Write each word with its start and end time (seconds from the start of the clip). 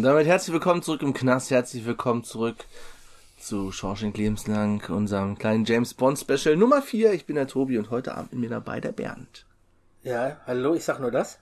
Und 0.00 0.04
damit 0.04 0.26
herzlich 0.26 0.54
willkommen 0.54 0.80
zurück 0.80 1.02
im 1.02 1.12
Knast, 1.12 1.50
herzlich 1.50 1.84
willkommen 1.84 2.24
zurück 2.24 2.64
zu 3.38 3.70
Shawshank 3.70 4.16
Lebenslang, 4.16 4.82
unserem 4.88 5.36
kleinen 5.36 5.66
James 5.66 5.92
Bond 5.92 6.18
Special 6.18 6.56
Nummer 6.56 6.80
4. 6.80 7.12
Ich 7.12 7.26
bin 7.26 7.36
der 7.36 7.46
Tobi 7.46 7.76
und 7.76 7.90
heute 7.90 8.14
Abend 8.14 8.32
mit 8.32 8.40
mir 8.40 8.48
dabei 8.48 8.80
der 8.80 8.92
Bernd. 8.92 9.44
Ja, 10.02 10.38
hallo, 10.46 10.72
ich 10.72 10.84
sag 10.84 11.00
nur 11.00 11.10
das. 11.10 11.38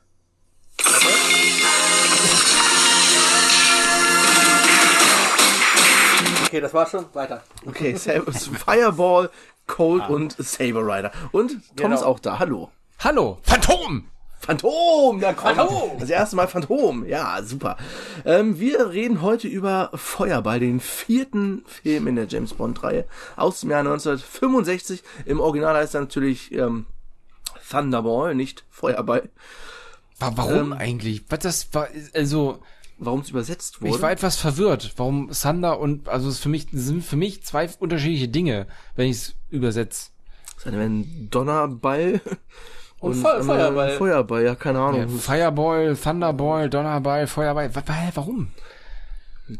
Okay, 6.47 6.61
das 6.61 6.75
war's 6.75 6.91
schon. 6.91 7.07
Weiter. 7.13 7.43
Okay, 7.67 7.95
Saber, 7.95 8.33
Fireball, 8.33 9.31
Cold 9.67 10.09
und 10.09 10.35
Saber 10.39 10.81
Rider. 10.85 11.13
Und 11.31 11.51
Tom 11.53 11.61
Genau. 11.77 11.95
ist 11.95 12.03
auch 12.03 12.19
da, 12.19 12.39
hallo. 12.39 12.71
Hallo, 12.99 13.39
Phantom! 13.43 14.09
Phantom, 14.41 15.21
da 15.21 15.33
kommt. 15.33 15.57
Phantom. 15.57 15.99
Das 15.99 16.09
erste 16.11 16.37
Mal 16.37 16.47
Phantom, 16.49 17.05
ja, 17.07 17.43
super. 17.43 17.77
Ähm, 18.25 18.59
wir 18.59 18.91
reden 18.91 19.21
heute 19.23 19.49
über 19.49 19.91
Feuerball, 19.95 20.61
den 20.61 20.81
vierten 20.81 21.65
Film 21.67 22.07
in 22.07 22.17
der 22.17 22.27
James 22.29 22.55
Bond-Reihe 22.55 23.05
aus 23.37 23.61
dem 23.61 23.71
Jahr 23.71 23.81
1965. 23.81 25.03
Im 25.27 25.41
Original 25.41 25.75
heißt 25.77 25.95
er 25.95 26.03
natürlich 26.03 26.53
ähm, 26.53 26.87
Thunderball, 27.71 28.35
nicht 28.35 28.65
Feuerball. 28.71 29.29
Wa- 30.19 30.33
Warum 30.37 30.73
eigentlich? 30.73 31.25
Was 31.29 31.39
das 31.41 31.69
war, 31.75 31.89
also, 32.15 32.61
Warum 32.99 33.21
es 33.21 33.31
übersetzt 33.31 33.81
wurde? 33.83 33.95
ich 33.95 34.03
war 34.03 34.11
etwas 34.11 34.37
verwirrt. 34.37 34.95
Warum 34.97 35.31
Thunder 35.31 35.79
und, 35.79 36.09
also, 36.09 36.29
es 36.29 36.39
für 36.39 36.49
mich, 36.49 36.69
sind 36.73 37.05
für 37.05 37.17
mich 37.17 37.43
zwei 37.45 37.69
unterschiedliche 37.79 38.29
Dinge, 38.29 38.67
wenn 38.97 39.09
ich 39.11 39.17
es 39.17 39.35
übersetze. 39.51 40.11
Das 40.57 40.73
wäre 40.73 40.83
ein 40.83 41.29
Donnerball 41.31 42.21
Und 43.01 43.15
Feu- 43.15 43.29
andere 43.31 43.45
Feuerball. 43.47 43.91
Feuerball, 43.97 44.45
ja, 44.45 44.55
keine 44.55 44.81
Ahnung. 44.81 45.01
Ja, 45.03 45.07
Fireball, 45.09 45.97
Thunderball, 45.97 46.69
Donnerball, 46.69 47.27
Feuerball. 47.27 47.71
Warum? 48.15 48.51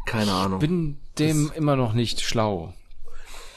keine 0.05 0.31
Ahnung. 0.31 0.59
Bin 0.59 0.99
dem 1.17 1.51
immer 1.55 1.75
noch 1.75 1.93
nicht 1.93 2.21
schlau. 2.21 2.73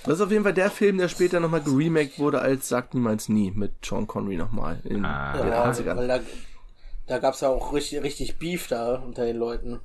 Das 0.05 0.15
ist 0.15 0.21
auf 0.21 0.31
jeden 0.31 0.43
Fall 0.45 0.55
der 0.55 0.71
Film, 0.71 0.99
der 0.99 1.09
später 1.09 1.41
nochmal 1.41 1.61
geremaked 1.63 2.19
wurde 2.19 2.41
als 2.41 2.69
Sagt 2.69 2.95
niemals 2.95 3.29
nie 3.29 3.51
mit 3.51 3.73
Sean 3.85 4.07
Connery 4.07 4.37
nochmal 4.37 4.81
in 4.85 5.05
Ah. 5.05 5.37
den 5.37 5.49
Ja, 5.49 5.65
80ern. 5.65 5.97
weil 5.97 6.09
da, 6.09 6.21
da 7.07 7.19
gab's 7.19 7.41
ja 7.43 7.49
auch 7.51 7.73
richtig, 7.73 8.03
richtig 8.03 8.39
Beef 8.39 8.67
da 8.69 8.95
unter 8.97 9.25
den 9.27 9.37
Leuten. 9.37 9.79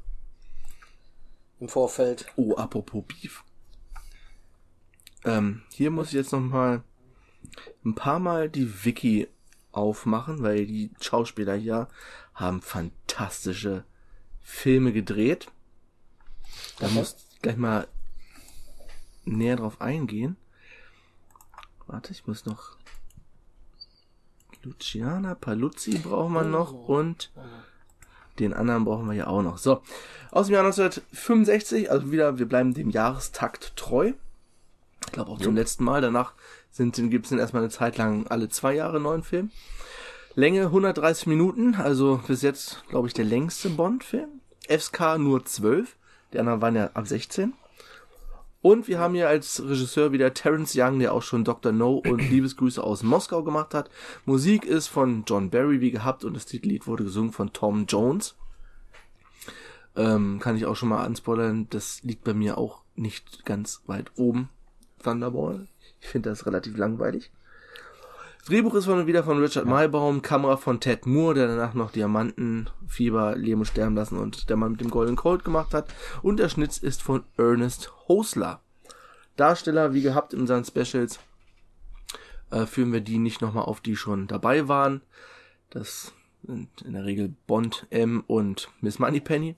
Im 1.59 1.70
Vorfeld. 1.70 2.26
Oh, 2.36 2.56
apropos 2.56 3.04
Beef. 3.08 3.44
Ähm, 5.26 5.64
hier 5.73 5.92
muss 5.92 6.08
ich 6.08 6.14
jetzt 6.14 6.32
noch 6.32 6.39
mal 6.39 6.82
ein 7.86 7.95
paar 7.95 8.20
Mal 8.20 8.50
die 8.50 8.86
Wiki 8.86 9.27
aufmachen, 9.72 10.42
weil 10.44 10.66
die 10.66 10.92
Schauspieler 11.02 11.55
hier 11.55 11.88
haben 12.33 12.61
fantastische 12.61 13.83
Filme 14.42 14.94
gedreht. 14.94 15.48
Da 16.80 16.86
Okay. 16.88 16.95
muss 16.95 17.16
ich 17.33 17.42
gleich 17.42 17.58
mal 17.58 17.88
näher 19.26 19.58
drauf 19.58 19.82
eingehen. 19.82 20.38
Warte, 21.86 22.11
ich 22.11 22.28
muss 22.28 22.45
noch 22.45 22.78
Luciana 24.64 25.36
Paluzzi 25.36 25.98
brauchen 25.99 26.34
wir 26.34 26.44
noch 26.44 26.73
und 26.73 27.32
den 28.39 28.54
anderen 28.54 28.86
brauchen 28.86 29.08
wir 29.08 29.14
ja 29.14 29.28
auch 29.28 29.42
noch. 29.42 29.58
So, 29.58 29.82
aus 30.32 30.48
dem 30.48 30.54
Jahr 30.55 30.66
1965, 30.66 31.89
also 31.89 32.11
wieder, 32.11 32.38
wir 32.38 32.45
bleiben 32.48 32.73
dem 32.73 32.89
Jahrestakt 32.89 33.76
treu. 33.76 34.14
Ich 35.05 35.11
glaube 35.14 35.32
auch 35.32 35.39
zum 35.39 35.55
letzten 35.55 35.84
Mal. 35.86 36.02
Danach 36.02 36.34
sind, 36.77 36.95
gibt 37.10 37.26
es 37.26 37.30
dann 37.30 37.39
erstmal 37.39 37.64
eine 37.64 37.71
Zeit 37.71 37.98
lang 37.98 38.27
alle 38.27 38.49
zwei 38.49 38.76
Jahre 38.76 38.95
einen 38.95 39.04
neuen 39.04 39.23
Film. 39.23 39.52
Länge 40.36 40.65
130 40.65 41.27
Minuten, 41.27 41.76
also 41.76 42.21
bis 42.27 42.43
jetzt, 42.43 42.83
glaube 42.89 43.08
ich, 43.08 43.14
der 43.14 43.26
längste 43.26 43.70
Bond-Film. 43.70 44.42
FSK 44.70 45.17
nur 45.17 45.43
12, 45.43 45.95
die 46.32 46.39
anderen 46.39 46.61
waren 46.61 46.76
ja 46.76 46.92
ab 46.93 47.08
16. 47.08 47.54
Und 48.61 48.87
wir 48.87 48.99
haben 48.99 49.14
hier 49.14 49.30
als 49.30 49.64
Regisseur 49.64 50.11
wieder 50.11 50.33
Terence 50.33 50.73
Young, 50.76 50.99
der 50.99 51.14
auch 51.14 51.21
schon 51.21 51.43
Dr. 51.43 51.71
No 51.71 51.95
und 51.95 52.20
Liebesgrüße 52.30 52.83
aus 52.83 53.02
Moskau 53.02 53.43
gemacht 53.43 53.73
hat. 53.73 53.89
Musik 54.26 54.66
ist 54.66 54.87
von 54.87 55.23
John 55.26 55.49
Barry, 55.49 55.82
wie 55.82 55.92
gehabt, 55.92 56.23
und 56.23 56.36
das 56.36 56.45
Titellied 56.45 56.86
wurde 56.86 57.05
gesungen 57.05 57.32
von 57.32 57.54
Tom 57.54 57.86
Jones. 57.87 58.36
Ähm, 59.95 60.39
kann 60.39 60.55
ich 60.55 60.66
auch 60.66 60.76
schon 60.76 60.89
mal 60.89 61.04
anspoilern, 61.04 61.67
das 61.70 62.04
liegt 62.04 62.23
bei 62.23 62.33
mir 62.33 62.58
auch 62.58 62.83
nicht 62.95 63.45
ganz 63.45 63.82
weit 63.87 64.11
oben. 64.17 64.49
Thunderball. 65.02 65.67
Ich 66.02 66.08
finde 66.08 66.30
das 66.30 66.46
relativ 66.46 66.78
langweilig. 66.78 67.32
Drehbuch 68.48 68.76
ist 68.76 68.86
von, 68.86 69.08
wieder 69.08 69.26
von 69.26 69.40
Richard 69.40 69.66
Maybaum, 69.66 70.22
Kamera 70.22 70.56
von 70.56 70.80
Ted 70.80 71.06
Moore, 71.06 71.34
der 71.34 71.48
danach 71.48 71.74
noch 71.74 71.92
Diamanten, 71.92 72.70
Fieber, 72.88 73.36
Leben 73.36 73.66
Sterben 73.66 73.96
lassen 73.96 74.18
und 74.18 74.50
der 74.50 74.56
Mann 74.56 74.72
mit 74.72 74.82
dem 74.82 74.90
Golden 74.90 75.18
Colt 75.18 75.44
gemacht 75.44 75.74
hat. 75.74 75.94
Und 76.22 76.38
der 76.38 76.48
Schnitt 76.48 76.78
ist 76.78 77.02
von 77.04 77.26
Ernest 77.38 77.92
Hosler. 78.08 78.62
Darsteller, 79.36 79.94
wie 79.94 80.02
gehabt 80.02 80.34
in 80.34 80.40
unseren 80.40 80.64
Specials, 80.64 81.20
äh, 82.50 82.66
führen 82.66 82.94
wir 82.94 83.02
die 83.02 83.18
nicht 83.18 83.42
nochmal 83.42 83.66
auf, 83.66 83.82
die 83.82 83.98
schon 83.98 84.28
dabei 84.28 84.70
waren. 84.70 85.02
Das 85.70 86.14
sind 86.44 86.70
in 86.84 86.94
der 86.94 87.04
Regel 87.04 87.34
Bond, 87.48 87.86
M 87.90 88.24
und 88.28 88.70
Miss 88.80 89.00
Moneypenny. 89.00 89.58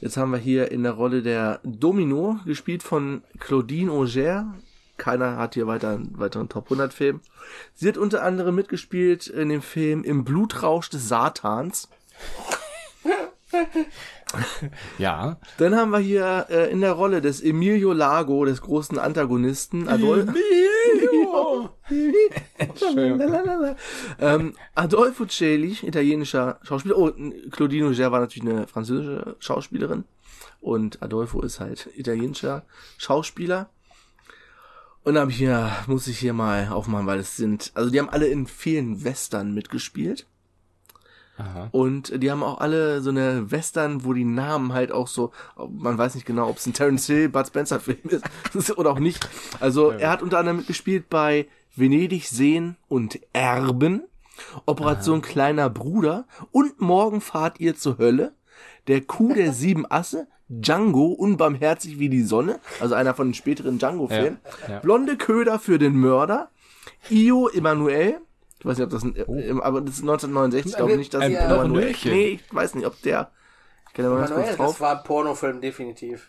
Jetzt 0.00 0.16
haben 0.16 0.30
wir 0.30 0.38
hier 0.38 0.70
in 0.70 0.82
der 0.82 0.92
Rolle 0.92 1.22
der 1.22 1.60
Domino, 1.64 2.38
gespielt 2.44 2.82
von 2.82 3.22
Claudine 3.38 3.92
Auger. 3.92 4.54
Keiner 4.96 5.36
hat 5.36 5.54
hier 5.54 5.66
weiter 5.66 5.90
einen 5.90 6.18
weiteren 6.18 6.48
Top 6.48 6.64
100 6.64 6.92
Film. 6.92 7.20
Sie 7.74 7.88
hat 7.88 7.98
unter 7.98 8.22
anderem 8.22 8.54
mitgespielt 8.54 9.26
in 9.26 9.48
dem 9.48 9.62
Film 9.62 10.04
Im 10.04 10.24
Blutrausch 10.24 10.90
des 10.90 11.08
Satans. 11.08 11.88
Ja. 14.98 15.38
Dann 15.58 15.76
haben 15.76 15.90
wir 15.90 15.98
hier 15.98 16.46
äh, 16.50 16.70
in 16.70 16.80
der 16.80 16.92
Rolle 16.92 17.20
des 17.20 17.40
Emilio 17.40 17.92
Lago, 17.92 18.44
des 18.44 18.60
großen 18.60 18.98
Antagonisten, 18.98 19.88
Adol 19.88 20.26
Lalalala. 23.16 23.76
ähm, 24.18 24.54
Adolfo 24.74 25.26
Celi, 25.26 25.78
italienischer 25.82 26.58
Schauspieler. 26.62 26.98
Oh, 26.98 27.12
Claudine 27.50 27.86
Auger 27.88 28.12
war 28.12 28.20
natürlich 28.20 28.48
eine 28.48 28.66
französische 28.66 29.36
Schauspielerin. 29.38 30.04
Und 30.60 31.02
Adolfo 31.02 31.40
ist 31.42 31.60
halt 31.60 31.88
italienischer 31.94 32.64
Schauspieler. 32.98 33.70
Und 35.06 35.14
dann 35.14 35.22
hab 35.22 35.30
ich 35.30 35.36
hier, 35.36 35.70
muss 35.86 36.08
ich 36.08 36.18
hier 36.18 36.32
mal 36.32 36.68
aufmachen, 36.68 37.06
weil 37.06 37.20
es 37.20 37.36
sind, 37.36 37.70
also 37.74 37.90
die 37.90 38.00
haben 38.00 38.08
alle 38.08 38.26
in 38.26 38.48
vielen 38.48 39.04
Western 39.04 39.54
mitgespielt. 39.54 40.26
Aha. 41.38 41.68
Und 41.70 42.20
die 42.20 42.28
haben 42.28 42.42
auch 42.42 42.58
alle 42.58 43.00
so 43.00 43.10
eine 43.10 43.52
Western, 43.52 44.02
wo 44.02 44.14
die 44.14 44.24
Namen 44.24 44.72
halt 44.72 44.90
auch 44.90 45.06
so, 45.06 45.30
man 45.70 45.96
weiß 45.96 46.16
nicht 46.16 46.26
genau, 46.26 46.48
ob 46.48 46.56
es 46.56 46.66
ein 46.66 46.72
Terence 46.72 47.06
Hill, 47.06 47.28
Bud 47.28 47.46
Spencer 47.46 47.78
Film 47.78 48.00
ist 48.52 48.76
oder 48.78 48.90
auch 48.90 48.98
nicht. 48.98 49.28
Also 49.60 49.90
er 49.90 50.10
hat 50.10 50.22
unter 50.22 50.40
anderem 50.40 50.56
mitgespielt 50.56 51.08
bei 51.08 51.46
Venedig 51.76 52.26
sehen 52.26 52.76
und 52.88 53.20
Erben, 53.32 54.02
Operation 54.64 55.22
kleiner 55.22 55.70
Bruder 55.70 56.26
und 56.50 56.80
Morgen 56.80 57.20
fahrt 57.20 57.60
ihr 57.60 57.76
zur 57.76 57.98
Hölle, 57.98 58.32
der 58.88 59.00
Kuh 59.02 59.32
der 59.34 59.52
sieben 59.52 59.84
Asse, 59.90 60.26
Django, 60.48 61.06
unbarmherzig 61.06 61.98
wie 61.98 62.08
die 62.08 62.22
Sonne, 62.22 62.60
also 62.80 62.94
einer 62.94 63.14
von 63.14 63.28
den 63.28 63.34
späteren 63.34 63.78
Django-Filmen, 63.78 64.38
Ja, 64.68 64.74
ja. 64.74 64.78
Blonde 64.80 65.16
Köder 65.16 65.58
für 65.58 65.78
den 65.78 65.96
Mörder, 65.96 66.50
Io 67.10 67.48
Emanuel, 67.48 68.20
ich 68.58 68.64
weiß 68.64 68.78
nicht, 68.78 68.84
ob 68.84 68.90
das 68.90 69.02
ein, 69.02 69.16
äh, 69.16 69.50
aber 69.60 69.80
das 69.80 69.96
ist 69.96 70.02
1969, 70.02 70.70
ich 70.72 70.76
glaube 70.76 70.96
nicht, 70.96 71.12
dass 71.12 71.22
Ein 71.22 71.34
Emanuel, 71.34 71.94
nee, 72.04 72.40
ich 72.40 72.54
weiß 72.54 72.74
nicht, 72.76 72.86
ob 72.86 73.00
der, 73.02 73.30
ich 73.88 73.94
kann 73.94 74.04
da 74.04 74.10
mal 74.12 74.18
ganz 74.20 74.30
kurz 74.34 74.56
drauf. 74.56 74.70
das 74.72 74.80
war 74.80 74.98
ein 74.98 75.04
Pornofilm, 75.04 75.60
definitiv. 75.60 76.28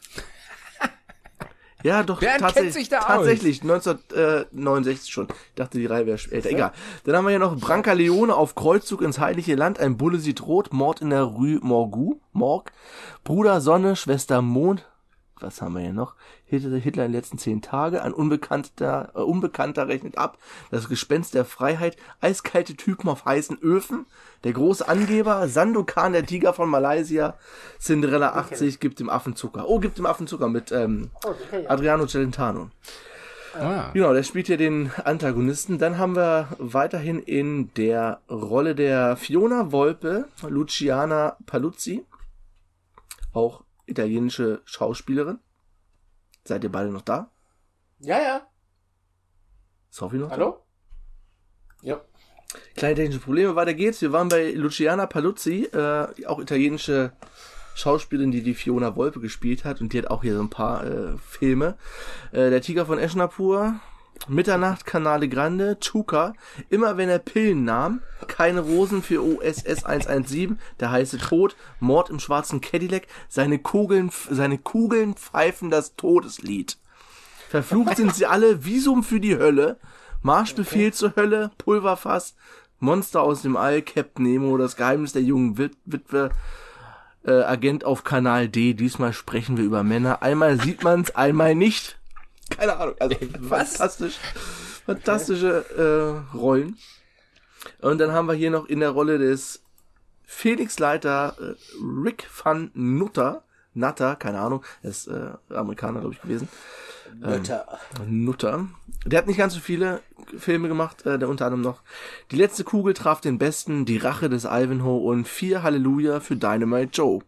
Ja, 1.83 2.01
doch, 2.03 2.19
kennt 2.19 2.39
tatsächlich, 2.39 2.73
sich 2.73 2.89
da 2.89 2.99
aus? 2.99 3.05
tatsächlich, 3.05 3.61
1969 3.61 5.11
schon. 5.11 5.27
Ich 5.29 5.55
dachte, 5.55 5.77
die 5.77 5.85
Reihe 5.85 6.05
wäre 6.07 6.19
älter. 6.31 6.49
Egal. 6.49 6.71
Dann 7.03 7.15
haben 7.15 7.25
wir 7.25 7.29
hier 7.29 7.39
noch 7.39 7.55
Branca 7.57 7.93
Leone 7.93 8.33
auf 8.33 8.55
Kreuzzug 8.55 9.01
ins 9.01 9.19
Heilige 9.19 9.55
Land. 9.55 9.79
Ein 9.79 9.95
Bulle 9.97 10.17
sieht 10.17 10.41
rot. 10.41 10.73
Mord 10.73 11.01
in 11.01 11.11
der 11.11 11.23
Rue 11.23 11.59
Morgue. 11.61 12.17
Morgue. 12.33 12.71
Bruder 13.23 13.61
Sonne, 13.61 13.95
Schwester 13.95 14.41
Mond. 14.41 14.87
Was 15.41 15.61
haben 15.61 15.75
wir 15.75 15.81
hier 15.81 15.93
noch? 15.93 16.15
Hitler, 16.45 16.77
Hitler 16.77 17.05
in 17.05 17.11
den 17.11 17.17
letzten 17.17 17.37
zehn 17.37 17.61
Tage. 17.61 18.01
Ein 18.01 18.13
Unbekannter, 18.13 19.11
äh, 19.15 19.19
Unbekannter 19.19 19.87
rechnet 19.87 20.17
ab. 20.17 20.37
Das 20.71 20.89
Gespenst 20.89 21.33
der 21.33 21.45
Freiheit. 21.45 21.97
Eiskalte 22.21 22.75
Typen 22.75 23.09
auf 23.09 23.25
heißen 23.25 23.59
Öfen. 23.61 24.05
Der 24.43 24.53
große 24.53 24.87
Angeber. 24.87 25.47
Sandokan, 25.47 26.13
der 26.13 26.25
Tiger 26.25 26.53
von 26.53 26.69
Malaysia. 26.69 27.35
Cinderella 27.79 28.33
80 28.33 28.79
gibt 28.79 28.99
dem 28.99 29.09
Affen 29.09 29.35
Zucker. 29.35 29.67
Oh, 29.67 29.79
gibt 29.79 29.97
dem 29.97 30.05
Affen 30.05 30.27
Zucker 30.27 30.49
mit 30.49 30.71
ähm, 30.71 31.11
Adriano 31.67 32.05
Celentano. 32.07 32.69
Ah. 33.59 33.89
Genau, 33.93 34.13
der 34.13 34.23
spielt 34.23 34.47
hier 34.47 34.57
den 34.57 34.91
Antagonisten. 35.03 35.77
Dann 35.77 35.97
haben 35.97 36.15
wir 36.15 36.49
weiterhin 36.59 37.19
in 37.19 37.73
der 37.73 38.21
Rolle 38.29 38.75
der 38.75 39.17
Fiona 39.17 39.71
Volpe, 39.71 40.27
Luciana 40.47 41.37
Paluzzi, 41.45 42.05
auch 43.33 43.63
italienische 43.87 44.61
Schauspielerin. 44.65 45.39
Seid 46.43 46.63
ihr 46.63 46.71
beide 46.71 46.89
noch 46.89 47.01
da? 47.01 47.31
Ja, 47.99 48.21
ja. 48.21 48.47
Ist 49.89 49.97
Sophie 49.97 50.17
noch 50.17 50.29
Hallo? 50.29 50.63
Ja. 51.81 51.95
da? 51.95 52.01
Kleine 52.75 52.95
technische 52.95 53.19
Probleme, 53.19 53.55
weiter 53.55 53.73
geht's. 53.73 54.01
Wir 54.01 54.11
waren 54.11 54.29
bei 54.29 54.51
Luciana 54.51 55.05
Paluzzi, 55.05 55.65
äh, 55.65 56.25
auch 56.25 56.39
italienische 56.39 57.11
Schauspielerin, 57.75 58.31
die 58.31 58.41
die 58.41 58.55
Fiona 58.55 58.95
Volpe 58.95 59.19
gespielt 59.19 59.65
hat 59.65 59.81
und 59.81 59.93
die 59.93 59.99
hat 59.99 60.07
auch 60.07 60.23
hier 60.23 60.35
so 60.35 60.41
ein 60.41 60.49
paar 60.49 60.85
äh, 60.85 61.17
Filme. 61.17 61.77
Äh, 62.31 62.49
der 62.49 62.61
Tiger 62.61 62.85
von 62.85 62.99
Eschnapur, 62.99 63.79
Mitternacht, 64.27 64.85
Canale 64.85 65.29
Grande, 65.29 65.79
Chuka, 65.79 66.33
immer 66.69 66.97
wenn 66.97 67.09
er 67.09 67.19
Pillen 67.19 67.65
nahm, 67.65 68.01
keine 68.27 68.61
Rosen 68.61 69.01
für 69.03 69.23
OSS 69.23 69.83
117, 69.85 70.59
der 70.79 70.91
heiße 70.91 71.17
Tod, 71.17 71.55
Mord 71.79 72.09
im 72.09 72.19
schwarzen 72.19 72.61
Cadillac, 72.61 73.07
seine 73.29 73.59
Kugeln, 73.59 74.11
seine 74.29 74.57
Kugeln 74.57 75.15
pfeifen 75.15 75.69
das 75.69 75.95
Todeslied. 75.95 76.77
Verflucht 77.49 77.97
sind 77.97 78.13
sie 78.13 78.25
alle, 78.25 78.65
Visum 78.65 79.03
für 79.03 79.19
die 79.19 79.37
Hölle, 79.37 79.77
Marschbefehl 80.21 80.91
zur 80.91 81.15
Hölle, 81.15 81.51
Pulverfass, 81.57 82.35
Monster 82.79 83.21
aus 83.21 83.41
dem 83.41 83.55
All, 83.55 83.81
Captain 83.81 84.23
Nemo, 84.23 84.57
das 84.57 84.75
Geheimnis 84.75 85.13
der 85.13 85.23
jungen 85.23 85.57
Wit 85.57 85.77
Witwe, 85.85 86.31
äh, 87.25 87.43
Agent 87.43 87.85
auf 87.85 88.03
Kanal 88.03 88.47
D. 88.47 88.73
Diesmal 88.73 89.13
sprechen 89.13 89.57
wir 89.57 89.63
über 89.63 89.83
Männer. 89.83 90.21
Einmal 90.21 90.59
sieht 90.59 90.83
man's, 90.83 91.15
einmal 91.15 91.55
nicht. 91.55 91.96
Keine 92.57 92.77
Ahnung. 92.77 92.95
Also 92.99 93.15
fantastisch. 93.49 94.17
Fantastische 94.85 96.23
äh, 96.33 96.37
Rollen. 96.37 96.77
Und 97.81 97.97
dann 97.99 98.11
haben 98.11 98.27
wir 98.27 98.35
hier 98.35 98.51
noch 98.51 98.67
in 98.67 98.79
der 98.79 98.91
Rolle 98.91 99.17
des 99.17 99.61
Felix-Leiter 100.25 101.35
äh, 101.39 101.55
Rick 101.81 102.27
van 102.43 102.71
Nutter. 102.73 103.43
Nutter, 103.73 104.15
keine 104.15 104.39
Ahnung. 104.39 104.63
Er 104.81 104.89
ist 104.89 105.07
äh, 105.07 105.31
Amerikaner, 105.49 105.99
glaube 105.99 106.15
ich, 106.15 106.21
gewesen. 106.21 106.47
Mütter. 107.19 107.79
Nutter. 108.05 108.67
Der 109.05 109.19
hat 109.19 109.27
nicht 109.27 109.37
ganz 109.37 109.53
so 109.53 109.59
viele 109.59 110.01
Filme 110.37 110.67
gemacht, 110.67 111.05
äh, 111.05 111.17
der 111.17 111.29
unter 111.29 111.45
anderem 111.45 111.61
noch 111.61 111.81
Die 112.31 112.35
letzte 112.35 112.63
Kugel 112.63 112.93
traf 112.93 113.21
den 113.21 113.37
Besten, 113.37 113.85
Die 113.85 113.97
Rache 113.97 114.29
des 114.29 114.45
Ivanhoe 114.45 115.05
und 115.05 115.27
Vier 115.27 115.63
Halleluja 115.63 116.19
für 116.19 116.35
Dynamite 116.35 116.91
Joe. 116.91 117.21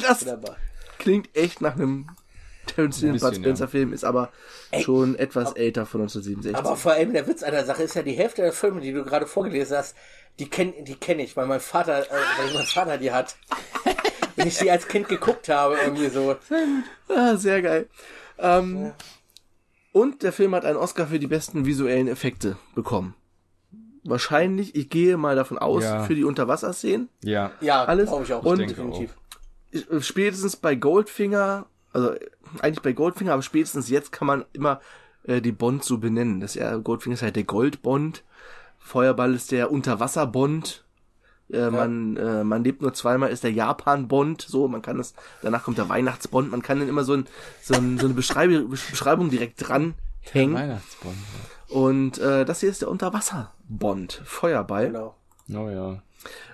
Das 0.00 0.22
Wunderbar. 0.22 0.56
klingt 0.98 1.34
echt 1.36 1.60
nach 1.60 1.74
einem 1.74 2.08
Terence 2.68 3.00
Hill 3.00 3.10
Ein 3.10 3.12
Bud 3.18 3.28
bisschen, 3.30 3.44
Spencer 3.44 3.68
Film, 3.68 3.92
ist 3.92 4.04
aber 4.04 4.30
schon 4.80 5.14
etwas 5.16 5.52
älter 5.52 5.86
von 5.86 6.02
1967. 6.02 6.56
Aber 6.56 6.76
vor 6.76 6.92
allem 6.92 7.12
der 7.12 7.26
Witz 7.26 7.42
an 7.42 7.50
der 7.52 7.64
Sache 7.64 7.82
ist 7.82 7.94
ja, 7.94 8.02
die 8.02 8.12
Hälfte 8.12 8.42
der 8.42 8.52
Filme, 8.52 8.80
die 8.80 8.92
du 8.92 9.04
gerade 9.04 9.26
vorgelesen 9.26 9.76
hast, 9.76 9.96
die 10.38 10.48
kenne 10.48 10.72
die 10.84 10.94
kenn 10.94 11.18
ich, 11.18 11.36
weil 11.36 11.46
mein 11.46 11.60
Vater, 11.60 12.02
äh, 12.02 12.06
weil 12.38 12.54
mein 12.54 12.64
Vater 12.66 12.96
die 12.98 13.10
hat. 13.12 13.36
Wenn 14.36 14.46
ich 14.46 14.56
die 14.58 14.70
als 14.70 14.86
Kind 14.86 15.08
geguckt 15.08 15.48
habe, 15.48 15.76
irgendwie 15.84 16.08
so. 16.08 16.36
Ah, 17.08 17.36
sehr 17.36 17.60
geil. 17.60 17.88
Ähm, 18.38 18.92
Und 19.90 20.22
der 20.22 20.32
Film 20.32 20.54
hat 20.54 20.64
einen 20.64 20.76
Oscar 20.76 21.08
für 21.08 21.18
die 21.18 21.26
besten 21.26 21.66
visuellen 21.66 22.06
Effekte 22.06 22.56
bekommen. 22.76 23.14
Wahrscheinlich, 24.04 24.76
ich 24.76 24.90
gehe 24.90 25.16
mal 25.16 25.34
davon 25.34 25.58
aus, 25.58 25.82
Ja. 25.82 26.04
für 26.04 26.14
die 26.14 26.22
Unterwasserszenen. 26.22 27.08
Ja. 27.24 27.50
Ja, 27.60 27.84
Alles. 27.84 28.08
glaube 28.08 28.22
ich 28.24 28.32
auch. 28.32 28.44
Und- 28.44 28.60
definitiv. 28.60 29.14
spätestens 30.00 30.54
bei 30.56 30.76
Goldfinger, 30.76 31.66
also 31.92 32.14
eigentlich 32.60 32.82
bei 32.82 32.92
Goldfinger, 32.92 33.32
aber 33.32 33.42
spätestens 33.42 33.88
jetzt 33.88 34.12
kann 34.12 34.26
man 34.26 34.44
immer 34.52 34.80
äh, 35.24 35.40
die 35.40 35.52
Bond 35.52 35.84
so 35.84 35.98
benennen. 35.98 36.40
Das 36.40 36.56
ist 36.56 36.62
ja, 36.62 36.76
Goldfinger 36.76 37.14
ist 37.14 37.22
halt 37.22 37.36
der 37.36 37.44
Goldbond, 37.44 38.24
Feuerball 38.78 39.34
ist 39.34 39.52
der 39.52 39.70
Unterwasserbond, 39.70 40.84
äh, 41.50 41.70
man, 41.70 42.16
äh, 42.16 42.44
man 42.44 42.62
lebt 42.62 42.82
nur 42.82 42.92
zweimal 42.92 43.30
ist 43.30 43.42
der 43.42 43.52
Japan-Bond, 43.52 44.42
so, 44.42 44.68
man 44.68 44.82
kann 44.82 44.98
das, 44.98 45.14
danach 45.42 45.64
kommt 45.64 45.78
der 45.78 45.88
Weihnachtsbond, 45.88 46.50
man 46.50 46.62
kann 46.62 46.78
dann 46.78 46.88
immer 46.88 47.04
so, 47.04 47.14
ein, 47.14 47.26
so, 47.62 47.74
ein, 47.74 47.98
so 47.98 48.06
eine 48.06 48.14
Beschreibung, 48.14 48.68
Beschreibung 48.68 49.30
direkt 49.30 49.66
dran 49.66 49.94
hängen. 50.20 50.54
Weihnachtsbond. 50.54 51.16
Und 51.68 52.18
äh, 52.18 52.44
das 52.44 52.60
hier 52.60 52.68
ist 52.68 52.82
der 52.82 52.90
Unterwasserbond, 52.90 54.22
Feuerball. 54.24 54.88
Genau. 54.88 55.14
Oh 55.50 55.70
ja. 55.70 56.02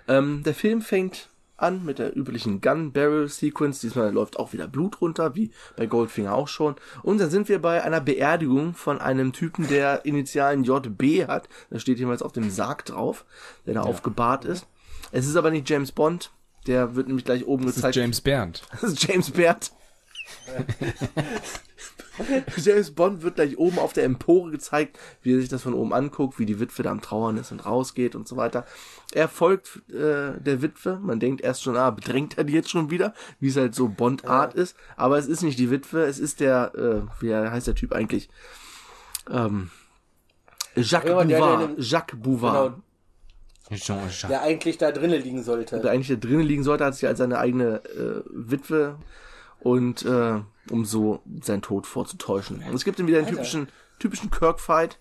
Ähm, 0.06 0.42
der 0.44 0.54
Film 0.54 0.80
fängt 0.80 1.28
an 1.56 1.84
mit 1.84 1.98
der 1.98 2.16
üblichen 2.16 2.60
Gun 2.60 2.92
Barrel 2.92 3.28
Sequence. 3.28 3.80
Diesmal 3.80 4.12
läuft 4.12 4.38
auch 4.38 4.52
wieder 4.52 4.66
Blut 4.68 5.00
runter, 5.00 5.34
wie 5.34 5.50
bei 5.76 5.86
Goldfinger 5.86 6.34
auch 6.34 6.48
schon. 6.48 6.76
Und 7.02 7.18
dann 7.20 7.30
sind 7.30 7.48
wir 7.48 7.60
bei 7.60 7.82
einer 7.82 8.00
Beerdigung 8.00 8.74
von 8.74 9.00
einem 9.00 9.32
Typen, 9.32 9.68
der 9.68 10.04
Initialen 10.04 10.64
JB 10.64 11.28
hat. 11.28 11.48
Das 11.70 11.82
steht 11.82 11.98
jemals 11.98 12.22
auf 12.22 12.32
dem 12.32 12.50
Sarg 12.50 12.84
drauf, 12.84 13.24
der 13.66 13.74
da 13.74 13.82
aufgebahrt 13.82 14.44
ist. 14.44 14.66
Es 15.12 15.26
ist 15.26 15.36
aber 15.36 15.50
nicht 15.50 15.68
James 15.68 15.92
Bond. 15.92 16.32
Der 16.66 16.96
wird 16.96 17.08
nämlich 17.08 17.24
gleich 17.24 17.46
oben 17.46 17.64
Das 17.64 17.72
ist 17.72 17.82
gezeigt. 17.82 17.96
James 17.96 18.20
Bernd. 18.20 18.62
Das 18.80 18.82
ist 18.84 19.02
James 19.06 19.30
Baird. 19.30 19.70
James 22.56 22.90
Bond 22.92 23.22
wird 23.22 23.34
gleich 23.36 23.58
oben 23.58 23.78
auf 23.78 23.92
der 23.92 24.04
Empore 24.04 24.50
gezeigt, 24.50 24.98
wie 25.22 25.34
er 25.34 25.40
sich 25.40 25.48
das 25.48 25.62
von 25.62 25.74
oben 25.74 25.92
anguckt, 25.92 26.38
wie 26.38 26.46
die 26.46 26.60
Witwe 26.60 26.82
da 26.82 26.90
am 26.90 27.00
Trauern 27.00 27.36
ist 27.36 27.50
und 27.52 27.66
rausgeht 27.66 28.14
und 28.14 28.28
so 28.28 28.36
weiter. 28.36 28.64
Er 29.12 29.28
folgt 29.28 29.82
äh, 29.90 30.38
der 30.40 30.62
Witwe. 30.62 30.98
Man 31.02 31.20
denkt 31.20 31.40
erst 31.42 31.62
schon, 31.62 31.76
ah, 31.76 31.90
bedrängt 31.90 32.38
er 32.38 32.44
die 32.44 32.52
jetzt 32.52 32.70
schon 32.70 32.90
wieder, 32.90 33.14
wie 33.40 33.48
es 33.48 33.56
halt 33.56 33.74
so 33.74 33.88
Bond-Art 33.88 34.54
ist. 34.54 34.76
Aber 34.96 35.18
es 35.18 35.26
ist 35.26 35.42
nicht 35.42 35.58
die 35.58 35.70
Witwe, 35.70 36.04
es 36.04 36.18
ist 36.18 36.40
der, 36.40 36.72
äh, 36.74 37.22
wie 37.22 37.34
heißt 37.34 37.66
der 37.66 37.74
Typ 37.74 37.92
eigentlich? 37.92 38.28
Ähm, 39.30 39.70
Jacques 40.76 41.08
Ja, 41.10 41.24
der, 41.24 41.24
der 41.24 41.38
Bouvard. 41.38 41.70
den- 41.78 41.82
Jacques 41.82 42.20
Bouvard. 42.20 42.74
Genau, 43.68 43.76
Jean-Jacques. 43.80 44.28
der 44.28 44.42
eigentlich 44.42 44.76
da 44.78 44.92
drinnen 44.92 45.22
liegen 45.22 45.42
sollte. 45.42 45.80
der 45.80 45.90
eigentlich 45.92 46.08
da 46.08 46.16
drinnen 46.16 46.42
liegen 46.46 46.64
sollte, 46.64 46.84
hat 46.84 46.94
sich 46.94 47.06
als 47.08 47.18
seine 47.18 47.38
eigene 47.38 47.82
äh, 47.86 48.22
Witwe 48.30 48.96
und 49.60 50.04
äh, 50.04 50.40
um 50.70 50.84
so 50.84 51.22
seinen 51.42 51.62
Tod 51.62 51.86
vorzutäuschen. 51.86 52.62
Und 52.62 52.74
es 52.74 52.84
gibt 52.84 52.98
dann 52.98 53.06
wieder 53.06 53.18
einen 53.18 53.26
typischen, 53.28 53.68
typischen 53.98 54.30
Kirk-Fight. 54.30 54.98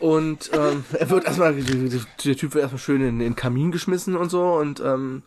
Und 0.00 0.50
ähm, 0.54 0.84
er 0.92 1.10
wird 1.10 1.24
erstmal, 1.24 1.54
der 1.54 2.36
Typ 2.36 2.54
wird 2.54 2.62
erstmal 2.62 2.78
schön 2.78 3.02
in 3.02 3.18
den 3.18 3.36
Kamin 3.36 3.70
geschmissen 3.70 4.16
und 4.16 4.30
so 4.30 4.54
und 4.54 4.80
ähm, 4.80 5.22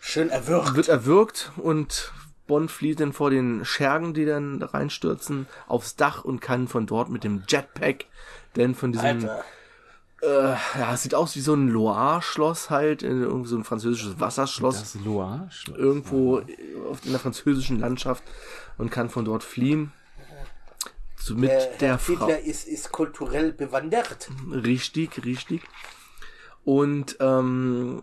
Schön 0.00 0.30
erwürgt. 0.30 0.74
wird 0.74 0.88
erwürgt 0.88 1.52
und 1.56 2.12
Bond 2.46 2.70
flieht 2.70 3.00
dann 3.00 3.12
vor 3.12 3.30
den 3.30 3.64
Schergen, 3.64 4.14
die 4.14 4.26
dann 4.26 4.60
da 4.60 4.66
reinstürzen, 4.66 5.46
aufs 5.68 5.96
Dach 5.96 6.24
und 6.24 6.40
kann 6.40 6.68
von 6.68 6.86
dort 6.86 7.08
mit 7.08 7.24
dem 7.24 7.44
Jetpack 7.48 8.06
denn 8.56 8.74
von 8.74 8.92
diesem 8.92 9.06
Alter. 9.06 9.44
Äh, 10.22 10.54
ja, 10.78 10.94
es 10.94 11.02
sieht 11.02 11.14
aus 11.14 11.34
wie 11.36 11.40
so 11.40 11.54
ein 11.54 11.68
Loire-Schloss 11.68 12.70
halt, 12.70 13.02
äh, 13.02 13.08
irgendwie 13.08 13.48
so 13.48 13.56
ein 13.56 13.64
französisches 13.64 14.20
Wasserschloss, 14.20 14.78
Das 14.80 15.04
Loire. 15.04 15.48
irgendwo 15.76 16.42
auf, 16.88 17.04
in 17.04 17.10
der 17.10 17.20
französischen 17.20 17.80
Landschaft 17.80 18.22
und 18.78 18.90
kann 18.90 19.10
von 19.10 19.24
dort 19.24 19.42
fliehen. 19.42 19.92
So 21.16 21.34
mit 21.34 21.50
Der, 21.50 21.66
der 21.78 21.88
Herr 21.90 21.98
Frau. 21.98 22.28
Ist, 22.28 22.66
ist 22.66 22.90
kulturell 22.92 23.52
bewandert. 23.52 24.28
Richtig, 24.50 25.24
richtig. 25.24 25.62
Und 26.64 27.16
ähm, 27.20 28.02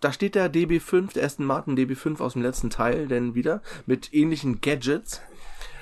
da 0.00 0.12
steht 0.12 0.34
der 0.34 0.52
DB5, 0.52 1.12
der 1.12 1.24
Aston 1.24 1.46
Martin 1.46 1.76
DB5 1.76 2.20
aus 2.20 2.32
dem 2.34 2.42
letzten 2.42 2.70
Teil, 2.70 3.06
denn 3.06 3.34
wieder 3.34 3.62
mit 3.86 4.12
ähnlichen 4.12 4.60
Gadgets. 4.60 5.20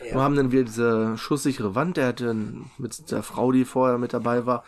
Wir 0.02 0.14
haben 0.20 0.34
dann 0.34 0.50
wieder 0.50 0.64
diese 0.64 1.16
schusssichere 1.18 1.74
Wand, 1.74 1.96
der 1.98 2.08
hat 2.08 2.20
dann 2.20 2.70
mit 2.78 3.10
der 3.10 3.22
Frau, 3.22 3.52
die 3.52 3.64
vorher 3.64 3.98
mit 3.98 4.12
dabei 4.12 4.44
war, 4.46 4.64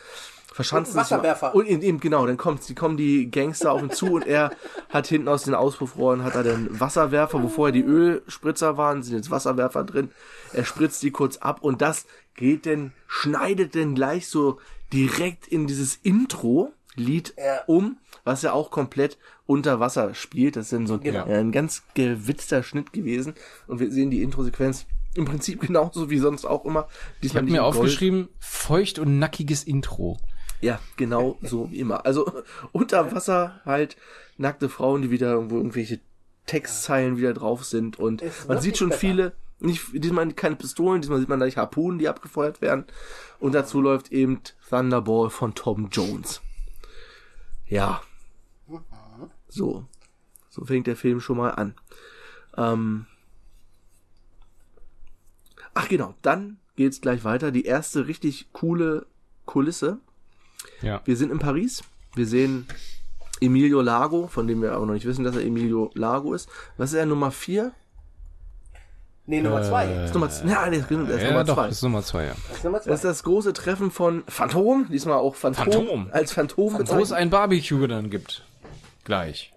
verschanzt 0.52 0.92
Und 0.92 1.00
Wasserwerfer. 1.00 1.54
Und 1.54 1.66
eben, 1.66 1.98
genau, 2.00 2.26
dann 2.26 2.36
kommt, 2.36 2.68
die 2.68 2.74
kommen 2.74 2.96
die 2.96 3.30
Gangster 3.30 3.72
auf 3.72 3.82
ihn 3.82 3.90
zu 3.90 4.12
und 4.14 4.26
er 4.26 4.50
hat 4.88 5.06
hinten 5.06 5.28
aus 5.28 5.44
den 5.44 5.54
Auspuffrohren 5.54 6.24
hat 6.24 6.34
er 6.34 6.42
den 6.42 6.78
Wasserwerfer, 6.80 7.42
wo 7.42 7.48
vorher 7.48 7.72
die 7.72 7.82
Ölspritzer 7.82 8.76
waren, 8.76 9.02
sind 9.02 9.16
jetzt 9.16 9.30
Wasserwerfer 9.30 9.84
drin. 9.84 10.10
Er 10.52 10.64
spritzt 10.64 11.02
die 11.02 11.10
kurz 11.10 11.38
ab 11.38 11.58
und 11.62 11.80
das 11.82 12.06
geht 12.34 12.66
denn, 12.66 12.92
schneidet 13.06 13.74
denn 13.74 13.94
gleich 13.94 14.28
so 14.28 14.58
direkt 14.92 15.46
in 15.48 15.66
dieses 15.66 15.96
Intro 15.96 16.72
Lied 16.94 17.32
Ja. 17.38 17.62
um, 17.66 17.96
was 18.24 18.42
ja 18.42 18.52
auch 18.52 18.70
komplett 18.70 19.16
unter 19.46 19.80
Wasser 19.80 20.12
spielt. 20.14 20.56
Das 20.56 20.66
ist 20.66 20.72
dann 20.74 20.86
so 20.86 20.94
ein, 20.94 21.00
Genau. 21.00 21.26
äh, 21.26 21.38
ein 21.38 21.50
ganz 21.50 21.82
gewitzter 21.94 22.62
Schnitt 22.62 22.92
gewesen. 22.92 23.32
Und 23.66 23.80
wir 23.80 23.90
sehen 23.90 24.10
die 24.10 24.22
Intro-Sequenz 24.22 24.84
im 25.14 25.24
Prinzip 25.24 25.60
genauso 25.62 26.10
wie 26.10 26.18
sonst 26.18 26.44
auch 26.44 26.66
immer. 26.66 26.88
Ich 27.16 27.20
Diesmal 27.22 27.38
habe 27.42 27.44
nicht 27.46 27.52
mir 27.52 27.58
in 27.58 27.64
Gold. 27.64 27.76
aufgeschrieben, 27.76 28.28
feucht 28.38 28.98
und 28.98 29.18
nackiges 29.18 29.64
Intro. 29.64 30.18
Ja, 30.62 30.80
genau 30.96 31.38
so 31.42 31.70
wie 31.70 31.80
immer. 31.80 32.06
Also 32.06 32.42
unter 32.72 33.12
Wasser 33.12 33.60
halt 33.64 33.96
nackte 34.38 34.68
Frauen, 34.68 35.02
die 35.02 35.10
wieder 35.10 35.32
irgendwo 35.32 35.56
irgendwelche 35.56 36.00
Textzeilen 36.46 37.16
wieder 37.18 37.34
drauf 37.34 37.64
sind 37.64 37.98
und 37.98 38.22
Ist 38.22 38.48
man 38.48 38.60
sieht 38.60 38.78
schon 38.78 38.88
besser. 38.88 39.00
viele, 39.00 39.32
nicht, 39.58 39.82
diesmal 39.92 40.32
keine 40.32 40.56
Pistolen, 40.56 41.02
diesmal 41.02 41.20
sieht 41.20 41.28
man 41.28 41.38
gleich 41.38 41.56
Harpunen, 41.56 41.98
die 41.98 42.08
abgefeuert 42.08 42.62
werden 42.62 42.84
und 43.38 43.52
dazu 43.54 43.80
läuft 43.80 44.12
eben 44.12 44.40
Thunderball 44.68 45.30
von 45.30 45.54
Tom 45.54 45.88
Jones. 45.90 46.40
Ja. 47.66 48.00
So. 49.48 49.86
So 50.48 50.64
fängt 50.64 50.86
der 50.86 50.96
Film 50.96 51.20
schon 51.20 51.38
mal 51.38 51.50
an. 51.50 51.74
Ähm 52.56 53.06
Ach 55.74 55.88
genau, 55.88 56.14
dann 56.22 56.58
geht's 56.76 57.00
gleich 57.00 57.24
weiter. 57.24 57.50
Die 57.50 57.64
erste 57.64 58.06
richtig 58.06 58.52
coole 58.52 59.06
Kulisse. 59.46 60.00
Ja. 60.82 61.00
Wir 61.04 61.16
sind 61.16 61.32
in 61.32 61.38
Paris. 61.38 61.82
Wir 62.14 62.26
sehen 62.26 62.66
Emilio 63.40 63.80
Lago, 63.80 64.26
von 64.28 64.46
dem 64.46 64.62
wir 64.62 64.72
aber 64.72 64.86
noch 64.86 64.94
nicht 64.94 65.06
wissen, 65.06 65.24
dass 65.24 65.36
er 65.36 65.42
Emilio 65.42 65.90
Lago 65.94 66.34
ist. 66.34 66.48
Was 66.76 66.90
ist 66.92 66.98
er, 66.98 67.06
Nummer 67.06 67.30
4? 67.30 67.72
Nee, 69.26 69.40
Nummer 69.40 69.62
zwei. 69.62 69.86
Äh, 69.86 70.10
Nummer, 70.12 70.28
ja, 70.46 70.68
nee, 70.68 70.78
das 70.80 70.90
ist 70.90 71.22
ja, 71.22 71.28
Nummer 71.28 71.44
doch, 71.44 71.54
2. 71.54 71.68
ist 71.68 71.82
Nummer 71.82 72.02
zwei, 72.02 72.24
ja. 72.24 72.34
Das 72.48 72.58
ist 72.58 72.64
Nummer 72.64 72.80
zwei. 72.80 72.90
Das 72.90 72.98
ist 72.98 73.04
das 73.04 73.22
große 73.22 73.52
Treffen 73.52 73.90
von 73.92 74.24
Phantom, 74.26 74.86
diesmal 74.90 75.18
auch 75.18 75.36
Phantom, 75.36 75.72
Phantom. 75.72 76.08
als 76.10 76.32
Phantom 76.32 76.74
Wo 76.84 76.98
es 77.00 77.12
ein 77.12 77.30
Barbecue 77.30 77.86
dann 77.86 78.10
gibt. 78.10 78.44
Gleich. 79.04 79.52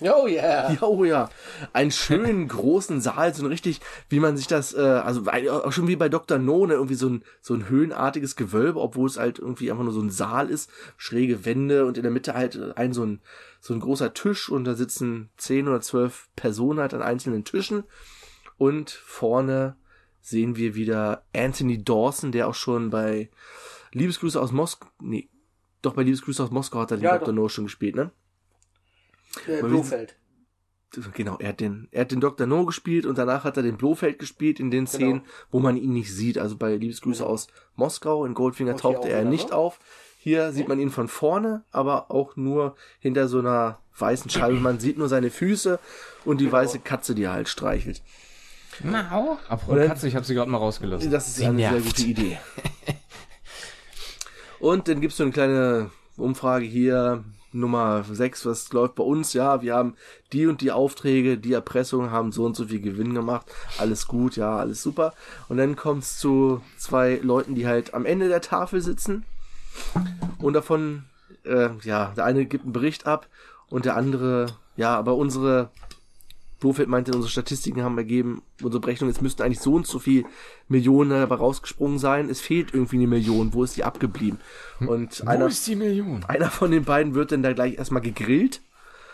Oh 0.00 0.26
yeah. 0.26 0.72
Ja, 0.72 0.82
oh 0.82 1.04
ja. 1.04 1.30
Einen 1.72 1.90
schönen 1.90 2.48
großen 2.48 3.00
Saal, 3.00 3.34
so 3.34 3.44
ein 3.44 3.48
richtig, 3.48 3.80
wie 4.10 4.20
man 4.20 4.36
sich 4.36 4.46
das, 4.46 4.74
äh, 4.74 4.80
also 4.80 5.22
auch 5.26 5.72
schon 5.72 5.88
wie 5.88 5.96
bei 5.96 6.08
Dr. 6.08 6.38
No, 6.38 6.66
ne, 6.66 6.74
irgendwie 6.74 6.94
so 6.94 7.08
ein, 7.08 7.24
so 7.40 7.54
ein 7.54 7.68
höhenartiges 7.68 8.36
Gewölbe, 8.36 8.80
obwohl 8.80 9.08
es 9.08 9.18
halt 9.18 9.38
irgendwie 9.38 9.70
einfach 9.70 9.84
nur 9.84 9.94
so 9.94 10.02
ein 10.02 10.10
Saal 10.10 10.50
ist, 10.50 10.70
schräge 10.98 11.46
Wände 11.46 11.86
und 11.86 11.96
in 11.96 12.02
der 12.02 12.12
Mitte 12.12 12.34
halt 12.34 12.76
ein 12.76 12.92
so 12.92 13.04
ein, 13.04 13.20
so 13.60 13.72
ein 13.72 13.80
großer 13.80 14.12
Tisch 14.12 14.50
und 14.50 14.64
da 14.64 14.74
sitzen 14.74 15.30
zehn 15.38 15.66
oder 15.66 15.80
zwölf 15.80 16.28
Personen 16.36 16.80
halt 16.80 16.92
an 16.92 17.02
einzelnen 17.02 17.44
Tischen 17.44 17.84
und 18.58 18.90
vorne 18.90 19.76
sehen 20.20 20.56
wir 20.56 20.74
wieder 20.74 21.24
Anthony 21.34 21.82
Dawson, 21.82 22.32
der 22.32 22.48
auch 22.48 22.54
schon 22.54 22.90
bei 22.90 23.30
Liebesgrüße 23.92 24.40
aus 24.40 24.52
Moskau, 24.52 24.88
nee, 25.00 25.30
doch 25.80 25.94
bei 25.94 26.02
Liebesgrüße 26.02 26.42
aus 26.42 26.50
Moskau 26.50 26.80
hat 26.80 26.90
er 26.90 26.98
den 26.98 27.04
Ja, 27.04 27.12
Dr. 27.12 27.28
doch. 27.28 27.34
No 27.34 27.48
schon 27.48 27.64
gespielt, 27.64 27.94
ne? 27.94 28.10
Äh, 29.46 29.62
Blofeld. 29.62 30.16
Genau, 31.12 31.36
er 31.38 31.50
hat 31.50 31.60
den, 31.60 31.88
er 31.90 32.02
hat 32.02 32.12
den 32.12 32.20
Dr. 32.20 32.46
No 32.46 32.64
gespielt 32.64 33.04
und 33.04 33.18
danach 33.18 33.44
hat 33.44 33.56
er 33.56 33.62
den 33.62 33.76
Blofeld 33.76 34.18
gespielt 34.18 34.60
in 34.60 34.70
den 34.70 34.86
Szenen, 34.86 35.22
wo 35.50 35.58
man 35.60 35.76
ihn 35.76 35.92
nicht 35.92 36.14
sieht. 36.14 36.38
Also 36.38 36.56
bei 36.56 36.74
Liebesgrüße 36.74 37.26
aus 37.26 37.48
Moskau, 37.74 38.24
in 38.24 38.34
Goldfinger 38.34 38.72
hier 38.72 38.80
tauchte 38.80 39.00
auch 39.00 39.06
er 39.06 39.20
wieder, 39.20 39.30
nicht 39.30 39.50
ne? 39.50 39.56
auf. 39.56 39.78
Hier 40.18 40.52
sieht 40.52 40.68
man 40.68 40.80
ihn 40.80 40.90
von 40.90 41.08
vorne, 41.08 41.64
aber 41.70 42.10
auch 42.10 42.36
nur 42.36 42.76
hinter 42.98 43.28
so 43.28 43.40
einer 43.40 43.78
weißen 43.98 44.30
Scheibe. 44.30 44.58
Man 44.58 44.80
sieht 44.80 44.96
nur 44.96 45.08
seine 45.08 45.30
Füße 45.30 45.78
und 46.24 46.40
die 46.40 46.50
weiße 46.50 46.78
Katze, 46.80 47.14
die 47.14 47.24
er 47.24 47.32
halt 47.32 47.48
streichelt. 47.48 48.02
Na, 48.82 49.36
Apropos 49.48 49.86
Katze, 49.86 50.08
ich 50.08 50.16
habe 50.16 50.26
sie 50.26 50.34
gerade 50.34 50.50
mal 50.50 50.58
rausgelassen. 50.58 51.10
Das 51.10 51.28
ist 51.28 51.36
Sie 51.36 51.46
eine 51.46 51.58
sehr 51.58 51.70
nervt. 51.72 51.86
gute 51.86 52.02
Idee. 52.02 52.38
Und 54.58 54.88
dann 54.88 55.00
gibt's 55.00 55.16
so 55.16 55.22
eine 55.22 55.32
kleine 55.32 55.90
Umfrage 56.16 56.64
hier, 56.64 57.24
Nummer 57.52 58.04
6, 58.04 58.46
was 58.46 58.72
läuft 58.72 58.96
bei 58.96 59.04
uns? 59.04 59.32
Ja, 59.32 59.62
wir 59.62 59.74
haben 59.74 59.94
die 60.32 60.46
und 60.46 60.60
die 60.60 60.72
Aufträge, 60.72 61.38
die 61.38 61.52
Erpressung, 61.52 62.10
haben 62.10 62.32
so 62.32 62.44
und 62.44 62.56
so 62.56 62.66
viel 62.66 62.80
Gewinn 62.80 63.14
gemacht. 63.14 63.46
Alles 63.78 64.06
gut, 64.06 64.36
ja, 64.36 64.56
alles 64.56 64.82
super. 64.82 65.14
Und 65.48 65.56
dann 65.56 65.76
kommt's 65.76 66.18
zu 66.18 66.60
zwei 66.76 67.20
Leuten, 67.22 67.54
die 67.54 67.66
halt 67.66 67.94
am 67.94 68.04
Ende 68.04 68.28
der 68.28 68.40
Tafel 68.40 68.80
sitzen. 68.80 69.24
Und 70.38 70.54
davon, 70.54 71.04
äh, 71.44 71.70
ja, 71.82 72.12
der 72.16 72.24
eine 72.24 72.46
gibt 72.46 72.64
einen 72.64 72.72
Bericht 72.72 73.06
ab 73.06 73.28
und 73.68 73.84
der 73.84 73.96
andere, 73.96 74.46
ja, 74.76 74.96
aber 74.96 75.16
unsere 75.16 75.70
Blofeld 76.66 76.88
meinte, 76.88 77.12
unsere 77.12 77.30
Statistiken 77.30 77.84
haben 77.84 77.96
ergeben, 77.96 78.42
unsere 78.60 78.80
Berechnung, 78.80 79.08
es 79.08 79.20
müssten 79.20 79.42
eigentlich 79.42 79.60
so 79.60 79.74
und 79.74 79.86
so 79.86 80.00
viel 80.00 80.24
Millionen 80.66 81.10
dabei 81.10 81.36
rausgesprungen 81.36 82.00
sein. 82.00 82.28
Es 82.28 82.40
fehlt 82.40 82.74
irgendwie 82.74 82.96
eine 82.96 83.06
Million. 83.06 83.54
Wo 83.54 83.62
ist 83.62 83.76
die 83.76 83.84
abgeblieben? 83.84 84.40
Und 84.80 85.24
Wo 85.24 85.28
einer, 85.30 85.46
ist 85.46 85.64
die 85.68 85.76
Million? 85.76 86.24
einer 86.24 86.50
von 86.50 86.72
den 86.72 86.84
beiden 86.84 87.14
wird 87.14 87.30
dann 87.30 87.44
da 87.44 87.52
gleich 87.52 87.78
erstmal 87.78 88.02
gegrillt. 88.02 88.62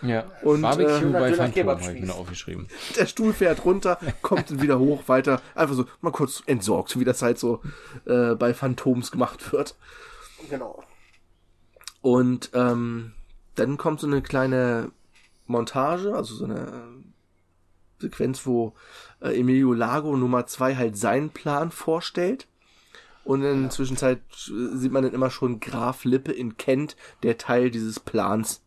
Ja. 0.01 0.25
Und, 0.43 0.63
Barbecue 0.63 1.09
äh, 1.09 1.13
bei 1.13 1.35
Phantom 1.35 1.69
habe 1.69 1.95
ich 1.95 2.03
mir 2.03 2.15
aufgeschrieben. 2.15 2.69
Der 2.97 3.05
Stuhl 3.05 3.35
fährt 3.35 3.67
runter, 3.67 3.99
kommt 4.23 4.51
dann 4.51 4.63
wieder 4.63 4.79
hoch, 4.79 5.03
weiter. 5.09 5.43
Einfach 5.55 5.75
so 5.75 5.85
mal 6.01 6.11
kurz 6.11 6.43
entsorgt, 6.47 6.89
so 6.89 7.01
wie 7.01 7.05
das 7.05 7.21
halt 7.21 7.39
so 7.39 7.61
äh, 8.07 8.35
bei 8.35 8.55
Phantoms 8.55 9.11
gemacht 9.11 9.53
wird. 9.53 9.77
Genau. 10.49 10.83
Und 12.01 12.51
ähm, 12.55 13.13
dann 13.57 13.77
kommt 13.77 14.01
so 14.01 14.07
eine 14.07 14.23
kleine 14.23 14.91
Montage, 15.47 16.15
also 16.15 16.35
so 16.35 16.47
eine 16.47 17.03
Sequenz, 18.03 18.47
wo 18.47 18.75
äh, 19.21 19.39
Emilio 19.39 19.73
Lago 19.73 20.17
Nummer 20.17 20.47
zwei 20.47 20.77
halt 20.77 20.97
seinen 20.97 21.31
Plan 21.31 21.71
vorstellt. 21.71 22.47
Und 23.25 23.43
in 23.43 23.63
der 23.63 23.71
Zwischenzeit 23.71 24.21
äh, 24.49 24.77
sieht 24.77 24.93
man 24.93 25.05
dann 25.05 25.15
immer 25.15 25.31
schon 25.31 25.61
Graf 25.61 26.05
Lippe 26.05 26.33
in 26.33 26.57
Kent, 26.57 26.97
der 27.23 27.39
Teil 27.39 27.71
dieses 27.71 28.01
Plans 28.01 28.63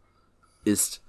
ist. 0.63 1.01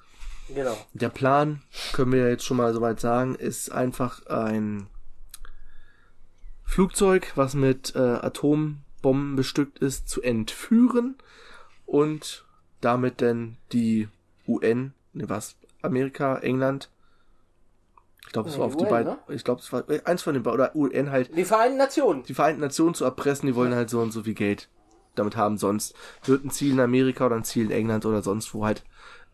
Genau. 0.49 0.77
Der 0.93 1.09
Plan, 1.09 1.63
können 1.93 2.13
wir 2.13 2.29
jetzt 2.29 2.45
schon 2.45 2.57
mal 2.57 2.73
soweit 2.73 3.01
sagen, 3.01 3.35
ist 3.35 3.71
einfach 3.73 4.27
ein 4.27 4.87
Flugzeug, 6.65 7.33
was 7.37 7.55
mit 7.55 7.95
äh, 7.97 7.99
Atombomben 7.99 9.37
bestückt 9.37 9.79
ist, 9.79 10.09
zu 10.09 10.23
entführen 10.23 11.17
und 11.85 12.45
damit 12.81 13.23
dann 13.23 13.57
die 13.73 14.09
UN, 14.47 14.93
ne 15.13 15.29
was, 15.29 15.57
Amerika, 15.83 16.39
England, 16.39 16.91
ich 18.27 18.33
glaube, 18.33 18.49
es 18.49 18.59
war 18.59 18.67
die 18.67 18.73
auf 18.73 18.77
die 18.77 18.85
UN, 18.85 18.91
beiden, 18.91 19.13
ne? 19.13 19.19
ich 19.35 19.45
glaube, 19.45 19.61
es 19.61 19.73
war 19.73 19.89
äh, 19.89 20.01
eins 20.05 20.23
von 20.23 20.35
den 20.35 20.43
beiden, 20.43 20.55
oder 20.61 20.75
UN 20.77 21.11
halt, 21.11 21.37
Die 21.37 21.45
Vereinten 21.45 21.79
Nationen. 21.79 22.23
die 22.25 22.35
Vereinten 22.35 22.61
Nationen 22.61 22.95
zu 22.95 23.05
erpressen, 23.05 23.47
die 23.47 23.55
wollen 23.55 23.75
halt 23.75 23.91
so 23.91 24.01
und 24.01 24.11
so 24.13 24.23
viel 24.23 24.35
Geld 24.35 24.69
damit 25.15 25.37
haben, 25.37 25.57
sonst 25.57 25.95
wird 26.25 26.45
ein 26.45 26.51
Ziel 26.51 26.73
in 26.73 26.81
Amerika 26.81 27.27
oder 27.27 27.37
ein 27.37 27.45
Ziel 27.45 27.67
in 27.67 27.71
England 27.71 28.05
oder 28.05 28.23
sonst 28.23 28.53
wo 28.53 28.65
halt 28.65 28.85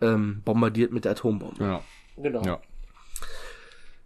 ähm, 0.00 0.42
bombardiert 0.44 0.92
mit 0.92 1.04
der 1.04 1.12
Atombombe. 1.12 1.64
Ja. 1.64 1.80
Genau. 2.16 2.42
ja. 2.42 2.60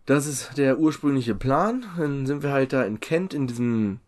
Das 0.07 0.27
ist 0.27 0.57
der 0.57 0.79
ursprüngliche 0.79 1.35
Plan. 1.35 1.85
Dann 1.97 2.27
sind 2.27 2.43
wir 2.43 2.53
halt 2.53 2.73
da 2.73 2.85
in 2.85 3.01
Kent 3.01 3.35
in 3.35 3.49
diesem 3.49 3.99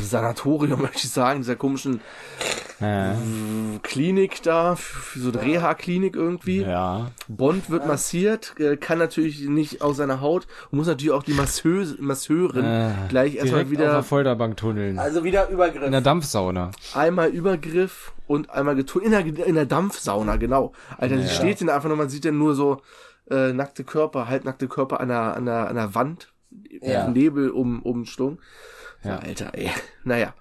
Sanatorium, 0.00 0.80
möchte 0.82 1.06
ich 1.06 1.10
sagen, 1.10 1.40
dieser 1.40 1.56
komischen 1.56 2.00
Äh, 2.82 3.78
Klinik 3.82 4.42
da, 4.42 4.76
so 5.16 5.30
eine 5.30 5.42
Reha-Klinik 5.42 6.16
irgendwie. 6.16 6.62
ja. 6.62 7.10
Bond 7.28 7.70
wird 7.70 7.86
massiert, 7.86 8.54
äh, 8.58 8.76
kann 8.76 8.98
natürlich 8.98 9.40
nicht 9.48 9.82
aus 9.82 9.96
seiner 9.96 10.20
Haut 10.20 10.46
und 10.70 10.78
muss 10.78 10.86
natürlich 10.86 11.12
auch 11.12 11.22
die 11.22 11.32
Masseuse, 11.34 11.96
Masseurin 12.00 12.64
Äh, 12.64 12.90
gleich 13.08 13.34
erstmal 13.36 13.64
Direkt 13.64 13.66
auf 13.66 13.70
wieder 13.70 13.92
der 13.92 14.02
Folterbank 14.02 14.56
tunneln. 14.56 14.98
Also 14.98 15.24
wieder 15.24 15.48
Übergriff. 15.48 15.84
In 15.84 15.92
der 15.92 16.00
Dampfsauna. 16.00 16.70
einmal 16.94 17.28
Übergriff 17.30 18.12
und 18.26 18.50
einmal 18.50 18.74
getun 18.76 19.02
in 19.02 19.10
der, 19.10 19.24
in 19.46 19.54
der 19.54 19.66
Dampfsauna, 19.66 20.36
genau. 20.36 20.72
Alter, 20.98 21.16
die 21.16 21.22
Ja. 21.22 21.28
steht 21.28 21.60
denn 21.60 21.68
einfach 21.70 21.88
nur, 21.88 21.96
man 21.98 22.08
sieht 22.08 22.24
ja 22.24 22.32
nur 22.32 22.54
so 22.54 22.80
äh, 23.30 23.52
nackte 23.52 23.84
Körper, 23.84 24.28
halbnackte 24.28 24.68
Körper 24.68 25.00
an 25.00 25.08
der, 25.08 25.36
an 25.36 25.46
der, 25.46 25.68
an 25.68 25.76
der 25.76 25.94
Wand, 25.94 26.32
Ja. 26.80 27.08
Nebel 27.08 27.50
um, 27.50 27.82
umschlungen. 27.82 28.38
Ja. 29.04 29.18
Alter, 29.18 29.50
ey. 29.54 29.70
Naja. 30.04 30.34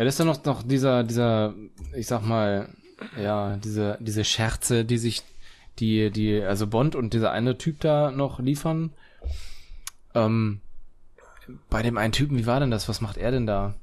Ja, 0.00 0.04
das 0.06 0.14
ist 0.14 0.20
dann 0.20 0.28
noch, 0.28 0.42
noch 0.46 0.62
dieser, 0.62 1.04
dieser, 1.04 1.52
ich 1.94 2.06
sag 2.06 2.22
mal, 2.22 2.70
ja, 3.22 3.58
diese, 3.58 3.98
diese 4.00 4.24
Scherze, 4.24 4.86
die 4.86 4.96
sich 4.96 5.22
die, 5.78 6.10
die, 6.10 6.40
also 6.40 6.66
Bond 6.66 6.96
und 6.96 7.12
dieser 7.12 7.32
eine 7.32 7.58
Typ 7.58 7.80
da 7.80 8.10
noch 8.10 8.40
liefern. 8.40 8.94
Ähm, 10.14 10.62
bei 11.68 11.82
dem 11.82 11.98
einen 11.98 12.14
Typen, 12.14 12.38
wie 12.38 12.46
war 12.46 12.60
denn 12.60 12.70
das? 12.70 12.88
Was 12.88 13.02
macht 13.02 13.18
er 13.18 13.30
denn 13.30 13.46
da? 13.46 13.74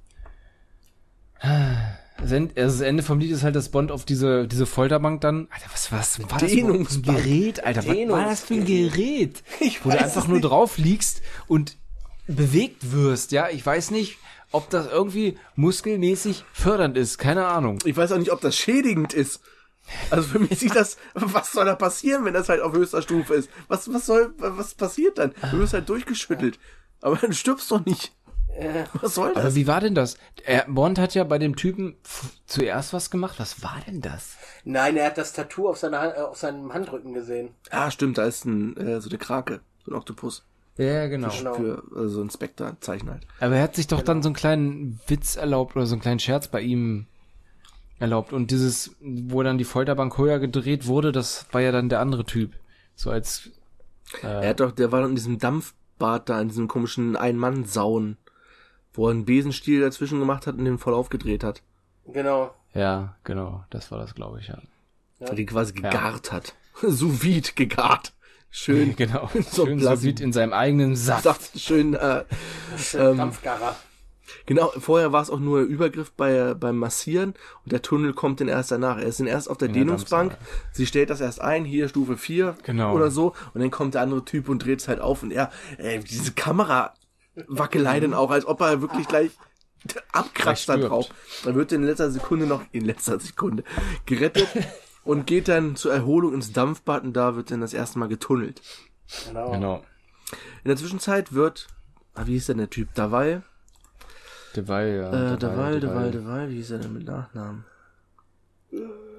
Das 2.19 2.31
Ende, 2.31 2.59
also 2.63 2.79
das 2.79 2.87
Ende 2.87 3.03
vom 3.03 3.19
Lied 3.19 3.29
ist 3.29 3.43
halt, 3.43 3.55
dass 3.55 3.69
Bond 3.69 3.91
auf 3.91 4.03
diese, 4.03 4.47
diese 4.47 4.65
Folterbank 4.65 5.21
dann, 5.21 5.47
Alter, 5.51 5.69
was, 5.71 5.91
was 5.91 6.19
war 6.19 6.39
das 6.39 6.51
für 6.51 6.65
ein. 6.65 7.03
Gerät, 7.03 7.63
Alter? 7.63 7.85
Was 7.85 8.09
war 8.09 8.25
das 8.25 8.43
für 8.43 8.55
ein 8.55 8.65
Gerät? 8.65 9.43
Ich 9.59 9.85
wo 9.85 9.91
du 9.91 9.99
einfach 9.99 10.27
nur 10.27 10.41
drauf 10.41 10.79
liegst 10.79 11.21
und 11.47 11.77
bewegt 12.25 12.91
wirst, 12.91 13.33
ja? 13.33 13.49
Ich 13.49 13.63
weiß 13.63 13.91
nicht, 13.91 14.17
ob 14.51 14.69
das 14.69 14.87
irgendwie 14.87 15.37
muskelmäßig 15.55 16.45
fördernd 16.53 16.97
ist, 16.97 17.17
keine 17.17 17.47
Ahnung. 17.47 17.79
Ich 17.85 17.97
weiß 17.97 18.11
auch 18.11 18.17
nicht, 18.17 18.31
ob 18.31 18.41
das 18.41 18.55
schädigend 18.55 19.13
ist. 19.13 19.41
Also 20.09 20.27
für 20.27 20.39
mich 20.39 20.59
sieht 20.59 20.75
das, 20.75 20.97
was 21.13 21.51
soll 21.51 21.65
da 21.65 21.75
passieren, 21.75 22.25
wenn 22.25 22.33
das 22.33 22.49
halt 22.49 22.61
auf 22.61 22.73
höchster 22.73 23.01
Stufe 23.01 23.35
ist? 23.35 23.49
Was, 23.67 23.91
was 23.93 24.05
soll, 24.05 24.33
was 24.37 24.73
passiert 24.75 25.17
dann? 25.17 25.33
Du 25.51 25.59
wirst 25.59 25.73
halt 25.73 25.87
durchgeschüttelt. 25.87 26.59
Aber 27.01 27.15
du 27.15 27.33
stirbst 27.33 27.71
doch 27.71 27.85
nicht. 27.85 28.13
Was 29.01 29.15
soll 29.15 29.33
das? 29.33 29.43
Aber 29.43 29.55
wie 29.55 29.67
war 29.67 29.81
denn 29.81 29.93
das? 29.93 30.17
Er, 30.43 30.65
Bond 30.67 30.97
hat 30.97 31.13
ja 31.13 31.23
bei 31.23 31.37
dem 31.37 31.55
Typen 31.55 31.95
zuerst 32.47 32.91
was 32.91 33.11
gemacht. 33.11 33.39
Was 33.39 33.61
war 33.61 33.77
denn 33.85 34.01
das? 34.01 34.35
Nein, 34.63 34.97
er 34.97 35.07
hat 35.07 35.17
das 35.17 35.33
Tattoo 35.33 35.69
auf, 35.69 35.77
seiner, 35.77 36.17
äh, 36.17 36.21
auf 36.21 36.37
seinem 36.37 36.73
Handrücken 36.73 37.13
gesehen. 37.13 37.49
Ah, 37.69 37.91
stimmt, 37.91 38.17
da 38.17 38.25
ist 38.25 38.45
ein, 38.45 38.75
äh, 38.77 38.99
so 38.99 39.09
eine 39.09 39.19
Krake, 39.19 39.61
so 39.85 39.91
ein 39.91 39.95
Oktopus. 39.95 40.43
Ja, 40.77 41.07
genau. 41.07 41.29
Genau. 41.29 41.53
Für 41.55 41.83
äh, 41.95 42.07
so 42.07 42.21
ein 42.21 42.29
Spectre-Zeichen 42.29 43.09
halt. 43.09 43.25
Aber 43.39 43.55
er 43.55 43.63
hat 43.63 43.75
sich 43.75 43.87
doch 43.87 44.01
dann 44.01 44.21
so 44.21 44.29
einen 44.29 44.35
kleinen 44.35 44.99
Witz 45.07 45.35
erlaubt 45.35 45.75
oder 45.75 45.85
so 45.85 45.95
einen 45.95 46.01
kleinen 46.01 46.19
Scherz 46.19 46.47
bei 46.47 46.61
ihm 46.61 47.07
erlaubt. 47.99 48.31
Und 48.31 48.51
dieses, 48.51 48.95
wo 49.01 49.41
dann 49.43 49.57
die 49.57 49.63
Folterbank 49.63 50.17
höher 50.17 50.39
gedreht 50.39 50.85
wurde, 50.87 51.11
das 51.11 51.47
war 51.51 51.61
ja 51.61 51.71
dann 51.71 51.89
der 51.89 51.99
andere 51.99 52.25
Typ. 52.25 52.53
So 52.95 53.09
als, 53.09 53.49
Er 54.21 54.49
hat 54.49 54.59
doch, 54.59 54.71
der 54.71 54.91
war 54.91 55.01
doch 55.01 55.09
in 55.09 55.15
diesem 55.15 55.39
Dampfbad 55.39 56.29
da, 56.29 56.39
in 56.41 56.49
diesem 56.49 56.67
komischen 56.67 57.15
Ein-Mann-Sauen, 57.15 58.17
wo 58.93 59.07
er 59.07 59.11
einen 59.11 59.25
Besenstiel 59.25 59.81
dazwischen 59.81 60.19
gemacht 60.19 60.47
hat 60.47 60.57
und 60.57 60.65
den 60.65 60.77
voll 60.77 60.93
aufgedreht 60.93 61.43
hat. 61.43 61.61
Genau. 62.05 62.53
ja, 62.73 63.17
genau, 63.25 63.65
das 63.69 63.91
war 63.91 63.99
das, 63.99 64.15
glaube 64.15 64.39
ich, 64.39 64.47
ja. 64.47 64.59
Ja. 65.19 65.33
Die 65.33 65.45
quasi 65.45 65.73
gegart 65.73 66.31
hat. 66.31 66.53
Sous 66.81 67.19
gegart. 67.55 68.13
Schön. 68.49 68.95
Genau. 68.97 69.29
So 69.51 69.65
Schön 69.65 69.79
blasen. 69.79 69.95
so 69.97 70.01
sieht 70.01 70.19
in 70.19 70.33
seinem 70.33 70.53
eigenen 70.53 70.95
Saft. 70.95 71.23
Sagt 71.23 71.51
schön, 71.57 71.93
äh, 71.93 72.23
Ähm, 72.93 73.17
Dampfgarer. 73.17 73.75
genau, 74.45 74.71
vorher 74.77 75.11
war 75.11 75.21
es 75.21 75.29
auch 75.29 75.39
nur 75.39 75.61
Übergriff 75.61 76.11
bei, 76.11 76.53
beim 76.53 76.77
Massieren 76.77 77.33
und 77.63 77.71
der 77.71 77.81
Tunnel 77.81 78.13
kommt 78.13 78.39
dann 78.41 78.47
erst 78.47 78.71
danach. 78.71 78.97
Er 78.97 79.05
ist 79.05 79.19
dann 79.19 79.27
erst 79.27 79.49
auf 79.49 79.57
der 79.57 79.67
der 79.67 79.75
Dehnungsbank, 79.75 80.31
Dampfsauna. 80.31 80.57
sie 80.73 80.85
stellt 80.85 81.09
das 81.09 81.21
erst 81.21 81.41
ein, 81.41 81.65
hier 81.65 81.87
Stufe 81.89 82.17
4 82.17 82.57
Genau. 82.63 82.93
oder 82.93 83.11
so, 83.11 83.33
und 83.53 83.61
dann 83.61 83.71
kommt 83.71 83.93
der 83.93 84.01
andere 84.01 84.23
Typ 84.25 84.49
und 84.49 84.63
dreht 84.65 84.79
es 84.81 84.87
halt 84.87 84.99
auf 85.01 85.23
und 85.23 85.31
er, 85.31 85.51
ey, 85.77 85.99
diese 85.99 86.31
Kamera 86.31 86.93
Wackelei 87.47 87.99
dann 87.99 88.13
auch, 88.15 88.31
als 88.31 88.45
ob 88.45 88.61
er 88.61 88.81
wirklich 88.81 89.07
gleich 89.07 89.29
abkratzt 90.11 90.67
da 90.67 90.75
drauf. 90.77 91.07
Er 91.45 91.53
wird 91.55 91.71
in 91.71 91.83
letzter 91.83 92.09
Sekunde 92.11 92.47
noch, 92.47 92.61
in 92.71 92.83
letzter 92.83 93.19
Sekunde, 93.19 93.63
gerettet 94.07 94.47
und 95.07 95.25
geht 95.25 95.47
dann 95.47 95.75
zur 95.75 95.93
Erholung 95.93 96.33
ins 96.33 96.51
Dampfbad 96.51 97.03
und 97.03 97.13
da 97.13 97.35
wird 97.35 97.49
dann 97.49 97.61
das 97.61 97.73
erste 97.73 97.97
Mal 97.97 98.07
getunnelt. 98.07 98.61
Genau. 99.27 99.51
Genau. 99.51 99.83
In 100.63 100.67
der 100.67 100.75
Zwischenzeit 100.75 101.33
wird, 101.33 101.67
ah, 102.13 102.23
wie 102.25 102.33
hieß 102.33 102.47
denn 102.47 102.57
der 102.57 102.69
Typ? 102.69 102.93
Daval? 102.93 103.43
Deval, 104.55 104.87
ja. 104.87 105.33
Äh, 105.33 105.37
Deval, 105.37 105.79
Deval, 105.79 106.11
Deval, 106.11 106.49
wie 106.49 106.55
hieß 106.55 106.71
er 106.71 106.79
denn 106.79 106.93
mit 106.93 107.05
Nachnamen? 107.05 107.63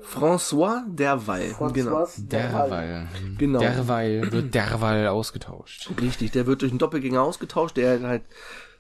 François 0.02 0.82
Derval, 0.88 1.54
genau. 1.72 2.04
François 2.04 2.28
Derweil. 2.28 3.08
Genau. 3.38 3.58
Derweil 3.58 4.30
wird 4.30 4.54
Derweil 4.54 5.06
ausgetauscht. 5.08 5.90
Richtig, 6.00 6.32
der 6.32 6.46
wird 6.46 6.62
durch 6.62 6.72
einen 6.72 6.78
Doppelgänger 6.78 7.22
ausgetauscht, 7.22 7.76
der 7.76 8.00
halt 8.02 8.22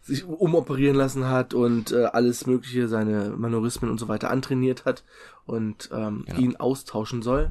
sich 0.02 0.24
umoperieren 0.24 0.96
lassen 0.96 1.28
hat 1.28 1.54
und 1.54 1.92
äh, 1.92 2.04
alles 2.04 2.46
mögliche, 2.46 2.88
seine 2.88 3.30
Manorismen 3.30 3.90
und 3.90 3.98
so 3.98 4.08
weiter 4.08 4.30
antrainiert 4.30 4.84
hat 4.84 5.04
und 5.48 5.88
ähm, 5.92 6.24
ihn 6.36 6.56
austauschen 6.56 7.22
soll. 7.22 7.50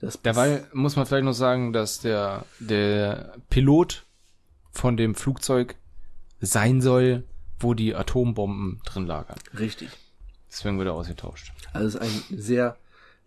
Das 0.00 0.20
Derweil 0.20 0.66
muss 0.72 0.96
man 0.96 1.06
vielleicht 1.06 1.24
noch 1.24 1.32
sagen, 1.34 1.72
dass 1.72 2.00
der, 2.00 2.44
der 2.58 3.34
Pilot 3.50 4.06
von 4.72 4.96
dem 4.96 5.14
Flugzeug 5.14 5.76
sein 6.40 6.80
soll, 6.80 7.24
wo 7.58 7.74
die 7.74 7.94
Atombomben 7.94 8.80
drin 8.84 9.06
lagern. 9.06 9.38
richtig. 9.58 9.90
Deswegen 10.50 10.78
wird 10.78 10.88
er 10.88 10.94
ausgetauscht. 10.94 11.52
Also 11.72 11.86
es 11.86 11.94
ist 11.94 12.00
ein 12.00 12.38
sehr 12.38 12.76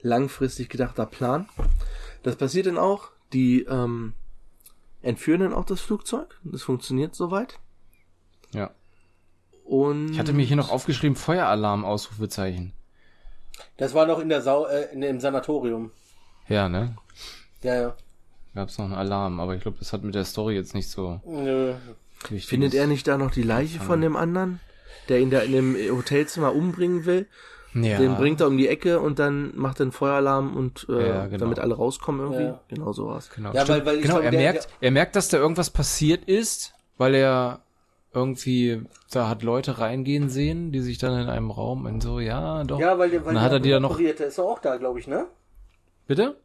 langfristig 0.02 0.68
gedachter 0.68 1.06
Plan. 1.06 1.48
Das 2.24 2.36
passiert 2.36 2.66
dann 2.66 2.78
auch. 2.78 3.12
Die 3.32 3.62
ähm, 3.62 4.14
entführen 5.02 5.40
dann 5.42 5.54
auch 5.54 5.66
das 5.66 5.80
Flugzeug. 5.80 6.38
Das 6.44 6.64
funktioniert 6.64 7.16
soweit. 7.16 7.60
Ja. 8.54 8.72
Und 9.64 10.10
Ich 10.12 10.20
hatte 10.20 10.34
mir 10.34 10.46
hier 10.46 10.58
noch 10.58 10.70
aufgeschrieben, 10.70 11.16
Feueralarm, 11.16 11.86
Ausrufezeichen. 11.86 12.74
Das 13.78 13.94
war 13.94 14.06
noch 14.06 14.20
in 14.20 14.30
der 14.30 14.42
Sau, 14.42 14.66
äh, 14.66 14.94
in, 14.94 15.02
im 15.04 15.20
Sanatorium. 15.20 15.92
Ja, 16.48 16.70
ne? 16.70 16.96
Ja, 17.62 17.76
ja. 17.76 17.94
Gab 18.56 18.70
es 18.70 18.78
noch 18.78 18.86
einen 18.86 18.94
Alarm, 18.94 19.40
aber 19.40 19.56
ich 19.56 19.62
glaube, 19.62 19.78
das 19.80 19.94
hat 19.94 20.04
mit 20.04 20.14
der 20.16 20.26
Story 20.26 20.54
jetzt 20.56 20.76
nicht 20.76 20.90
so 20.90 21.20
Nö. 21.26 21.74
findet 22.40 22.74
er 22.74 22.86
nicht 22.88 23.08
da 23.08 23.18
noch 23.18 23.32
die 23.32 23.42
Leiche 23.44 23.80
von 23.80 24.00
dem 24.02 24.16
anderen, 24.16 24.60
der 25.10 25.20
ihn 25.20 25.32
da 25.32 25.40
in 25.40 25.52
dem 25.54 25.76
Hotelzimmer 25.98 26.54
umbringen 26.54 27.06
will? 27.06 27.28
ja. 27.74 27.98
Den 27.98 28.16
bringt 28.16 28.40
er 28.42 28.48
um 28.48 28.56
die 28.58 28.68
Ecke 28.68 29.00
und 29.00 29.18
dann 29.18 29.52
macht 29.58 29.80
er 29.80 29.84
einen 29.86 29.92
Feueralarm 29.92 30.56
und 30.56 30.86
äh, 30.90 31.08
Ja, 31.10 31.26
genau. 31.26 31.40
damit 31.40 31.58
alle 31.58 31.74
rauskommen 31.74 32.22
irgendwie. 32.22 32.44
Ja. 32.44 32.60
Genau 32.68 32.94
sowas. 32.94 33.32
Genau, 33.36 33.52
Ja, 33.54 33.68
weil- 33.68 33.84
weil 33.88 33.96
ich 33.96 34.02
genau 34.04 34.16
glaube, 34.20 34.26
er, 34.26 34.32
der- 34.32 34.40
merkt, 34.40 34.68
er 34.80 34.92
merkt, 34.92 35.16
dass 35.16 35.30
da 35.30 35.38
irgendwas 35.38 35.72
passiert 35.72 36.26
ist, 36.26 36.74
weil 37.00 37.16
er 37.16 37.62
irgendwie 38.14 38.84
da 39.12 39.28
hat 39.30 39.44
Leute 39.44 39.80
reingehen 39.80 40.30
sehen, 40.30 40.72
die 40.72 40.80
sich 40.82 40.98
dann 40.98 41.20
in 41.22 41.30
einem 41.30 41.52
Raum 41.52 41.88
in 41.88 42.00
so, 42.02 42.20
ja, 42.20 42.64
doch. 42.64 42.80
Ja, 42.80 42.98
weil, 42.98 43.10
der- 43.10 43.26
weil 43.26 43.34
dann 43.34 43.44
hat 43.44 43.52
er 43.52 43.60
die 43.60 43.70
der 43.70 43.78
da 43.78 43.82
noch. 43.82 43.92
operierte 43.92 44.24
ist 44.26 44.38
doch 44.38 44.46
auch 44.50 44.60
da, 44.60 44.78
glaube 44.78 45.00
ich, 45.00 45.08
ne? 45.08 45.26
Bitte? 46.08 46.38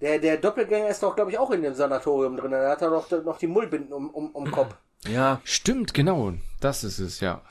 Der, 0.00 0.18
der 0.18 0.36
Doppelgänger 0.36 0.88
ist 0.88 1.02
doch, 1.02 1.16
glaube 1.16 1.30
ich, 1.30 1.38
auch 1.38 1.50
in 1.50 1.62
dem 1.62 1.74
Sanatorium 1.74 2.36
drin. 2.36 2.50
Da 2.50 2.70
hat 2.70 2.82
er 2.82 2.90
doch 2.90 3.10
noch 3.24 3.38
die 3.38 3.46
Mullbinden 3.46 3.92
um, 3.92 4.10
um, 4.10 4.30
um 4.30 4.50
Kopf. 4.50 4.74
Ja, 5.08 5.40
Stimmt, 5.44 5.94
genau. 5.94 6.32
Das 6.60 6.82
ist 6.82 6.98
es, 6.98 7.20
ja. 7.20 7.42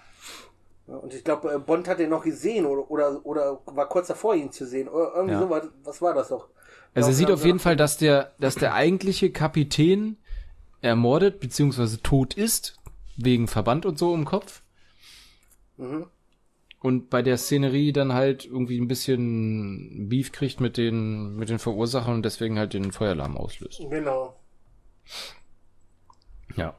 Und 0.87 1.13
ich 1.13 1.23
glaube, 1.23 1.53
äh, 1.53 1.57
Bond 1.59 1.87
hat 1.87 1.99
den 1.99 2.09
noch 2.09 2.23
gesehen 2.23 2.65
oder, 2.65 2.89
oder, 2.91 3.25
oder 3.25 3.59
war 3.65 3.87
kurz 3.87 4.07
davor, 4.07 4.35
ihn 4.35 4.51
zu 4.51 4.65
sehen. 4.67 4.89
Oder 4.89 5.11
irgendwie 5.15 5.35
Ja. 5.35 5.39
so, 5.41 5.49
was, 5.49 5.63
was 5.83 6.01
war 6.01 6.13
das 6.13 6.27
doch? 6.29 6.47
Also 6.93 7.09
er 7.09 7.13
sieht 7.13 7.31
auf 7.31 7.45
jeden. 7.45 7.59
Fall, 7.59 7.75
dass 7.77 7.97
der, 7.97 8.33
dass 8.39 8.55
der 8.55 8.73
eigentliche 8.73 9.31
Kapitän 9.31 10.17
ermordet 10.81 11.39
bzw. 11.39 11.97
tot 12.03 12.33
ist, 12.33 12.77
wegen 13.15 13.47
Verband 13.47 13.85
und 13.85 13.97
so 13.97 14.13
im 14.13 14.25
Kopf. 14.25 14.61
Mhm. 15.77 16.07
Und 16.81 17.09
bei 17.09 17.21
der 17.21 17.37
Szenerie 17.37 17.93
dann 17.93 18.13
halt 18.13 18.45
irgendwie 18.45 18.79
ein 18.79 18.87
bisschen 18.87 20.07
Beef 20.07 20.31
kriegt 20.31 20.61
mit 20.61 20.77
den, 20.77 21.35
mit 21.35 21.49
den 21.49 21.57
Verursachern 21.57 22.15
und 22.15 22.23
deswegen 22.23 22.59
halt 22.59 22.73
den 22.73 22.91
Feueralarm 22.91 23.37
auslöst. 23.37 23.81
Genau. 23.89 24.35
Ja. 26.55 26.75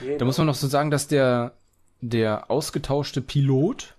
Genau. 0.00 0.18
Da 0.18 0.24
muss 0.24 0.38
man 0.38 0.46
noch 0.46 0.54
so 0.54 0.66
sagen, 0.66 0.90
dass 0.90 1.06
der, 1.06 1.54
der 2.00 2.50
ausgetauschte 2.50 3.20
Pilot 3.20 3.94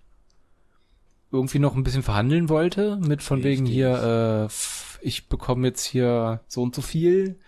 irgendwie 1.32 1.60
noch 1.60 1.76
ein 1.76 1.84
bisschen 1.84 2.04
verhandeln 2.04 2.50
wollte, 2.50 2.98
mit 2.98 3.24
von 3.24 3.44
wegen 3.44 3.66
Richtig. 3.66 3.76
hier, 3.76 4.50
äh, 4.50 5.06
ich 5.08 5.28
bekomme 5.30 5.68
jetzt 5.68 5.86
hier 5.86 6.42
so 6.48 6.62
und 6.62 6.76
so 6.76 6.82
viel. 6.82 7.40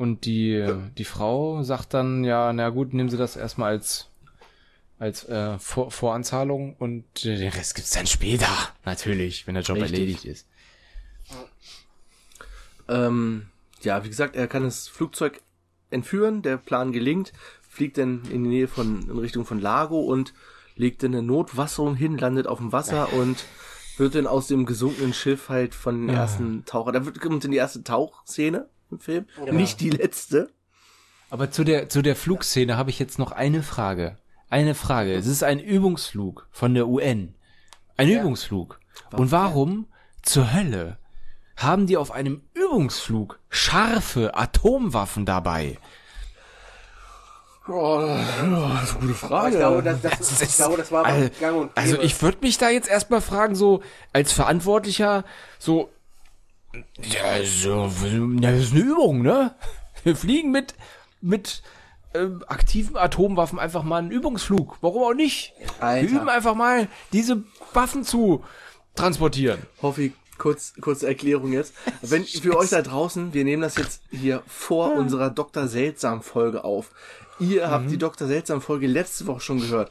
Und 0.00 0.24
die, 0.24 0.66
die 0.96 1.04
Frau 1.04 1.62
sagt 1.62 1.92
dann, 1.92 2.24
ja, 2.24 2.54
na 2.54 2.70
gut, 2.70 2.94
nehmen 2.94 3.10
Sie 3.10 3.18
das 3.18 3.36
erstmal 3.36 3.72
als, 3.72 4.08
als 4.98 5.28
äh, 5.28 5.58
Vor 5.58 5.90
Voranzahlung 5.90 6.74
und 6.78 7.04
äh, 7.26 7.36
den 7.36 7.50
Rest 7.50 7.74
gibt's 7.74 7.90
dann 7.90 8.06
später, 8.06 8.48
natürlich, 8.86 9.46
wenn 9.46 9.56
der 9.56 9.62
Job 9.62 9.76
Richtig. 9.76 9.92
erledigt 9.92 10.24
ist. 10.24 10.46
ähm, 12.88 13.50
ja, 13.82 14.02
wie 14.02 14.08
gesagt, 14.08 14.36
er 14.36 14.48
kann 14.48 14.62
das 14.62 14.88
Flugzeug 14.88 15.42
entführen, 15.90 16.40
der 16.40 16.56
Plan 16.56 16.92
gelingt, 16.92 17.34
fliegt 17.60 17.98
dann 17.98 18.22
in 18.30 18.44
die 18.44 18.48
Nähe 18.48 18.68
von, 18.68 19.02
in 19.02 19.18
Richtung 19.18 19.44
von 19.44 19.60
Lago 19.60 20.00
und 20.00 20.32
legt 20.76 21.02
dann 21.02 21.12
eine 21.12 21.22
Notwasserung 21.22 21.94
hin, 21.94 22.16
landet 22.16 22.46
auf 22.46 22.56
dem 22.56 22.72
Wasser 22.72 23.12
und 23.12 23.44
wird 23.98 24.14
dann 24.14 24.26
aus 24.26 24.46
dem 24.46 24.64
gesunkenen 24.64 25.12
Schiff 25.12 25.50
halt 25.50 25.74
von 25.74 26.06
den 26.06 26.14
Ja. 26.16 26.22
ersten 26.22 26.64
Taucher, 26.64 26.92
da 26.92 27.04
wird, 27.04 27.20
kommt 27.20 27.44
in 27.44 27.50
die 27.50 27.58
erste 27.58 27.84
Tauchszene 27.84 28.66
im 28.90 28.98
Film, 29.00 29.26
Genau. 29.36 29.52
nicht 29.52 29.80
die 29.80 29.90
letzte. 29.90 30.50
Aber 31.30 31.50
zu 31.50 31.62
der, 31.64 31.88
zu 31.88 32.02
der 32.02 32.16
Flugszene 32.16 32.76
habe 32.76 32.90
ich 32.90 32.98
jetzt 32.98 33.18
noch 33.18 33.32
eine 33.32 33.62
Frage. 33.62 34.18
Eine 34.48 34.74
Frage. 34.74 35.14
Es 35.14 35.26
ist 35.26 35.44
ein 35.44 35.60
Übungsflug 35.60 36.48
von 36.50 36.74
der 36.74 36.88
UN. 36.88 37.34
Ein 37.96 38.08
Übungsflug. 38.08 38.80
Und 39.12 39.30
warum 39.30 39.86
zur 40.22 40.52
Hölle 40.52 40.98
haben 41.56 41.86
die 41.86 41.96
auf 41.96 42.10
einem 42.10 42.42
Übungsflug 42.54 43.38
scharfe 43.48 44.34
Atomwaffen 44.36 45.24
dabei? 45.26 45.78
Oh, 47.68 48.00
das 48.00 48.20
ist 48.90 48.96
eine 48.96 49.12
gute 49.12 49.32
Aber 49.34 49.48
ich 49.48 49.54
glaube, 49.56 49.82
das, 49.82 50.00
das, 50.00 50.18
Das 50.18 50.32
ich 50.42 50.48
ist- 50.48 50.56
glaube, 50.56 50.76
das 50.78 50.90
war 50.90 51.04
also, 51.04 51.30
gang 51.38 51.56
und 51.56 51.70
also 51.76 51.92
gäbe. 51.94 52.04
ich 52.04 52.20
würde 52.22 52.38
mich 52.40 52.58
da 52.58 52.68
jetzt 52.70 52.88
erstmal 52.88 53.20
fragen, 53.20 53.54
so 53.54 53.82
als 54.12 54.32
Verantwortlicher, 54.32 55.24
so, 55.58 55.90
ja, 57.02 57.42
so, 57.44 57.90
ja, 58.40 58.52
das 58.52 58.60
ist 58.60 58.72
eine 58.72 58.82
Übung, 58.82 59.22
ne? 59.22 59.54
Wir 60.04 60.16
fliegen 60.16 60.50
mit, 60.50 60.74
mit 61.20 61.62
ähm, 62.14 62.44
aktiven 62.46 62.96
Atomwaffen 62.96 63.58
einfach 63.58 63.82
mal 63.82 63.98
einen 63.98 64.10
Übungsflug. 64.10 64.78
Warum 64.80 65.02
auch 65.02 65.14
nicht? 65.14 65.52
Alter. 65.80 66.08
Wir 66.08 66.18
üben 66.18 66.28
einfach 66.28 66.54
mal, 66.54 66.88
diese 67.12 67.44
Waffen 67.72 68.04
zu 68.04 68.44
transportieren. 68.94 69.62
Hoffi, 69.82 70.12
kurz, 70.38 70.74
kurze 70.80 71.06
Erklärung 71.06 71.52
jetzt. 71.52 71.74
Wenn 72.02 72.24
für 72.26 72.56
euch 72.56 72.70
da 72.70 72.82
draußen, 72.82 73.32
wir 73.34 73.44
nehmen 73.44 73.62
das 73.62 73.76
jetzt 73.76 74.02
hier 74.10 74.42
vor 74.46 74.92
unserer 74.94 75.30
Dr. 75.30 75.68
Seltsam 75.68 76.22
Folge 76.22 76.64
auf. 76.64 76.90
Ihr 77.38 77.70
habt 77.70 77.90
die 77.90 77.98
Dr. 77.98 78.28
Seltsam 78.28 78.60
Folge 78.60 78.86
letzte 78.86 79.26
Woche 79.26 79.40
schon 79.40 79.60
gehört. 79.60 79.90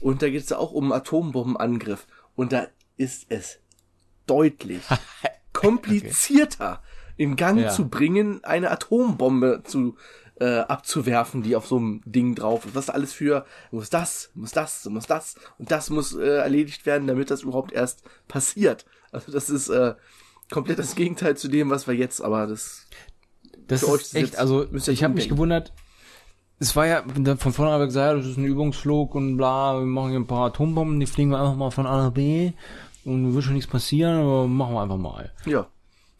Und 0.00 0.22
da 0.22 0.28
geht 0.28 0.44
es 0.44 0.52
auch 0.52 0.72
um 0.72 0.84
einen 0.84 1.00
Atombombenangriff. 1.00 2.06
Und 2.36 2.52
da 2.52 2.68
ist 2.96 3.26
es 3.30 3.58
deutlich 4.26 4.82
komplizierter 5.54 6.80
in 7.16 7.36
Gang 7.36 7.58
Ja. 7.60 7.68
zu 7.70 7.88
bringen, 7.88 8.42
eine 8.44 8.70
Atombombe 8.70 9.62
zu 9.64 9.96
äh, 10.40 10.58
abzuwerfen, 10.58 11.42
die 11.44 11.54
auf 11.54 11.66
so 11.66 11.76
einem 11.76 12.02
Ding 12.04 12.34
drauf 12.34 12.66
ist. 12.66 12.74
Was 12.74 12.90
alles 12.90 13.12
für, 13.12 13.46
muss 13.70 13.88
das, 13.88 14.30
muss 14.34 14.50
das, 14.50 14.84
muss 14.86 15.06
das 15.06 15.36
und 15.58 15.70
das 15.70 15.90
muss 15.90 16.12
äh, 16.14 16.22
erledigt 16.38 16.86
werden, 16.86 17.06
damit 17.06 17.30
das 17.30 17.42
überhaupt 17.42 17.72
erst 17.72 18.02
passiert. 18.26 18.84
Also 19.12 19.30
das 19.30 19.48
ist 19.48 19.68
äh, 19.68 19.94
komplett 20.50 20.80
das 20.80 20.96
Gegenteil 20.96 21.36
zu 21.36 21.46
dem, 21.48 21.70
was 21.70 21.86
wir 21.86 21.94
jetzt, 21.94 22.20
aber 22.20 22.48
das 22.48 22.88
Das 23.68 23.80
Für 23.80 23.90
euch 23.90 24.00
ist 24.02 24.06
ist 24.08 24.14
echt, 24.16 24.26
jetzt- 24.32 24.38
also 24.40 24.66
ich 24.74 25.04
habe 25.04 25.14
mich 25.14 25.28
gewundert, 25.28 25.72
es 26.58 26.74
war 26.74 26.86
ja, 26.86 27.04
von 27.36 27.52
vornherein 27.52 27.86
gesagt, 27.86 28.18
das 28.18 28.26
ist 28.26 28.36
ein 28.36 28.44
Übungsflug 28.44 29.14
und 29.14 29.36
bla, 29.36 29.78
wir 29.78 29.86
machen 29.86 30.10
hier 30.10 30.18
ein 30.20 30.26
paar 30.26 30.46
Atombomben, 30.48 30.98
die 30.98 31.06
fliegen 31.06 31.30
wir 31.30 31.38
einfach 31.38 31.54
mal 31.56 31.70
von 31.70 31.86
A 31.86 31.96
nach 32.06 32.12
B 32.12 32.52
und 33.04 33.34
wird 33.34 33.44
schon 33.44 33.54
nichts 33.54 33.70
passieren, 33.70 34.20
aber 34.20 34.46
machen 34.46 34.74
wir 34.74 34.82
einfach 34.82 34.96
mal. 34.96 35.32
ja 35.44 35.66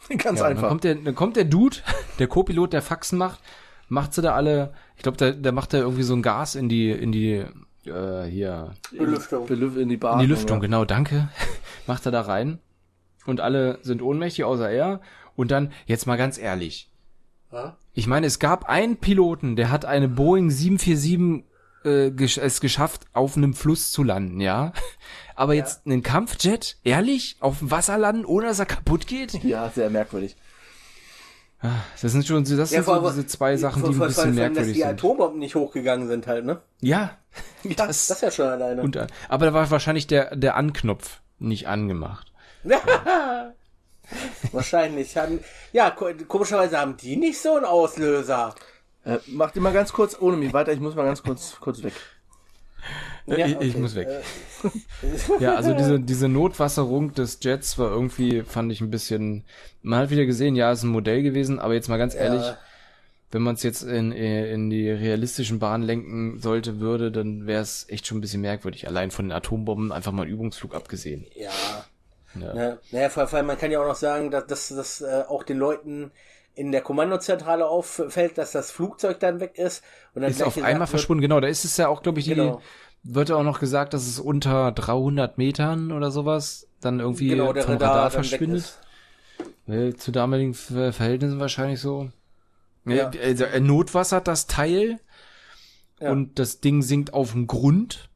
ganz 0.18 0.40
Ja, 0.40 0.46
einfach. 0.46 0.62
Dann 0.62 0.70
kommt, 0.70 0.84
der, 0.84 0.94
dann 0.96 1.14
kommt 1.14 1.36
der 1.36 1.44
Dude, 1.44 1.78
der 2.18 2.26
Co-Pilot, 2.26 2.72
der 2.72 2.82
Faxen 2.82 3.18
macht, 3.18 3.40
macht 3.88 4.14
sie 4.14 4.22
da 4.22 4.34
alle, 4.34 4.72
ich 4.96 5.02
glaube, 5.02 5.18
der, 5.18 5.32
der 5.32 5.52
macht 5.52 5.72
da 5.72 5.78
irgendwie 5.78 6.02
so 6.02 6.14
ein 6.14 6.22
Gas 6.22 6.54
in 6.54 6.68
die, 6.68 6.90
in 6.90 7.12
die, 7.12 7.44
äh, 7.86 8.24
hier, 8.24 8.72
Belüftung. 8.92 9.46
Belüf 9.46 9.76
in 9.76 9.88
die 9.88 9.96
Bar. 9.96 10.14
in 10.14 10.20
die 10.20 10.26
Lüftung, 10.26 10.60
genau, 10.60 10.84
danke. 10.84 11.28
Macht 11.86 12.06
er 12.06 12.12
da 12.12 12.22
rein. 12.22 12.58
Und 13.26 13.40
alle 13.40 13.78
sind 13.82 14.02
ohnmächtig, 14.02 14.44
außer 14.44 14.70
er. 14.70 15.00
Und 15.36 15.50
dann, 15.50 15.72
jetzt 15.86 16.06
mal 16.06 16.16
ganz 16.16 16.38
ehrlich. 16.38 16.90
Ich 17.92 18.06
meine, 18.06 18.26
es 18.26 18.38
gab 18.38 18.68
einen 18.68 18.96
Piloten, 18.96 19.54
der 19.54 19.70
hat 19.70 19.84
eine 19.84 20.08
Boeing 20.08 20.50
747 20.50 21.44
äh, 21.84 22.10
gesch 22.10 22.38
es 22.38 22.60
geschafft, 22.60 23.02
auf 23.12 23.36
einem 23.36 23.54
Fluss 23.54 23.90
zu 23.92 24.02
landen, 24.02 24.40
ja. 24.40 24.72
Aber 25.36 25.54
jetzt 25.54 25.84
einen 25.86 26.02
Kampfjet, 26.02 26.76
ehrlich, 26.84 27.36
auf 27.40 27.58
dem 27.58 27.70
Wasser 27.70 27.98
landen, 27.98 28.24
ohne 28.24 28.46
dass 28.46 28.58
er 28.58 28.66
kaputt 28.66 29.06
geht? 29.06 29.32
Ja, 29.44 29.68
sehr 29.74 29.90
merkwürdig. 29.90 30.36
Das 32.02 32.12
sind 32.12 32.26
schon, 32.26 32.44
das 32.44 32.68
sind 32.70 32.84
so 32.84 33.08
diese 33.10 33.26
zwei 33.26 33.56
Sachen, 33.56 33.82
die 33.82 33.86
vor- 33.86 33.90
ein 33.90 33.96
vor- 33.96 34.06
bisschen 34.08 34.14
vor 34.14 34.24
allem, 34.24 34.36
dass 34.36 34.42
merkwürdig 34.64 34.74
die 34.74 34.80
sind. 34.80 34.90
Atombomben 34.90 35.38
nicht 35.38 35.54
hochgegangen 35.54 36.08
sind 36.08 36.26
halt, 36.26 36.44
ne? 36.44 36.60
Ja, 36.82 37.16
Das, 37.64 38.06
das 38.06 38.10
ist 38.10 38.20
ja 38.20 38.30
schon 38.30 38.46
alleine. 38.46 38.82
und, 38.82 38.98
aber 39.30 39.46
da 39.46 39.54
war 39.54 39.70
wahrscheinlich 39.70 40.06
der, 40.06 40.36
der 40.36 40.56
Anknopf 40.56 41.20
nicht 41.38 41.66
angemacht. 41.66 42.30
Wahrscheinlich 44.52 45.16
haben, 45.16 45.40
ja, 45.72 45.90
ko- 45.90 46.12
komischerweise 46.28 46.78
haben 46.78 46.96
die 46.98 47.16
nicht 47.16 47.40
so 47.40 47.56
einen 47.56 47.64
Auslöser. 47.64 48.54
Äh, 49.04 49.18
mach 49.26 49.50
dir 49.50 49.60
mal 49.60 49.72
ganz 49.72 49.92
kurz 49.92 50.16
ohne 50.20 50.36
mich 50.36 50.52
weiter, 50.52 50.72
ich 50.72 50.80
muss 50.80 50.94
mal 50.94 51.04
ganz 51.04 51.22
kurz 51.22 51.56
kurz 51.60 51.82
weg. 51.82 51.92
Ja, 53.26 53.46
ich, 53.46 53.52
ich 53.60 53.70
okay. 53.70 53.78
muss 53.78 53.94
weg. 53.94 54.08
Äh, 54.08 54.70
Ja, 55.40 55.54
also 55.56 55.74
diese, 55.74 56.00
diese 56.00 56.28
Notwasserung 56.28 57.12
des 57.14 57.38
Jets 57.42 57.78
war 57.78 57.90
irgendwie, 57.90 58.42
fand 58.42 58.70
ich 58.72 58.80
ein 58.80 58.90
bisschen, 58.90 59.44
man 59.82 60.00
hat 60.00 60.10
wieder 60.10 60.26
gesehen, 60.26 60.56
ja, 60.56 60.72
ist 60.72 60.82
ein 60.82 60.88
Modell 60.90 61.22
gewesen, 61.22 61.58
aber 61.58 61.74
jetzt 61.74 61.88
mal 61.88 61.98
ganz 61.98 62.14
ehrlich, 62.14 62.42
Ja. 62.42 62.58
wenn 63.30 63.42
man 63.42 63.54
es 63.56 63.62
jetzt 63.62 63.82
in, 63.82 64.12
in 64.12 64.70
die 64.70 64.90
realistischen 64.90 65.58
Bahnen 65.58 65.84
lenken 65.84 66.38
sollte, 66.40 66.80
würde, 66.80 67.10
dann 67.12 67.46
wäre 67.46 67.62
es 67.62 67.86
echt 67.88 68.06
schon 68.06 68.18
ein 68.18 68.20
bisschen 68.20 68.40
merkwürdig. 68.42 68.86
Allein 68.88 69.10
von 69.10 69.26
den 69.26 69.32
Atombomben 69.32 69.92
einfach 69.92 70.12
mal 70.12 70.22
einen 70.22 70.32
Übungsflug 70.32 70.74
abgesehen. 70.74 71.26
Ja. 71.34 71.50
Ja. 72.40 72.54
Ne? 72.54 72.78
Naja, 72.90 73.08
vor 73.10 73.32
allem, 73.32 73.46
man 73.46 73.58
kann 73.58 73.70
ja 73.70 73.80
auch 73.80 73.86
noch 73.86 73.94
sagen, 73.94 74.30
dass 74.30 74.46
dass 74.46 74.68
das 74.68 75.00
äh, 75.00 75.24
auch 75.28 75.42
den 75.44 75.58
Leuten 75.58 76.10
in 76.54 76.70
der 76.72 76.82
Kommandozentrale 76.82 77.66
auffällt, 77.66 78.38
dass 78.38 78.52
das 78.52 78.70
Flugzeug 78.70 79.18
dann 79.20 79.40
weg 79.40 79.58
ist. 79.58 79.82
Und 80.14 80.22
dann 80.22 80.30
Ist 80.30 80.42
auf 80.42 80.56
einmal 80.56 80.80
wird, 80.80 80.88
verschwunden, 80.90 81.20
genau, 81.22 81.40
da 81.40 81.48
ist 81.48 81.64
es 81.64 81.76
ja 81.76 81.88
auch, 81.88 82.02
glaube 82.02 82.20
ich, 82.20 82.26
die, 82.26 82.34
Genau. 82.34 82.60
wird 83.02 83.28
ja 83.28 83.36
auch 83.36 83.42
noch 83.42 83.58
gesagt, 83.60 83.92
dass 83.94 84.06
es 84.06 84.20
unter 84.20 84.70
300 84.72 85.36
Metern 85.36 85.90
oder 85.92 86.10
sowas 86.10 86.68
dann 86.80 87.00
irgendwie 87.00 87.28
Genau, 87.28 87.52
der 87.52 87.64
vom 87.64 87.72
Radar, 87.74 87.90
Radar 87.96 88.10
verschwindet. 88.10 88.78
Weil 89.66 89.96
zu 89.96 90.12
damaligen 90.12 90.54
Ver- 90.54 90.92
Verhältnissen 90.92 91.40
wahrscheinlich 91.40 91.80
so. 91.80 92.10
Ja. 92.86 93.10
Ja. 93.10 93.10
Also, 93.22 93.44
er 93.44 93.60
notwassert 93.60 94.28
das 94.28 94.46
Teil 94.46 95.00
Ja. 96.00 96.12
und 96.12 96.38
das 96.38 96.60
Ding 96.60 96.82
sinkt 96.82 97.14
auf 97.14 97.32
dem 97.32 97.46
Grund. 97.46 98.10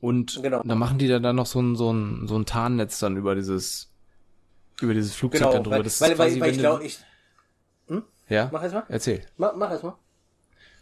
Und 0.00 0.40
Genau. 0.42 0.62
da 0.64 0.74
machen 0.74 0.98
die 0.98 1.08
da 1.08 1.18
dann 1.18 1.36
noch 1.36 1.46
so 1.46 1.60
ein, 1.60 1.74
so 1.76 1.92
ein, 1.92 2.26
so 2.28 2.36
ein 2.36 2.46
Tarnnetz 2.46 2.98
dann 3.00 3.16
über 3.16 3.34
dieses, 3.34 3.90
über 4.80 4.94
dieses 4.94 5.14
Flugzeug 5.14 5.50
Genau, 5.50 5.52
dann 5.52 5.64
drüber. 5.64 5.76
weil, 5.78 5.82
das 5.84 5.94
ist 5.94 6.00
weil, 6.00 6.10
weil, 6.10 6.16
quasi, 6.16 6.40
weil 6.40 6.50
ich 6.50 6.58
glaube, 6.58 6.84
ich, 6.84 6.98
ja, 8.28 8.48
mach 8.52 8.62
erst 8.62 8.74
mal, 8.74 8.84
erzähl. 8.88 9.24
mach, 9.36 9.54
mach 9.56 9.70
erst 9.70 9.84
mal. 9.84 9.96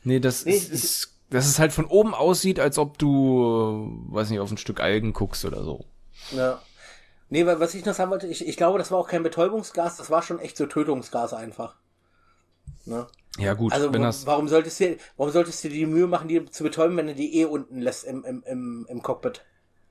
Nee, 0.04 0.20
das 0.20 0.44
Nee, 0.44 0.56
ist, 0.56 0.70
ist, 0.70 1.12
dass 1.30 1.46
es 1.46 1.58
halt 1.58 1.72
von 1.72 1.86
oben 1.86 2.14
aussieht, 2.14 2.60
als 2.60 2.78
ob 2.78 2.98
du, 2.98 4.08
äh, 4.10 4.14
weiß 4.14 4.30
nicht, 4.30 4.40
auf 4.40 4.50
ein 4.50 4.58
Stück 4.58 4.80
Algen 4.80 5.12
guckst 5.12 5.44
oder 5.44 5.62
so. 5.64 5.84
Ja. 6.30 6.60
Nee, 7.30 7.46
weil 7.46 7.60
was 7.60 7.74
ich 7.74 7.84
noch 7.84 7.94
sagen 7.94 8.10
wollte, 8.10 8.26
ich, 8.28 8.46
ich 8.46 8.56
glaube, 8.56 8.78
das 8.78 8.90
war 8.90 8.98
auch 8.98 9.08
kein 9.08 9.22
Betäubungsgas, 9.22 9.96
das 9.96 10.10
war 10.10 10.22
schon 10.22 10.38
echt 10.40 10.56
so 10.56 10.66
Tötungsgas 10.66 11.34
einfach. 11.34 11.76
Ne? 12.84 13.06
Ja, 13.38 13.54
gut, 13.54 13.72
Also 13.72 13.92
wenn 13.92 14.02
das, 14.02 14.26
warum 14.26 14.48
solltest 14.48 14.80
du 14.80 14.96
warum 15.16 15.32
solltest 15.32 15.62
du 15.64 15.68
dir 15.68 15.74
die 15.74 15.86
Mühe 15.86 16.06
machen, 16.06 16.28
die 16.28 16.44
zu 16.46 16.62
betäuben, 16.62 16.96
wenn 16.96 17.08
du 17.08 17.14
die 17.14 17.38
eh 17.40 17.44
unten 17.44 17.80
lässt 17.80 18.04
im, 18.04 18.24
im, 18.24 18.42
im, 18.46 18.86
im 18.88 19.02
Cockpit? 19.02 19.44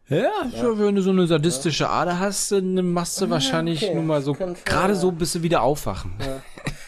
Ja, 0.08 0.32
so, 0.56 0.78
wenn 0.80 0.96
du 0.96 1.02
so 1.02 1.10
eine 1.10 1.28
sadistische 1.28 1.90
Ader 1.90 2.20
hast, 2.20 2.52
dann 2.52 2.92
machst 2.92 3.20
du 3.22 3.30
wahrscheinlich 3.30 3.84
okay. 3.84 3.96
nur 3.96 4.04
mal 4.04 4.22
so, 4.22 4.34
gerade 4.34 4.94
ja. 4.94 4.96
so, 4.96 5.12
bis 5.12 5.34
du 5.34 5.44
wieder 5.44 5.62
aufwachen. 5.62 6.14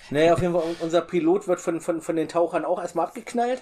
Naja, 0.09 0.33
auf 0.33 0.41
jeden 0.41 0.53
Fall, 0.53 0.63
unser 0.79 1.01
Pilot 1.01 1.47
wird 1.47 1.59
von, 1.59 1.81
von, 1.81 2.01
von 2.01 2.15
den 2.15 2.27
Tauchern 2.27 2.63
auch 2.63 2.79
erstmal 2.79 3.07
abgeknallt. 3.07 3.61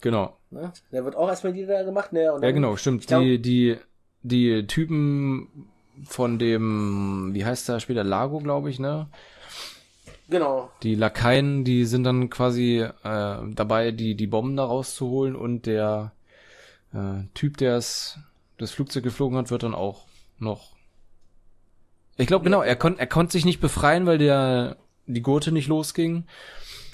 Genau. 0.00 0.36
Ne? 0.50 0.72
Der 0.92 1.04
wird 1.04 1.16
auch 1.16 1.28
erstmal 1.28 1.52
niedergemacht. 1.52 2.12
Ne? 2.12 2.32
Und 2.32 2.42
Ja, 2.42 2.50
genau, 2.52 2.76
stimmt. 2.76 3.06
Glaub, 3.06 3.22
die, 3.22 3.40
die, 3.40 3.76
die 4.22 4.66
Typen 4.66 5.68
von 6.04 6.38
dem, 6.38 7.30
wie 7.32 7.44
heißt 7.44 7.68
der 7.68 7.80
später, 7.80 8.04
Lago, 8.04 8.38
glaube 8.38 8.70
ich, 8.70 8.78
ne? 8.78 9.08
Genau. 10.28 10.70
Die 10.82 10.94
Lakaien, 10.94 11.64
die 11.64 11.84
sind 11.84 12.04
dann 12.04 12.30
quasi 12.30 12.80
äh, 12.80 13.36
dabei, 13.54 13.92
die, 13.92 14.14
die 14.16 14.26
Bomben 14.26 14.56
da 14.56 14.64
rauszuholen 14.64 15.36
und 15.36 15.66
der 15.66 16.12
äh, 16.92 17.24
Typ, 17.34 17.56
der 17.58 17.76
es, 17.76 18.18
das 18.58 18.70
Flugzeug 18.70 19.02
geflogen 19.04 19.36
hat, 19.38 19.50
wird 19.50 19.62
dann 19.62 19.74
auch 19.74 20.06
noch. 20.38 20.74
Ich 22.16 22.26
glaube, 22.26 22.44
genau, 22.44 22.62
er 22.62 22.76
konnte 22.76 23.00
er 23.00 23.06
konnte 23.06 23.32
sich 23.32 23.44
nicht 23.44 23.60
befreien, 23.60 24.06
weil 24.06 24.18
der 24.18 24.76
die 25.06 25.22
Gurte 25.22 25.52
nicht 25.52 25.68
losging. 25.68 26.24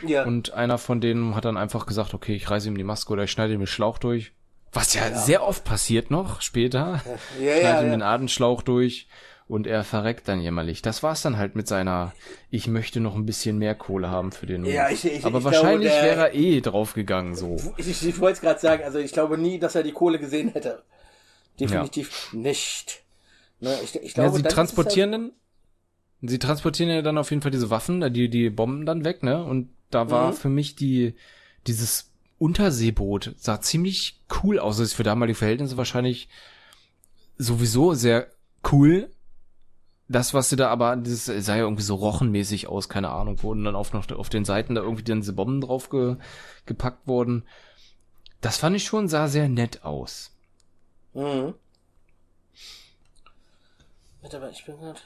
Ja. 0.06 0.24
Und 0.24 0.52
einer 0.52 0.78
von 0.78 1.00
denen 1.00 1.36
hat 1.36 1.44
dann 1.44 1.56
einfach 1.56 1.86
gesagt, 1.86 2.12
okay, 2.12 2.34
ich 2.34 2.50
reiße 2.50 2.66
ihm 2.68 2.76
die 2.76 2.82
Maske 2.84 3.12
oder 3.12 3.24
ich 3.24 3.30
schneide 3.30 3.52
ihm 3.54 3.60
den 3.60 3.66
Schlauch 3.68 3.98
durch. 3.98 4.32
Was 4.72 4.94
ja, 4.94 5.14
sehr 5.14 5.44
oft 5.46 5.64
passiert 5.64 6.10
noch 6.10 6.40
später. 6.40 7.02
ja, 7.40 7.44
ja, 7.44 7.54
ihm 7.80 7.86
ja. 7.86 7.90
den 7.92 8.02
Atemschlauch 8.02 8.62
durch 8.62 9.06
und 9.46 9.66
er 9.66 9.84
verreckt 9.84 10.26
dann 10.28 10.40
jämmerlich. 10.40 10.82
Das 10.82 11.02
war's 11.02 11.22
dann 11.22 11.36
halt 11.38 11.54
mit 11.54 11.68
seiner, 11.68 12.12
ich 12.50 12.66
möchte 12.66 12.98
noch 13.00 13.14
ein 13.14 13.26
bisschen 13.26 13.58
mehr 13.58 13.74
Kohle 13.76 14.08
haben 14.10 14.32
für 14.32 14.46
den 14.46 14.64
Ja, 14.64 14.88
ich- 14.88 15.04
ich- 15.04 15.24
Aber 15.24 15.38
ich 15.38 15.44
wahrscheinlich 15.44 15.90
glaube, 15.92 16.04
der- 16.06 16.16
wäre 16.16 16.28
er 16.30 16.34
eh 16.34 16.60
draufgegangen 16.62 17.34
so. 17.36 17.56
Ich, 17.76 17.88
ich, 17.88 18.06
ich 18.08 18.18
wollte 18.18 18.36
es 18.36 18.40
gerade 18.40 18.58
sagen, 18.60 18.82
also 18.82 18.98
ich 18.98 19.12
glaube 19.12 19.38
nie, 19.38 19.58
dass 19.60 19.74
er 19.76 19.82
die 19.84 19.92
Kohle 19.92 20.18
gesehen 20.18 20.48
hätte. 20.48 20.82
Definitiv 21.60 22.32
nicht. 22.32 23.02
Ne? 23.60 23.80
Ich, 23.82 23.94
ich 23.96 24.14
Ja, 24.14 24.28
glaube, 24.28 24.36
sie 24.36 24.42
dann 24.42 24.52
ist 24.58 24.72
es 24.72 24.78
transportieren 24.78 25.12
dann, 25.12 25.32
sie 26.22 26.38
transportieren 26.38 26.90
ja 26.90 27.02
dann 27.02 27.18
auf 27.18 27.30
jeden 27.30 27.42
Fall 27.42 27.50
diese 27.50 27.70
Waffen, 27.70 28.12
die, 28.12 28.28
die 28.28 28.50
Bomben 28.50 28.86
dann 28.86 29.04
weg, 29.04 29.22
ne? 29.22 29.44
Und 29.44 29.70
da 29.90 30.10
war 30.10 30.32
Mhm. 30.32 30.36
für 30.36 30.48
mich 30.48 30.76
die, 30.76 31.14
dieses 31.66 32.10
Unterseeboot 32.38 33.34
sah 33.38 33.60
ziemlich 33.60 34.20
cool 34.42 34.58
aus. 34.58 34.78
Das 34.78 34.88
ist 34.88 34.94
für 34.94 35.02
damalige 35.04 35.36
Verhältnisse 35.38 35.76
wahrscheinlich 35.76 36.28
sowieso 37.38 37.94
sehr 37.94 38.28
cool. 38.72 39.10
Das, 40.08 40.34
was 40.34 40.50
sie 40.50 40.56
da 40.56 40.68
aber, 40.68 40.96
das 40.96 41.26
sah 41.26 41.56
ja 41.56 41.62
irgendwie 41.62 41.82
so 41.82 41.94
rochenmäßig 41.94 42.66
aus, 42.68 42.88
keine 42.88 43.10
Ahnung, 43.10 43.42
wurden 43.42 43.64
dann 43.64 43.76
auf, 43.76 43.92
noch 43.94 44.10
auf 44.12 44.28
den 44.28 44.44
Seiten 44.44 44.74
da 44.74 44.82
irgendwie 44.82 45.04
dann 45.04 45.20
diese 45.20 45.32
Bomben 45.32 45.60
drauf 45.62 45.88
ge, 45.90 46.16
gepackt 46.66 47.06
worden. 47.06 47.44
Das 48.42 48.58
fand 48.58 48.76
ich 48.76 48.84
schon, 48.84 49.08
sah 49.08 49.28
sehr 49.28 49.48
nett 49.48 49.84
aus. 49.84 50.31
Mhm. 51.14 51.54
Warte 54.20 54.38
mal, 54.38 54.50
ich 54.50 54.64
bin 54.64 54.78
gerade. 54.78 55.00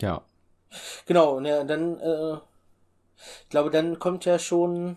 Ja. 0.00 0.22
Genau, 1.06 1.40
ne, 1.40 1.64
dann, 1.66 1.98
äh, 2.00 2.34
ich 3.42 3.48
glaube, 3.48 3.70
dann 3.70 3.98
kommt 3.98 4.24
ja 4.24 4.38
schon 4.38 4.96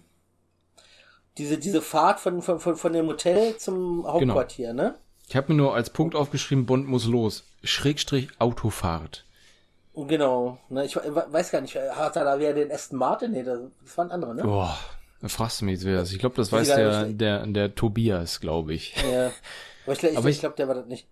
diese, 1.37 1.57
diese 1.57 1.81
Fahrt 1.81 2.19
von, 2.19 2.41
von, 2.41 2.59
von, 2.59 2.75
von 2.75 2.93
dem 2.93 3.07
Hotel 3.07 3.57
zum 3.57 4.05
Hauptquartier, 4.05 4.73
ne? 4.73 4.95
Ich 5.27 5.35
habe 5.35 5.53
mir 5.53 5.57
nur 5.57 5.73
als 5.75 5.89
Punkt 5.89 6.13
aufgeschrieben, 6.15 6.65
Bond 6.65 6.87
muss 6.87 7.05
los. 7.05 7.45
Schrägstrich 7.63 8.29
Autofahrt. 8.39 9.25
Genau, 9.93 10.57
ne, 10.69 10.85
ich 10.85 10.95
we- 10.95 11.25
weiß 11.29 11.51
gar 11.51 11.61
nicht, 11.61 11.75
hat 11.75 12.15
er 12.15 12.25
da 12.25 12.39
wieder 12.39 12.53
den 12.53 12.71
Aston 12.71 12.97
Martin? 12.97 13.31
Nee, 13.31 13.43
das, 13.43 13.59
das 13.83 13.97
war 13.97 14.05
ein 14.05 14.11
anderer, 14.11 14.33
ne? 14.33 14.43
Boah, 14.43 14.77
da 15.21 15.27
fragst 15.27 15.61
du 15.61 15.65
mich 15.65 15.81
jetzt 15.81 15.85
das. 15.85 16.11
Ich 16.11 16.19
glaube, 16.19 16.35
das 16.35 16.51
Weiß 16.51 16.69
weiß 16.69 16.69
ich 16.69 16.75
gar 16.75 16.91
der, 16.91 17.05
nicht. 17.07 17.21
der, 17.21 17.47
der 17.47 17.75
Tobias, 17.75 18.39
glaube 18.39 18.73
ich. 18.73 18.95
Ja. 19.11 19.31
Aber 19.85 19.93
ich, 19.93 19.99
glaub- 19.99 20.11
ich, 20.11 20.17
Aber 20.17 20.29
ich 20.29 20.39
glaube, 20.39 20.55
der 20.55 20.67
war 20.67 20.75
das 20.75 20.85
nicht. 20.87 21.07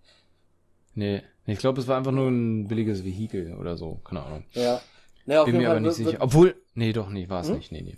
Nee, 0.94 1.22
ich 1.46 1.58
glaube, 1.58 1.80
es 1.80 1.86
war 1.88 1.96
einfach 1.96 2.12
nur 2.12 2.28
ein 2.28 2.68
billiges 2.68 3.04
Vehikel 3.04 3.54
oder 3.56 3.76
so. 3.76 4.00
Keine 4.04 4.22
Ahnung. 4.22 4.44
Ja. 4.52 4.76
Auf 4.76 5.44
Bin 5.44 5.54
jeden 5.54 5.58
mir 5.58 5.66
Fall 5.68 5.76
aber 5.76 5.80
nicht 5.80 5.98
wird- 5.98 6.08
sicher. 6.08 6.18
Obwohl, 6.22 6.54
nee, 6.74 6.92
doch, 6.92 7.08
nee, 7.08 7.28
war 7.28 7.40
es 7.42 7.48
Hm? 7.48 7.56
nicht. 7.56 7.70
Nee, 7.72 7.82
nee. 7.82 7.96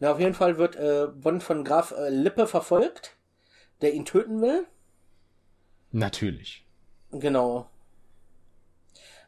Na, 0.00 0.12
auf 0.12 0.18
jeden 0.18 0.34
Fall 0.34 0.58
wird 0.58 0.76
äh, 0.76 1.06
Bond 1.14 1.42
von 1.42 1.62
Graf 1.64 1.92
äh, 1.92 2.08
Lippe 2.08 2.46
verfolgt, 2.46 3.16
der 3.82 3.92
ihn 3.94 4.04
töten 4.04 4.40
will. 4.40 4.64
Natürlich. 5.92 6.64
Genau. 7.12 7.68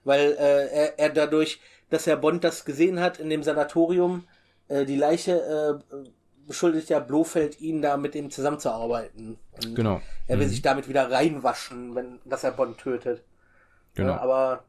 weil 0.05 0.33
äh, 0.33 0.67
er, 0.69 0.99
er 0.99 1.11
dadurch, 1.11 1.61
dass 1.91 2.07
er 2.07 2.17
Bond 2.17 2.43
das 2.45 2.65
gesehen 2.65 2.99
hat 3.01 3.19
in 3.21 3.29
dem 3.31 3.43
Sanatorium, 3.43 4.25
äh, 4.68 4.85
die 4.85 4.96
Leiche 4.96 5.81
äh, 5.92 6.05
beschuldigt 6.46 6.88
ja 6.90 7.01
Blofeld, 7.01 7.61
ihn 7.61 7.83
da 7.83 7.96
mit 7.96 8.14
ihm 8.14 8.31
zusammenzuarbeiten. 8.31 9.38
Und 9.53 9.75
Genau. 9.75 10.01
Er 10.27 10.38
will 10.38 10.48
sich 10.48 10.62
damit 10.62 10.88
wieder 10.88 11.11
reinwaschen, 11.11 11.94
wenn, 11.94 12.20
dass 12.25 12.44
er 12.44 12.53
Bond 12.53 12.79
tötet. 12.79 13.25
Genau. 13.94 14.11
Ja, 14.11 14.20
aber 14.20 14.64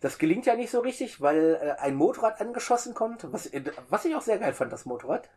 das 0.00 0.18
gelingt 0.18 0.46
ja 0.46 0.56
nicht 0.56 0.70
so 0.70 0.80
richtig, 0.80 1.20
weil 1.20 1.58
äh, 1.62 1.80
ein 1.80 1.94
Motorrad 1.94 2.40
angeschossen 2.40 2.94
kommt, 2.94 3.30
was, 3.32 3.50
was 3.88 4.04
ich 4.04 4.14
auch 4.14 4.22
sehr 4.22 4.38
geil 4.38 4.52
fand, 4.52 4.72
das 4.72 4.84
Motorrad. 4.84 5.28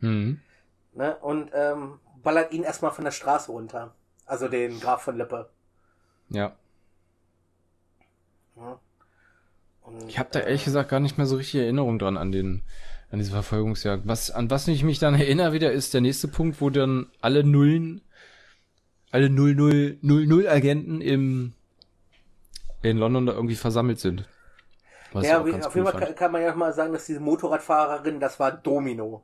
Mhm. 0.00 0.40
Ne? 0.92 1.16
Und 1.16 1.50
ähm, 1.54 2.00
ballert 2.22 2.52
ihn 2.52 2.64
erstmal 2.64 2.92
von 2.92 3.04
der 3.04 3.12
Straße 3.12 3.52
runter. 3.52 3.94
Also 4.26 4.48
den 4.48 4.80
Graf 4.80 5.02
von 5.02 5.16
Lippe. 5.16 5.50
Ja. 6.30 6.56
Und, 9.84 10.08
Ich 10.08 10.18
habe 10.18 10.30
da 10.32 10.40
ehrlich 10.40 10.64
gesagt 10.64 10.90
gar 10.90 11.00
nicht 11.00 11.18
mehr 11.18 11.26
so 11.26 11.36
richtig 11.36 11.60
Erinnerung 11.60 11.98
dran 11.98 12.16
an 12.16 12.32
den 12.32 12.62
an 13.10 13.18
diese 13.18 13.30
Verfolgungsjagd. 13.30 14.08
Was 14.08 14.30
an 14.30 14.50
was 14.50 14.66
ich 14.66 14.82
mich 14.82 14.98
dann 14.98 15.14
erinnere 15.14 15.52
wieder 15.52 15.70
ist 15.70 15.94
der 15.94 16.00
nächste 16.00 16.26
Punkt, 16.26 16.60
wo 16.60 16.70
dann 16.70 17.06
alle 17.20 17.44
Nullen 17.44 18.00
alle 19.12 19.30
00 19.30 19.98
00 20.02 20.48
Agenten 20.48 21.00
im 21.00 21.52
in 22.82 22.98
London 22.98 23.26
da 23.26 23.32
irgendwie 23.32 23.54
versammelt 23.54 24.00
sind. 24.00 24.28
Was 25.12 25.26
ja, 25.26 25.40
auch 25.40 25.46
wie, 25.46 25.52
auf 25.54 25.74
jeden 25.74 25.86
Fall 25.86 26.00
kann, 26.00 26.14
kann 26.16 26.32
man 26.32 26.42
ja 26.42 26.54
mal 26.54 26.72
sagen, 26.72 26.92
dass 26.92 27.06
diese 27.06 27.20
Motorradfahrerin, 27.20 28.18
das 28.18 28.40
war 28.40 28.50
Domino. 28.50 29.22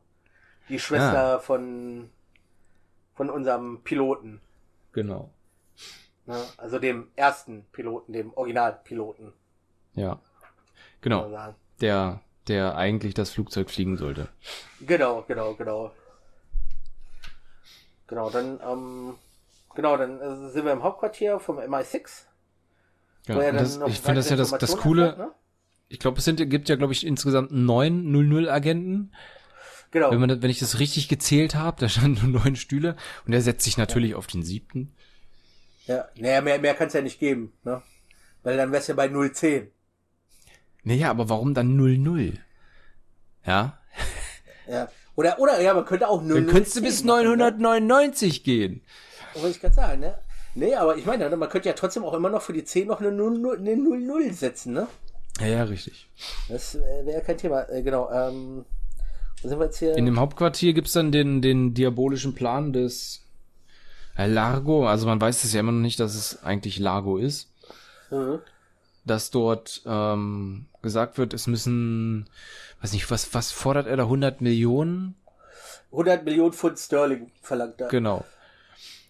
Die 0.68 0.78
Schwester 0.78 1.36
Ah. 1.36 1.38
von, 1.40 2.10
von 3.14 3.28
unserem 3.28 3.82
Piloten. 3.82 4.40
Genau. 4.92 5.30
Ne? 6.26 6.40
Also 6.56 6.78
dem 6.78 7.08
ersten 7.16 7.64
Piloten, 7.72 8.12
dem 8.12 8.32
Originalpiloten. 8.34 9.32
Ja. 9.94 10.20
Genau. 11.00 11.54
Der 11.80 12.20
der 12.50 12.76
eigentlich 12.76 13.14
das 13.14 13.30
Flugzeug 13.30 13.70
fliegen 13.70 13.96
sollte. 13.96 14.28
Genau, 14.80 15.22
genau, 15.26 15.54
genau. 15.54 15.92
Genau, 18.08 18.28
dann, 18.28 18.58
ähm, 18.68 19.14
genau, 19.76 19.96
dann 19.96 20.20
äh, 20.20 20.50
sind 20.50 20.64
wir 20.64 20.72
im 20.72 20.82
Hauptquartier 20.82 21.38
vom 21.38 21.58
MI6. 21.58 22.24
Genau. 23.26 23.52
das, 23.52 23.78
ich 23.86 24.00
finde 24.00 24.14
das 24.16 24.30
ja 24.30 24.36
das, 24.36 24.50
das 24.50 24.76
coole. 24.76 25.02
Informationen 25.02 25.20
erfährt, 25.20 25.36
Ich 25.88 25.98
glaube, 26.00 26.18
es 26.18 26.24
sind, 26.24 26.50
gibt 26.50 26.68
ja, 26.68 26.74
glaube 26.74 26.92
ich, 26.92 27.06
insgesamt 27.06 27.52
neun 27.52 28.10
00 28.10 28.48
Agenten. 28.48 28.92
ne? 28.92 29.08
Genau. 29.92 30.10
Wenn, 30.10 30.20
man, 30.20 30.42
wenn 30.42 30.50
ich 30.50 30.58
das 30.58 30.80
richtig 30.80 31.08
gezählt 31.08 31.54
habe, 31.54 31.76
da 31.80 31.88
standen 31.88 32.30
nur 32.32 32.42
neun 32.42 32.56
Stühle 32.56 32.96
und 33.26 33.32
er 33.32 33.42
setzt 33.42 33.64
sich 33.64 33.76
natürlich 33.76 34.16
auf 34.16 34.26
den 34.26 34.42
siebten. 34.42 34.92
Ja, 35.86 36.08
naja, 36.16 36.40
mehr, 36.40 36.58
mehr 36.58 36.74
kann 36.74 36.88
es 36.88 36.92
ja 36.94 37.00
nicht 37.00 37.20
geben, 37.20 37.52
ne? 37.64 37.82
Weil 38.42 38.56
dann 38.56 38.72
wär's 38.72 38.86
ja 38.86 38.94
bei 38.94 39.08
010. 39.08 39.70
Naja, 40.84 41.10
aber 41.10 41.28
warum 41.28 41.54
dann 41.54 41.76
00? 41.76 42.34
Ja? 43.46 43.78
Ja. 44.68 44.88
Oder, 45.16 45.38
oder, 45.38 45.60
ja, 45.60 45.74
man 45.74 45.84
könnte 45.84 46.08
auch 46.08 46.22
0 46.22 46.34
Dann 46.34 46.46
könntest 46.46 46.76
du 46.76 46.82
bis 46.82 47.04
999 47.04 48.44
gehen. 48.44 48.82
Wollte 49.34 49.50
ich 49.50 49.60
gerade 49.60 49.74
sagen, 49.74 50.00
ne? 50.00 50.18
Nee, 50.54 50.74
aber 50.74 50.96
ich 50.96 51.06
meine, 51.06 51.34
man 51.36 51.48
könnte 51.48 51.68
ja 51.68 51.74
trotzdem 51.74 52.04
auch 52.04 52.14
immer 52.14 52.30
noch 52.30 52.42
für 52.42 52.52
die 52.52 52.64
10 52.64 52.88
noch 52.88 53.00
eine 53.00 53.12
0, 53.12 53.58
eine 53.58 53.76
00 53.76 54.32
setzen, 54.32 54.72
ne? 54.72 54.88
Ja, 55.40 55.46
ja, 55.46 55.62
richtig. 55.64 56.08
Das 56.48 56.74
äh, 56.74 57.06
wäre 57.06 57.22
kein 57.22 57.38
Thema. 57.38 57.68
Äh, 57.68 57.82
genau, 57.82 58.10
ähm, 58.10 58.64
sind 59.42 59.58
wir 59.58 59.66
jetzt 59.66 59.78
hier? 59.78 59.96
In 59.96 60.06
dem 60.06 60.18
Hauptquartier 60.18 60.72
gibt's 60.72 60.92
dann 60.92 61.12
den, 61.12 61.40
den 61.40 61.72
diabolischen 61.74 62.34
Plan 62.34 62.72
des 62.72 63.22
äh, 64.16 64.26
Largo. 64.26 64.86
Also 64.86 65.06
man 65.06 65.20
weiß 65.20 65.44
es 65.44 65.52
ja 65.52 65.60
immer 65.60 65.72
noch 65.72 65.80
nicht, 65.80 66.00
dass 66.00 66.14
es 66.14 66.42
eigentlich 66.42 66.78
Largo 66.78 67.16
ist. 67.16 67.52
Mhm. 68.10 68.40
Dass 69.04 69.30
dort 69.30 69.82
ähm, 69.86 70.66
gesagt 70.82 71.18
wird, 71.18 71.32
es 71.32 71.46
müssen, 71.46 72.28
weiß 72.80 72.92
nicht, 72.92 73.10
was, 73.10 73.32
was 73.34 73.50
fordert 73.50 73.86
er 73.86 73.96
da? 73.96 74.04
100 74.04 74.40
Millionen? 74.40 75.16
100 75.90 76.24
Millionen 76.24 76.52
Pfund 76.52 76.78
Sterling 76.78 77.30
verlangt 77.40 77.80
er. 77.80 77.88
Genau. 77.88 78.24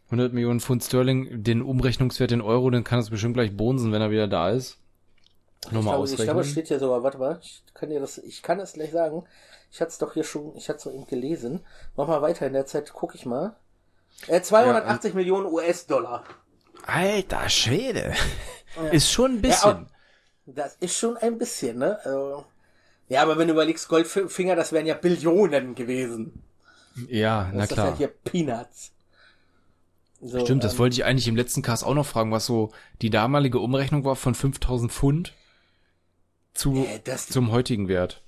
100 0.07 0.33
Millionen 0.33 0.61
Pfund 0.61 0.83
Sterling, 0.83 1.43
den 1.43 1.63
Umrechnungswert 1.63 2.33
in 2.33 2.41
Euro, 2.41 2.71
den 2.71 2.85
kann 2.85 2.99
es 2.99 3.11
bestimmt 3.11 3.35
gleich 3.35 3.57
bonsen, 3.57 3.93
wenn 3.93 4.03
er 4.03 4.11
wieder 4.11 4.29
da 4.29 4.51
ist. 4.51 4.79
Nochmal 5.67 5.97
glaube, 5.97 6.09
ich 6.09 6.17
glaube, 6.17 6.31
es 6.31 6.31
ausrechnen. 6.31 6.53
steht 6.53 6.69
hier 6.69 6.79
sogar, 6.79 7.03
warte 7.03 7.19
mal, 7.19 7.39
ich 7.43 7.63
kann 7.75 7.91
dir 7.91 8.01
das, 8.01 8.19
ich 8.19 8.43
kann 8.43 8.59
es 8.61 8.73
gleich 8.73 8.93
sagen. 8.93 9.25
Ich 9.71 9.81
hatte 9.81 9.91
es 9.91 9.99
doch 9.99 10.15
hier 10.15 10.25
schon, 10.25 10.57
ich 10.57 10.69
hatte 10.69 10.79
es 10.79 10.85
doch 10.85 10.93
eben 10.93 11.07
gelesen. 11.07 11.61
Mach 11.97 12.09
mal 12.09 12.23
weiter, 12.23 12.47
in 12.47 12.55
der 12.55 12.67
Zeit 12.67 12.93
gucke 12.93 13.17
ich 13.17 13.27
mal. 13.27 13.57
Äh, 14.27 14.41
280 14.41 15.15
Millionen 15.15 15.47
US-Dollar. 15.47 16.25
Alter 16.87 17.49
Schwede. 17.49 18.15
Ist 18.93 19.11
schon 19.11 19.33
ein 19.37 19.43
bisschen. 19.43 19.87
Ja, 20.47 20.53
Das 20.55 20.77
ist 20.81 20.97
schon 20.99 21.17
ein 21.17 21.39
bisschen, 21.39 21.79
ne? 21.79 21.99
Also, 22.05 22.45
ja, 23.09 23.23
aber 23.23 23.39
wenn 23.39 23.49
du 23.49 23.55
überlegst, 23.55 23.89
Goldfinger, 23.89 24.57
das 24.57 24.73
wären 24.73 24.87
ja 24.87 24.95
Billionen 24.95 25.75
gewesen. 25.75 26.43
Ja, 27.09 27.51
na 27.53 27.61
Das 27.63 27.71
ist 27.71 27.75
klar. 27.75 27.91
ja 27.91 27.97
hier 27.97 28.09
Peanuts. 28.09 28.93
So, 30.23 30.41
Stimmt, 30.41 30.65
das 30.65 30.75
ähm, 30.75 30.79
wollte 30.81 30.95
ich 30.95 31.05
eigentlich 31.05 31.29
im 31.29 31.37
letzten 31.37 31.63
Cast 31.63 31.83
auch 31.85 31.95
noch 31.95 32.07
fragen, 32.07 32.31
was 32.31 32.45
so 32.47 32.73
die 33.01 33.11
damalige 33.11 33.59
Umrechnung 33.59 34.05
war 34.05 34.17
von 34.17 34.35
5000 34.35 34.93
Pfund 34.93 35.35
zu, 36.53 36.75
Äh, 36.85 37.01
das- 37.03 37.29
zum 37.29 37.51
heutigen 37.53 37.89
Wert. 37.89 38.23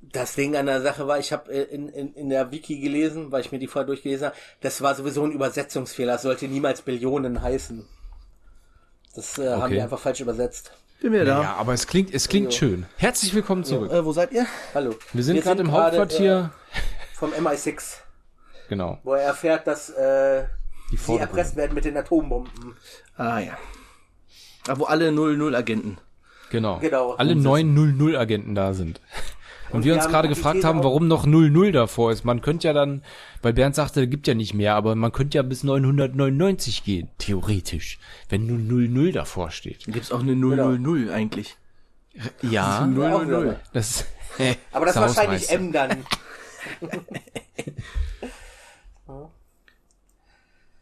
Das 0.00 0.34
Ding 0.34 0.56
an 0.56 0.66
der 0.66 0.80
Sache 0.82 1.06
war, 1.08 1.18
ich 1.18 1.32
habe 1.32 1.52
in, 1.52 1.88
in, 1.88 2.12
in 2.14 2.28
der 2.28 2.50
Wiki 2.52 2.78
gelesen, 2.80 3.32
weil 3.32 3.40
ich 3.40 3.50
mir 3.50 3.58
die 3.58 3.66
vorher 3.66 3.86
durchgelesen 3.86 4.28
habe, 4.28 4.36
das 4.60 4.80
war 4.80 4.94
sowieso 4.94 5.24
ein 5.24 5.32
Übersetzungsfehler. 5.32 6.14
Es 6.14 6.22
sollte 6.22 6.46
niemals 6.48 6.82
Billionen 6.82 7.42
heißen. 7.42 7.84
Das 9.14 9.38
äh, 9.38 9.48
haben 9.48 9.62
Okay. 9.62 9.74
wir 9.74 9.82
einfach 9.84 9.98
falsch 9.98 10.20
übersetzt. 10.20 10.72
Bin 11.00 11.12
mir 11.12 11.24
da. 11.24 11.42
Ja, 11.42 11.54
aber 11.54 11.74
es 11.74 11.86
klingt, 11.86 12.12
es 12.12 12.28
klingt 12.28 12.52
schön. 12.52 12.86
Herzlich 12.96 13.32
willkommen 13.34 13.64
zurück. 13.64 13.92
Äh, 13.92 14.04
wo 14.04 14.12
seid 14.12 14.32
ihr? 14.32 14.46
Hallo. 14.74 14.94
Wir 15.12 15.22
sind 15.24 15.40
gerade 15.42 15.60
im 15.62 15.70
Hauptquartier. 15.72 16.50
Äh, 16.74 16.78
vom 17.16 17.32
MI6, 17.32 17.96
genau. 18.68 18.98
wo 19.02 19.14
er 19.14 19.22
erfährt, 19.22 19.66
dass 19.66 19.90
äh, 19.90 20.44
Die 20.92 20.96
sie 20.96 21.16
erpresst 21.16 21.56
werden 21.56 21.74
mit 21.74 21.84
den 21.84 21.96
Atombomben. 21.96 22.76
Ah 23.16 23.40
ja. 23.40 23.58
Da 24.64 24.78
wo 24.78 24.84
alle 24.84 25.10
00 25.10 25.54
Agenten. 25.56 25.98
Genau. 26.50 26.78
Genau. 26.78 27.12
Alle 27.14 27.34
neun 27.34 27.74
00 27.74 28.16
Agenten 28.16 28.54
da 28.54 28.72
sind. 28.74 29.00
Und, 29.70 29.76
Und 29.76 29.84
wir 29.84 29.92
wir 29.94 30.00
uns 30.00 30.08
gerade 30.08 30.28
gefragt 30.28 30.64
haben, 30.64 30.82
warum 30.82 31.08
noch 31.08 31.26
00 31.26 31.72
davor 31.72 32.10
ist. 32.12 32.24
Man 32.24 32.40
könnte 32.40 32.66
ja 32.68 32.72
dann, 32.72 33.02
weil 33.42 33.52
Bernd 33.52 33.74
sagte, 33.74 34.08
gibt 34.08 34.26
ja 34.26 34.34
nicht 34.34 34.54
mehr, 34.54 34.74
aber 34.74 34.94
man 34.94 35.12
könnte 35.12 35.36
ja 35.36 35.42
bis 35.42 35.62
999 35.64 36.84
gehen, 36.84 37.10
theoretisch, 37.18 37.98
wenn 38.28 38.46
nur 38.46 38.58
00 38.58 39.12
davor 39.12 39.50
steht. 39.50 39.84
Gibt's 39.86 40.10
auch 40.12 40.20
eine 40.20 40.32
000 40.34 41.10
eigentlich. 41.10 41.56
Ja, 42.42 42.50
Ja, 42.50 42.78
auch 42.78 42.86
wieder 42.90 43.36
000. 43.38 43.46
mal. 43.46 43.60
das 43.72 44.04
Aber 44.72 44.86
das 44.86 44.96
ist 44.96 45.00
wahrscheinlich. 45.16 45.50
M 45.50 45.72
dann. 45.72 46.04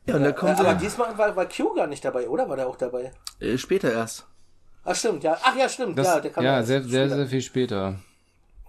Ja, 0.06 0.14
und 0.14 0.22
da 0.22 0.28
Äh, 0.28 0.32
kommen 0.34 0.54
aber 0.54 0.78
sie 0.78 0.84
diesmal 0.84 1.18
war, 1.18 1.34
war 1.34 1.46
Q 1.48 1.74
gar 1.74 1.86
nicht 1.88 2.04
dabei, 2.04 2.28
oder? 2.28 2.48
War 2.48 2.56
der 2.56 2.68
auch 2.68 2.76
dabei? 2.76 3.10
äh, 3.40 3.58
später 3.58 3.92
erst. 3.92 4.26
Ach 4.84 4.94
stimmt, 4.94 5.24
ja. 5.24 5.36
Ach 5.42 5.56
ja, 5.56 5.68
stimmt. 5.68 5.98
Das, 5.98 6.06
ja, 6.06 6.14
ja, 6.14 6.20
der 6.20 6.30
kam 6.30 6.44
erst 6.44 6.68
sehr, 6.68 6.82
sehr, 6.84 7.08
sehr 7.10 7.26
viel 7.26 7.42
später. 7.42 7.96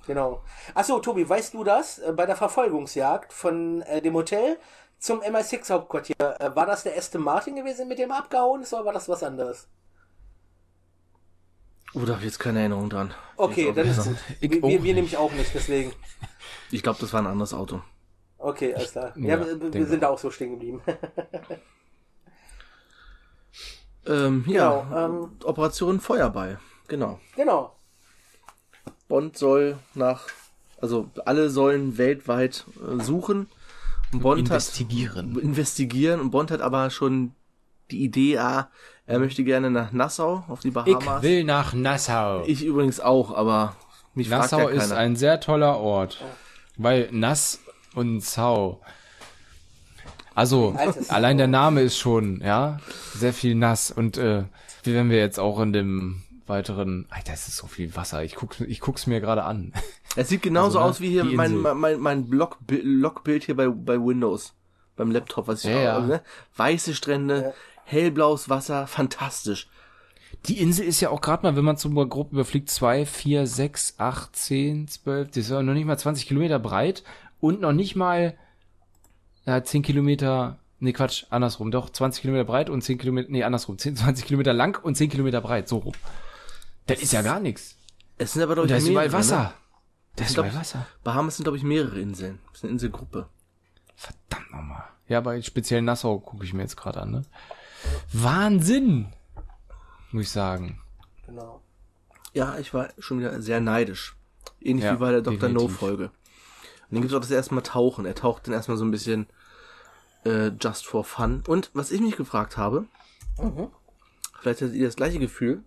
Genau. 0.08 0.42
Achso, 0.74 1.00
Tobi, 1.00 1.28
weißt 1.28 1.54
du 1.54 1.64
das? 1.64 2.00
Äh, 2.00 2.14
Bei 2.14 2.26
der 2.26 2.36
Verfolgungsjagd 2.36 3.32
von 3.34 3.82
äh, 3.84 4.02
dem 4.02 4.14
Hotel 4.16 4.58
zum 5.00 5.20
MI6 5.22 5.70
Hauptquartier, 5.72 6.16
äh, 6.40 6.56
war 6.56 6.66
das 6.66 6.84
der 6.84 6.98
Aston 6.98 7.22
Martin 7.22 7.56
gewesen, 7.56 7.88
mit 7.88 8.00
dem 8.00 8.10
er 8.10 8.18
abgehauen 8.20 8.64
ist, 8.64 8.74
oder 8.74 8.86
war 8.86 8.94
das 8.94 9.08
was 9.10 9.22
anderes? 9.22 9.68
Oh, 11.94 12.02
da 12.06 12.14
hab 12.14 12.20
ich 12.20 12.26
jetzt 12.26 12.40
keine 12.40 12.60
Erinnerung 12.60 12.90
dran. 12.90 13.14
Okay, 13.38 13.72
dann 13.74 13.88
ist 13.88 14.04
gut. 14.04 14.18
Ich 14.42 14.52
Wir, 14.52 14.64
auch 14.64 14.68
wir, 14.70 14.70
wir 14.70 14.80
nicht. 14.82 14.96
nämlich 14.96 15.18
auch 15.18 15.32
nicht, 15.34 15.54
deswegen. 15.54 15.94
Ich 16.72 16.84
glaube, 16.84 17.00
das 17.00 17.14
war 17.14 17.22
ein 17.22 17.28
anderes 17.28 17.54
Auto. 17.54 17.82
Okay, 18.38 18.74
alles 18.76 18.92
klar. 18.92 19.14
Ja, 19.18 19.38
Ja, 19.38 19.46
wir, 19.74 19.86
sind 19.88 20.04
da 20.04 20.10
auch 20.10 20.20
so 20.20 20.32
stehen 20.32 20.52
geblieben. 20.52 20.82
Ähm, 24.06 24.46
ja, 24.48 24.82
Genau, 24.84 25.06
ähm, 25.24 25.38
Operation 25.44 26.00
Feuerball. 26.00 26.60
Genau. 26.88 27.20
genau. 27.36 27.77
Bond 29.08 29.38
soll 29.38 29.78
nach, 29.94 30.24
also 30.82 31.10
alle 31.26 31.50
sollen 31.50 31.98
weltweit 31.98 32.66
äh, 32.78 33.02
suchen. 33.04 33.48
Und 34.14 34.22
Bond 34.22 34.40
Investigieren. 34.40 35.36
Hat, 35.36 35.44
investigieren. 35.44 36.20
Und 36.20 36.32
Bond 36.32 36.52
hat 36.52 36.62
aber 36.62 36.90
schon 36.90 37.32
die 37.92 38.04
Idee, 38.04 38.38
ah, 38.38 38.70
er 39.06 39.20
möchte 39.20 39.44
gerne 39.44 39.72
nach 39.72 39.92
Nassau 39.92 40.44
auf 40.48 40.60
die 40.62 40.70
Ich 40.70 40.74
Bahamas. 40.74 41.24
will 41.24 41.44
nach 41.44 41.74
Nassau. 41.74 42.44
Ich 42.46 42.64
übrigens 42.64 43.00
auch, 43.00 43.34
aber 43.34 43.76
mich 44.14 44.30
Nassau 44.30 44.60
fragt 44.60 44.76
ja 44.76 44.82
ist 44.82 44.92
ein 44.92 45.16
sehr 45.16 45.40
toller 45.40 45.78
Ort. 45.78 46.24
Weil 46.76 47.10
Nass 47.12 47.60
und 47.96 48.22
Sau. 48.22 48.82
Also, 50.36 50.76
Altes 50.78 51.10
allein 51.10 51.38
der 51.38 51.48
Name 51.48 51.82
ist 51.82 51.98
schon, 51.98 52.42
ja, 52.42 52.80
sehr 53.16 53.34
viel 53.34 53.56
nass. 53.56 53.90
Und 53.90 54.18
äh, 54.18 54.44
wie 54.84 54.94
wenn 54.94 55.10
wir 55.10 55.18
jetzt 55.18 55.40
auch 55.40 55.60
in 55.60 55.74
dem 55.74 56.24
weiteren. 56.50 57.06
Alter, 57.10 57.34
es 57.34 57.48
ist 57.48 57.58
so 57.58 57.68
viel 57.68 57.96
Wasser. 57.96 58.24
Ich 58.24 58.36
guck's, 58.36 58.60
ich 58.62 58.80
guck's 58.80 59.08
mir 59.08 59.20
gerade 59.22 59.44
an. 59.44 59.74
Es 60.16 60.30
sieht 60.30 60.42
genauso 60.42 60.80
Also, 60.80 60.80
ne, 60.80 60.86
aus 60.86 61.02
wie 61.02 61.10
hier 61.10 61.24
die 61.24 61.36
mein, 61.36 61.58
mein, 61.58 62.00
mein 62.00 62.28
Logbild, 62.30 62.84
Logbild 62.84 63.44
hier 63.44 63.56
bei, 63.56 63.68
bei 63.68 64.00
Windows. 64.00 64.54
Beim 64.96 65.12
Laptop, 65.12 65.48
was 65.48 65.64
ich 65.64 65.70
Ja, 65.70 65.80
ja. 65.80 65.98
auch, 66.00 66.08
ne? 66.08 66.22
Weiße 66.56 66.96
Strände, 66.96 67.54
hellblaues 67.86 68.50
Wasser, 68.50 68.88
fantastisch. 68.88 69.70
Die 70.46 70.60
Insel 70.60 70.86
ist 70.86 71.02
ja 71.02 71.10
auch 71.10 71.22
gerade 71.22 71.44
mal, 71.44 71.56
wenn 71.56 71.66
man 71.66 71.78
so 71.78 71.90
grob 71.90 72.32
überfliegt, 72.32 72.70
zwei, 72.70 73.06
vier, 73.06 73.48
sechs, 73.48 73.96
acht, 73.98 74.36
zehn, 74.36 74.88
zwölf, 74.88 75.28
das 75.28 75.38
ist 75.38 75.50
ja 75.50 75.62
noch 75.62 75.74
nicht 75.74 75.86
mal 75.86 75.98
20 75.98 76.28
Kilometer 76.28 76.58
breit 76.60 77.04
und 77.40 77.62
noch 77.62 77.74
nicht 77.74 77.96
mal 77.96 78.36
ja, 79.46 79.64
10 79.64 79.82
Kilometer, 79.82 80.60
nee 80.80 80.94
Quatsch, 80.94 81.26
andersrum, 81.30 81.72
doch 81.72 81.90
20 81.90 82.22
Kilometer 82.22 82.44
breit 82.44 82.70
und 82.70 82.82
10 82.82 82.98
Kilometer, 82.98 83.30
nee 83.32 83.44
andersrum, 83.44 83.78
10, 83.78 83.96
20 83.96 84.26
Kilometer 84.26 84.54
lang 84.54 84.84
und 84.84 84.96
10 84.96 85.10
Kilometer 85.10 85.42
breit, 85.42 85.68
so 85.70 85.78
rum. 85.78 85.94
Das 86.88 87.00
ist 87.00 87.14
ja 87.14 87.22
gar 87.22 87.40
nichts. 87.40 87.76
Es 88.18 88.34
sind 88.34 88.42
aber 88.42 88.56
doch 88.56 88.64
Und 88.64 88.72
da 88.72 88.78
ist 88.78 88.88
überall 88.88 89.08
mehrere, 89.08 89.20
Wasser. 89.20 89.44
Ne? 89.44 89.54
Da 90.16 90.26
ist 90.26 90.34
glaub, 90.34 90.46
überall 90.48 90.62
Wasser. 90.62 90.88
Bahamas 91.04 91.38
sind, 91.38 91.44
glaube 91.44 91.58
ich, 91.58 91.64
mehrere 91.64 92.00
Inseln. 92.00 92.40
Das 92.48 92.58
ist 92.58 92.64
eine 92.64 92.74
Inselgruppe. 92.74 93.30
Verdammt 93.96 94.52
nochmal. 94.52 94.84
Ja, 95.08 95.20
aber 95.20 95.42
speziell 95.42 95.82
Nassau 95.82 96.20
gucke 96.20 96.44
ich 96.44 96.54
mir 96.54 96.64
jetzt 96.64 96.78
gerade 96.78 97.02
an, 97.02 97.12
ne? 97.12 97.22
Wahnsinn! 98.12 99.14
Muss 100.12 100.24
ich 100.24 100.32
sagen. 100.32 100.82
Genau. 101.26 101.62
Ja, 102.34 102.58
ich 102.58 102.74
war 102.74 102.90
schon 102.98 103.20
wieder 103.20 103.42
sehr 103.42 103.60
neidisch. 103.60 104.16
Ähnlich 104.62 104.86
Ja, 104.86 104.96
wie 104.96 105.00
bei 105.00 105.12
der 105.12 105.22
Dr. 105.22 105.50
No-Folge. 105.50 106.06
Und 106.06 106.12
dann 106.92 107.02
gibt's 107.02 107.16
auch 107.16 107.20
das 107.20 107.32
erste 107.32 107.54
Mal 107.54 107.62
Tauchen. 107.62 108.06
Er 108.06 108.16
taucht 108.16 108.48
dann 108.48 108.54
erstmal 108.54 108.78
so 108.78 108.86
ein 108.86 108.92
bisschen 108.92 109.28
äh, 110.26 110.48
just 110.60 110.86
for 110.86 111.04
fun. 111.04 111.44
Und 111.48 111.70
was 111.74 111.92
ich 111.92 112.02
mich 112.02 112.16
gefragt 112.16 112.58
habe, 112.58 112.86
vielleicht 114.40 114.62
hattet 114.62 114.76
ihr 114.76 114.86
das 114.86 114.96
gleiche 114.96 115.20
Gefühl, 115.20 115.64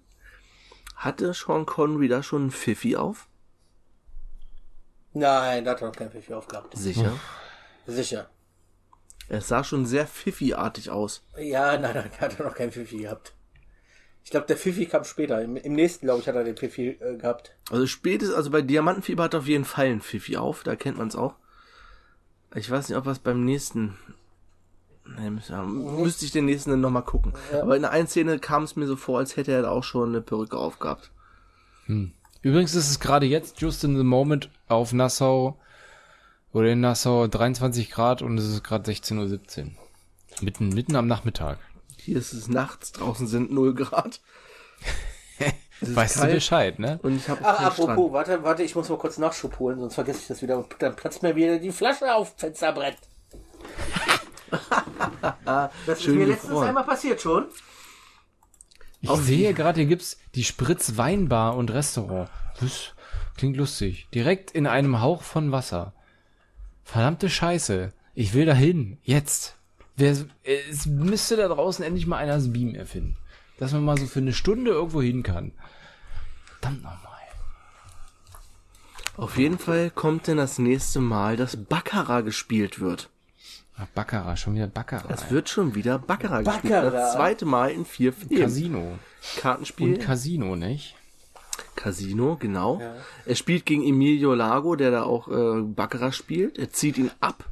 hatte 1.01 1.33
Sean 1.33 1.67
Connery 1.67 2.09
da 2.09 2.23
schon 2.23 2.47
ein 2.47 2.51
Pfiffi 2.51 2.97
auf? 2.97 3.27
Nein, 5.13 5.65
da 5.65 5.73
hat 5.73 5.81
er 5.81 5.89
noch 5.89 5.97
kein 5.97 6.11
Pfiffi 6.11 6.35
aufgehabt. 6.35 6.77
Sicher. 6.77 7.19
Sicher. 7.87 8.29
Es 9.29 9.49
sah 9.49 9.65
schon 9.65 9.87
sehr 9.87 10.07
Pfiffi-artig 10.07 10.91
aus. 10.91 11.25
Ja, 11.39 11.79
nein, 11.79 11.95
nein, 11.95 12.11
da 12.19 12.27
hat 12.27 12.39
er 12.39 12.47
noch 12.47 12.55
kein 12.55 12.71
Pfiffi 12.71 12.99
gehabt. 12.99 13.35
Ich 14.23 14.31
glaube, 14.31 14.47
der 14.47 14.57
Pfiffi 14.57 14.87
kam 14.87 15.05
später. 15.05 15.41
Im, 15.43 15.57
im 15.57 15.73
nächsten, 15.73 16.07
glaube 16.07 16.21
ich, 16.21 16.29
hat 16.29 16.35
er 16.35 16.45
den 16.45 16.57
Pfiffi 16.57 16.91
äh, 16.91 17.17
gehabt. 17.17 17.57
Also 17.71 17.87
spätestens, 17.87 18.37
also 18.37 18.51
bei 18.51 18.61
Diamantenfieber 18.61 19.25
hat 19.25 19.35
er 19.35 19.41
auf 19.41 19.47
jeden 19.47 19.65
Fall 19.65 19.87
ein 19.87 20.03
Pfiffi 20.03 20.37
auf, 20.37 20.63
da 20.63 20.77
kennt 20.77 20.99
man 20.99 21.09
es 21.09 21.17
auch. 21.17 21.37
Ich 22.55 22.71
weiß 22.71 22.89
nicht, 22.89 22.99
ob 22.99 23.07
was 23.07 23.21
beim 23.21 23.45
nächsten. 23.45 23.97
Nee, 25.19 25.31
müsste, 25.31 25.53
ja, 25.55 25.63
müsste 25.63 26.25
ich 26.25 26.33
den 26.33 26.45
nächsten 26.45 26.71
dann 26.71 26.81
nochmal 26.81 27.05
gucken. 27.05 27.33
Aber 27.53 27.77
in 27.77 27.83
der 27.83 27.91
einen 27.91 28.07
Szene 28.07 28.39
kam 28.39 28.63
es 28.63 28.77
mir 28.77 28.87
so 28.87 28.97
vor, 28.97 29.19
als 29.19 29.37
hätte 29.37 29.53
er 29.53 29.63
da 29.63 29.71
auch 29.71 29.85
schon 29.85 30.11
eine 30.11 30.21
Perücke 30.21 30.57
aufgehabt. 30.57 31.11
Übrigens 32.43 32.75
ist 32.75 32.91
es 32.91 33.01
gerade 33.01 33.27
jetzt, 33.27 33.61
just 33.61 33.85
in 33.85 33.97
the 33.97 34.05
moment, 34.05 34.49
auf 34.69 34.93
Nassau 34.93 35.59
oder 36.53 36.69
in 36.69 36.81
Nassau 36.81 37.27
23 37.27 37.91
Grad 37.91 38.23
und 38.23 38.39
es 38.39 38.47
ist 38.47 38.65
gerade 38.65 38.91
16.17 38.91 39.19
Uhr. 39.65 39.71
Mitten, 40.41 40.69
mitten 40.71 40.97
am 40.97 41.07
Nachmittag. 41.07 41.59
Hier 41.99 42.17
ist 42.17 42.33
es 42.33 42.49
nachts, 42.49 42.93
draußen 42.93 43.27
sind 43.27 43.53
0 43.53 43.75
Grad. 43.75 44.21
Weißt 45.81 46.17
du 46.17 46.21
kalt 46.21 46.35
Bescheid, 46.35 46.79
ne? 46.79 46.99
Und 47.03 47.17
ich 47.17 47.29
habe 47.29 47.41
Ach, 47.43 47.61
apropos, 47.61 47.85
Strand. 47.85 48.13
warte, 48.13 48.43
warte, 48.43 48.63
ich 48.63 48.75
muss 48.75 48.89
mal 48.89 48.99
kurz 48.99 49.19
Nachschub 49.19 49.59
holen, 49.59 49.79
sonst 49.79 49.95
vergesse 49.95 50.21
ich 50.21 50.29
das 50.29 50.43
wieder. 50.43 50.59
Und 50.59 50.67
dann 50.79 50.95
platzt 50.95 51.23
mir 51.23 51.37
wieder 51.37 51.59
die 51.59 51.73
Flasche 51.73 52.15
auf 52.15 52.35
Fensterbrett. 52.37 52.97
das 55.45 55.71
ist 55.87 56.03
Schön 56.03 56.19
mir 56.19 56.27
letztens 56.27 56.61
einmal 56.61 56.85
passiert 56.85 57.21
schon. 57.21 57.47
Ich 59.03 59.11
sehe 59.11 59.55
gerade, 59.55 59.81
hier 59.81 59.89
gibt's 59.89 60.19
die 60.35 60.45
Spritz 60.45 60.97
Weinbar 60.97 61.57
und 61.57 61.71
Restaurant. 61.71 62.29
Das 62.61 62.93
klingt 63.37 63.57
lustig. 63.57 64.09
Direkt 64.15 64.51
in 64.51 64.67
einem 64.67 65.01
Hauch 65.01 65.23
von 65.23 65.53
Wasser. 65.53 65.95
Verdammte 66.85 67.31
Scheiße. 67.31 67.93
Ich 68.15 68.35
will 68.35 68.45
dahin. 68.45 68.99
Jetzt. 69.03 69.57
Wer, 69.97 70.17
es 70.45 70.87
müsste 70.87 71.37
da 71.37 71.49
draußen 71.49 71.85
endlich 71.85 72.07
mal 72.07 72.19
einer 72.19 72.35
das 72.35 72.53
Beam 72.53 72.75
erfinden. 72.75 73.17
Dass 73.59 73.73
man 73.73 73.85
mal 73.85 73.99
so 73.99 74.07
für 74.07 74.21
eine 74.21 74.33
Stunde 74.33 74.71
irgendwo 74.73 75.01
hin 75.01 75.23
kann. 75.23 75.53
Verdammt 76.61 76.83
nochmal. 76.83 77.11
Auf 79.17 79.37
jeden 79.37 79.59
Fall 79.59 79.91
kommt 79.91 80.29
denn 80.29 80.39
das 80.39 80.59
nächste 80.59 81.01
Mal, 81.01 81.37
dass 81.37 81.57
Baccarat 81.57 82.25
gespielt 82.25 82.81
wird. 82.81 83.11
Ach, 83.81 83.87
Baccarat, 83.95 84.39
schon 84.39 84.55
wieder 84.55 84.67
Baccarat. 84.67 85.11
Es 85.11 85.31
wird 85.31 85.49
schon 85.49 85.75
wieder 85.75 85.99
Baccarat, 85.99 86.45
gespielt. 86.45 86.73
Das 86.73 87.15
zweite 87.15 87.47
Mal 87.47 87.71
in 87.71 87.87
vier 87.87 88.13
Filmen. 88.13 88.43
Casino. 88.43 88.99
Kartenspiel. 89.39 89.95
Und 89.95 90.01
Casino, 90.01 90.57
nicht? 90.57 90.97
Casino, 91.77 92.37
genau. 92.37 92.81
Er 93.25 93.35
spielt 93.35 93.65
gegen 93.65 93.83
Emilio 93.83 94.35
Lago, 94.35 94.77
der 94.77 94.91
da 94.91 95.05
auch 95.05 95.29
äh, 95.29 95.63
Baccarat 95.63 96.15
spielt. 96.15 96.59
Er 96.59 96.71
zieht 96.71 96.99
ihn 96.99 97.11
ab 97.21 97.45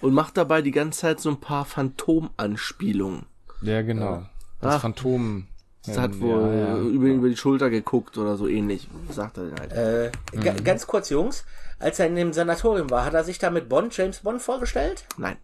und 0.00 0.14
macht 0.14 0.36
dabei 0.36 0.62
die 0.62 0.70
ganze 0.70 1.00
Zeit 1.00 1.20
so 1.20 1.30
ein 1.30 1.40
paar 1.40 1.64
Phantomanspielungen. 1.64 3.26
Ja, 3.62 3.82
genau. 3.82 4.26
Das 4.60 4.74
Ach. 4.76 4.80
Phantom. 4.82 5.48
Das 5.86 5.98
hat 5.98 6.18
wohl 6.20 6.54
ja, 6.54 6.76
ja. 6.76 6.78
über, 6.78 7.06
über 7.06 7.28
die 7.28 7.36
Schulter 7.36 7.68
geguckt 7.68 8.16
oder 8.16 8.36
so 8.36 8.48
ähnlich, 8.48 8.88
sagt 9.10 9.36
er 9.38 9.50
halt. 9.58 9.72
Äh, 9.72 10.10
ga, 10.38 10.52
ganz 10.54 10.86
kurz, 10.86 11.10
Jungs. 11.10 11.44
Als 11.78 11.98
er 11.98 12.06
in 12.06 12.16
dem 12.16 12.32
Sanatorium 12.32 12.88
war, 12.90 13.04
hat 13.04 13.12
er 13.14 13.24
sich 13.24 13.38
da 13.38 13.50
mit 13.50 13.68
Bond, 13.68 13.94
James 13.96 14.20
Bond 14.20 14.40
vorgestellt? 14.40 15.04
Nein, 15.18 15.36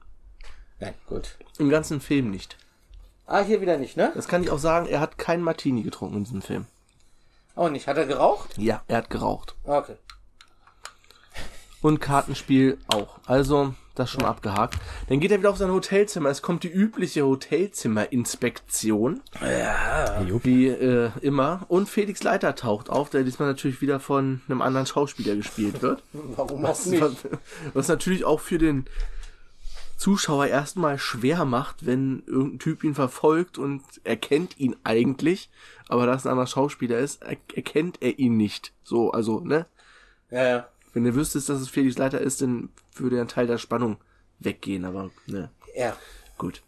Nein, 0.78 0.94
gut. 1.06 1.36
im 1.58 1.68
ganzen 1.68 2.00
Film 2.00 2.30
nicht. 2.30 2.56
Ah, 3.26 3.42
hier 3.42 3.60
wieder 3.60 3.76
nicht, 3.76 3.96
ne? 3.96 4.12
Das 4.14 4.28
kann 4.28 4.42
ich 4.42 4.50
auch 4.50 4.58
sagen, 4.58 4.86
er 4.86 5.00
hat 5.00 5.18
keinen 5.18 5.42
Martini 5.42 5.82
getrunken 5.82 6.16
in 6.16 6.24
diesem 6.24 6.42
Film. 6.42 6.66
Auch 7.54 7.68
nicht. 7.68 7.86
Hat 7.86 7.98
er 7.98 8.06
geraucht? 8.06 8.56
Ja, 8.56 8.82
er 8.88 8.98
hat 8.98 9.10
geraucht. 9.10 9.54
Okay. 9.64 9.96
Und 11.82 12.00
Kartenspiel 12.00 12.78
auch. 12.88 13.18
Also, 13.26 13.74
das 14.00 14.10
schon 14.10 14.24
abgehakt. 14.24 14.76
Dann 15.08 15.20
geht 15.20 15.30
er 15.30 15.38
wieder 15.38 15.50
auf 15.50 15.56
sein 15.56 15.70
Hotelzimmer. 15.70 16.28
Es 16.30 16.42
kommt 16.42 16.64
die 16.64 16.68
übliche 16.68 17.24
Hotelzimmerinspektion. 17.24 19.20
Jupp. 20.28 20.44
Wie 20.44 20.66
äh, 20.68 21.10
immer. 21.20 21.64
Und 21.68 21.88
Felix 21.88 22.22
Leiter 22.22 22.54
taucht 22.56 22.90
auf, 22.90 23.10
der 23.10 23.22
diesmal 23.22 23.48
natürlich 23.48 23.80
wieder 23.80 24.00
von 24.00 24.40
einem 24.48 24.62
anderen 24.62 24.86
Schauspieler 24.86 25.36
gespielt 25.36 25.82
wird. 25.82 26.02
Warum 26.12 26.64
auch 26.64 26.70
Was, 26.70 26.86
nicht? 26.86 27.02
was 27.74 27.88
natürlich 27.88 28.24
auch 28.24 28.40
für 28.40 28.58
den 28.58 28.86
Zuschauer 30.00 30.46
erstmal 30.46 30.98
schwer 30.98 31.44
macht, 31.44 31.84
wenn 31.84 32.22
irgendein 32.26 32.58
Typ 32.58 32.84
ihn 32.84 32.94
verfolgt 32.94 33.58
und 33.58 33.82
erkennt 34.02 34.58
ihn 34.58 34.74
eigentlich, 34.82 35.50
aber 35.88 36.06
da 36.06 36.14
es 36.14 36.24
ein 36.24 36.30
anderer 36.30 36.46
Schauspieler 36.46 36.98
ist, 36.98 37.22
er, 37.22 37.36
erkennt 37.54 37.98
er 38.00 38.18
ihn 38.18 38.38
nicht. 38.38 38.72
So, 38.82 39.12
also, 39.12 39.40
ne? 39.40 39.66
Ja, 40.30 40.48
ja. 40.48 40.68
Wenn 40.92 41.04
du 41.04 41.14
wüsstest, 41.14 41.48
dass 41.48 41.60
es 41.60 41.68
Felix 41.68 41.98
Leiter 41.98 42.20
ist, 42.20 42.42
dann 42.42 42.70
würde 42.94 43.20
ein 43.20 43.28
Teil 43.28 43.46
der 43.46 43.58
Spannung 43.58 43.98
weggehen, 44.38 44.84
aber 44.84 45.10
ne, 45.26 45.50
Ja. 45.76 45.96
gut. 46.38 46.62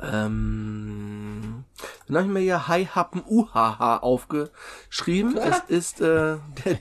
Ähm, 0.00 1.64
dann 2.06 2.16
habe 2.16 2.26
ich 2.26 2.32
mir 2.32 2.40
hier 2.40 2.68
Hi 2.68 2.86
Happen 2.86 3.22
Uhaha 3.26 3.98
aufgeschrieben. 3.98 5.36
Es 5.38 5.60
ist, 5.68 6.00
äh, 6.00 6.36
der, 6.64 6.78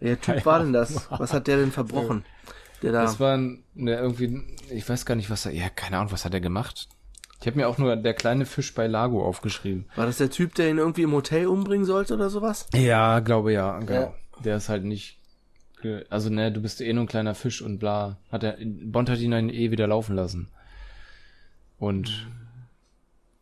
der 0.00 0.20
Typ 0.20 0.46
war 0.46 0.60
denn 0.60 0.72
das? 0.72 1.08
Was 1.10 1.32
hat 1.32 1.46
der 1.46 1.58
denn 1.58 1.72
verbrochen? 1.72 2.24
Der 2.82 2.92
da, 2.92 3.02
Das 3.02 3.20
war 3.20 3.38
der 3.74 4.00
irgendwie, 4.00 4.42
ich 4.70 4.88
weiß 4.88 5.04
gar 5.04 5.14
nicht, 5.14 5.30
was 5.30 5.46
er, 5.46 5.52
ja, 5.52 5.68
keine 5.68 5.98
Ahnung, 5.98 6.12
was 6.12 6.24
hat 6.24 6.34
er 6.34 6.40
gemacht? 6.40 6.88
Ich 7.40 7.46
habe 7.46 7.58
mir 7.58 7.68
auch 7.68 7.76
nur 7.76 7.94
der 7.96 8.14
kleine 8.14 8.46
Fisch 8.46 8.72
bei 8.74 8.86
Lago 8.86 9.22
aufgeschrieben. 9.24 9.86
war 9.96 10.06
das 10.06 10.16
der 10.18 10.30
Typ, 10.30 10.54
der 10.54 10.70
ihn 10.70 10.78
irgendwie 10.78 11.02
im 11.02 11.12
Hotel 11.12 11.46
umbringen 11.46 11.84
sollte 11.84 12.14
oder 12.14 12.30
sowas? 12.30 12.66
Ja, 12.72 13.20
glaube 13.20 13.52
ja, 13.52 13.78
genau. 13.80 14.00
Ja. 14.00 14.14
Der 14.42 14.56
ist 14.56 14.68
halt 14.68 14.84
nicht, 14.84 15.18
also 16.10 16.30
ne, 16.30 16.50
du 16.50 16.60
bist 16.60 16.80
eh 16.80 16.92
nur 16.92 17.04
ein 17.04 17.08
kleiner 17.08 17.34
Fisch 17.34 17.62
und 17.62 17.78
bla. 17.78 18.18
Hat 18.32 18.42
er, 18.42 18.56
Bond 18.60 19.08
hat 19.10 19.18
ihn 19.20 19.30
dann 19.30 19.50
eh 19.50 19.70
wieder 19.70 19.86
laufen 19.86 20.16
lassen. 20.16 20.48
Und 21.78 22.28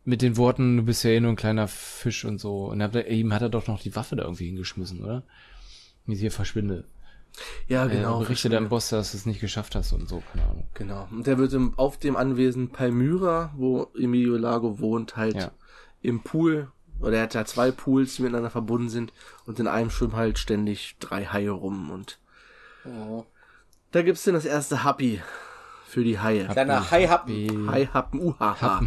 mit 0.05 0.21
den 0.21 0.37
Worten, 0.37 0.77
du 0.77 0.83
bist 0.83 1.03
ja 1.03 1.11
eh 1.11 1.19
nur 1.19 1.31
ein 1.31 1.35
kleiner 1.37 1.67
Fisch 1.67 2.25
und 2.25 2.39
so. 2.39 2.65
Und 2.65 2.81
er, 2.81 3.07
ihm 3.07 3.33
hat 3.33 3.41
er 3.41 3.49
doch 3.49 3.67
noch 3.67 3.81
die 3.81 3.95
Waffe 3.95 4.15
da 4.15 4.23
irgendwie 4.23 4.47
hingeschmissen, 4.47 5.03
oder? 5.03 5.23
Wie 6.05 6.15
sie 6.15 6.21
hier 6.21 6.31
verschwinde. 6.31 6.83
Ja, 7.67 7.85
Genau, 7.87 7.95
genau. 7.95 8.17
äh, 8.17 8.23
berichte 8.25 8.49
deinem 8.49 8.69
Boss, 8.69 8.89
dass 8.89 9.11
du 9.11 9.17
es 9.17 9.25
nicht 9.25 9.39
geschafft 9.39 9.75
hast 9.75 9.93
und 9.93 10.07
so, 10.07 10.21
keine 10.31 10.45
Ahnung. 10.45 10.67
Genau. 10.73 11.07
Und 11.09 11.25
der 11.25 11.37
wird 11.37 11.53
im, 11.53 11.77
auf 11.79 11.97
dem 11.97 12.15
Anwesen 12.15 12.69
Palmyra, 12.69 13.53
wo 13.55 13.87
Emilio 13.97 14.35
Lago 14.37 14.79
wohnt, 14.79 15.15
halt 15.15 15.35
Ja. 15.35 15.51
im 16.01 16.21
Pool, 16.21 16.67
oder 17.03 17.17
er 17.17 17.23
hat 17.23 17.33
ja 17.35 17.45
zwei 17.45 17.71
Pools, 17.71 18.15
die 18.15 18.23
miteinander 18.23 18.49
verbunden 18.49 18.89
sind, 18.89 19.13
und 19.45 19.59
in 19.59 19.67
einem 19.67 19.89
schwimmen 19.91 20.15
halt 20.15 20.39
ständig 20.39 20.95
drei 20.99 21.25
Haie 21.25 21.51
rum 21.51 21.91
und 21.91 22.19
da 23.91 24.01
gibt's 24.01 24.23
dann 24.23 24.33
das 24.33 24.45
erste 24.45 24.83
Happy 24.83 25.21
für 25.87 26.03
die 26.03 26.19
Haie. 26.19 26.47
Kleiner 26.47 26.89
Hai-Happen. 26.91 27.69
Hai 27.71 27.85
Happen, 27.85 28.19
uhaha. 28.19 28.81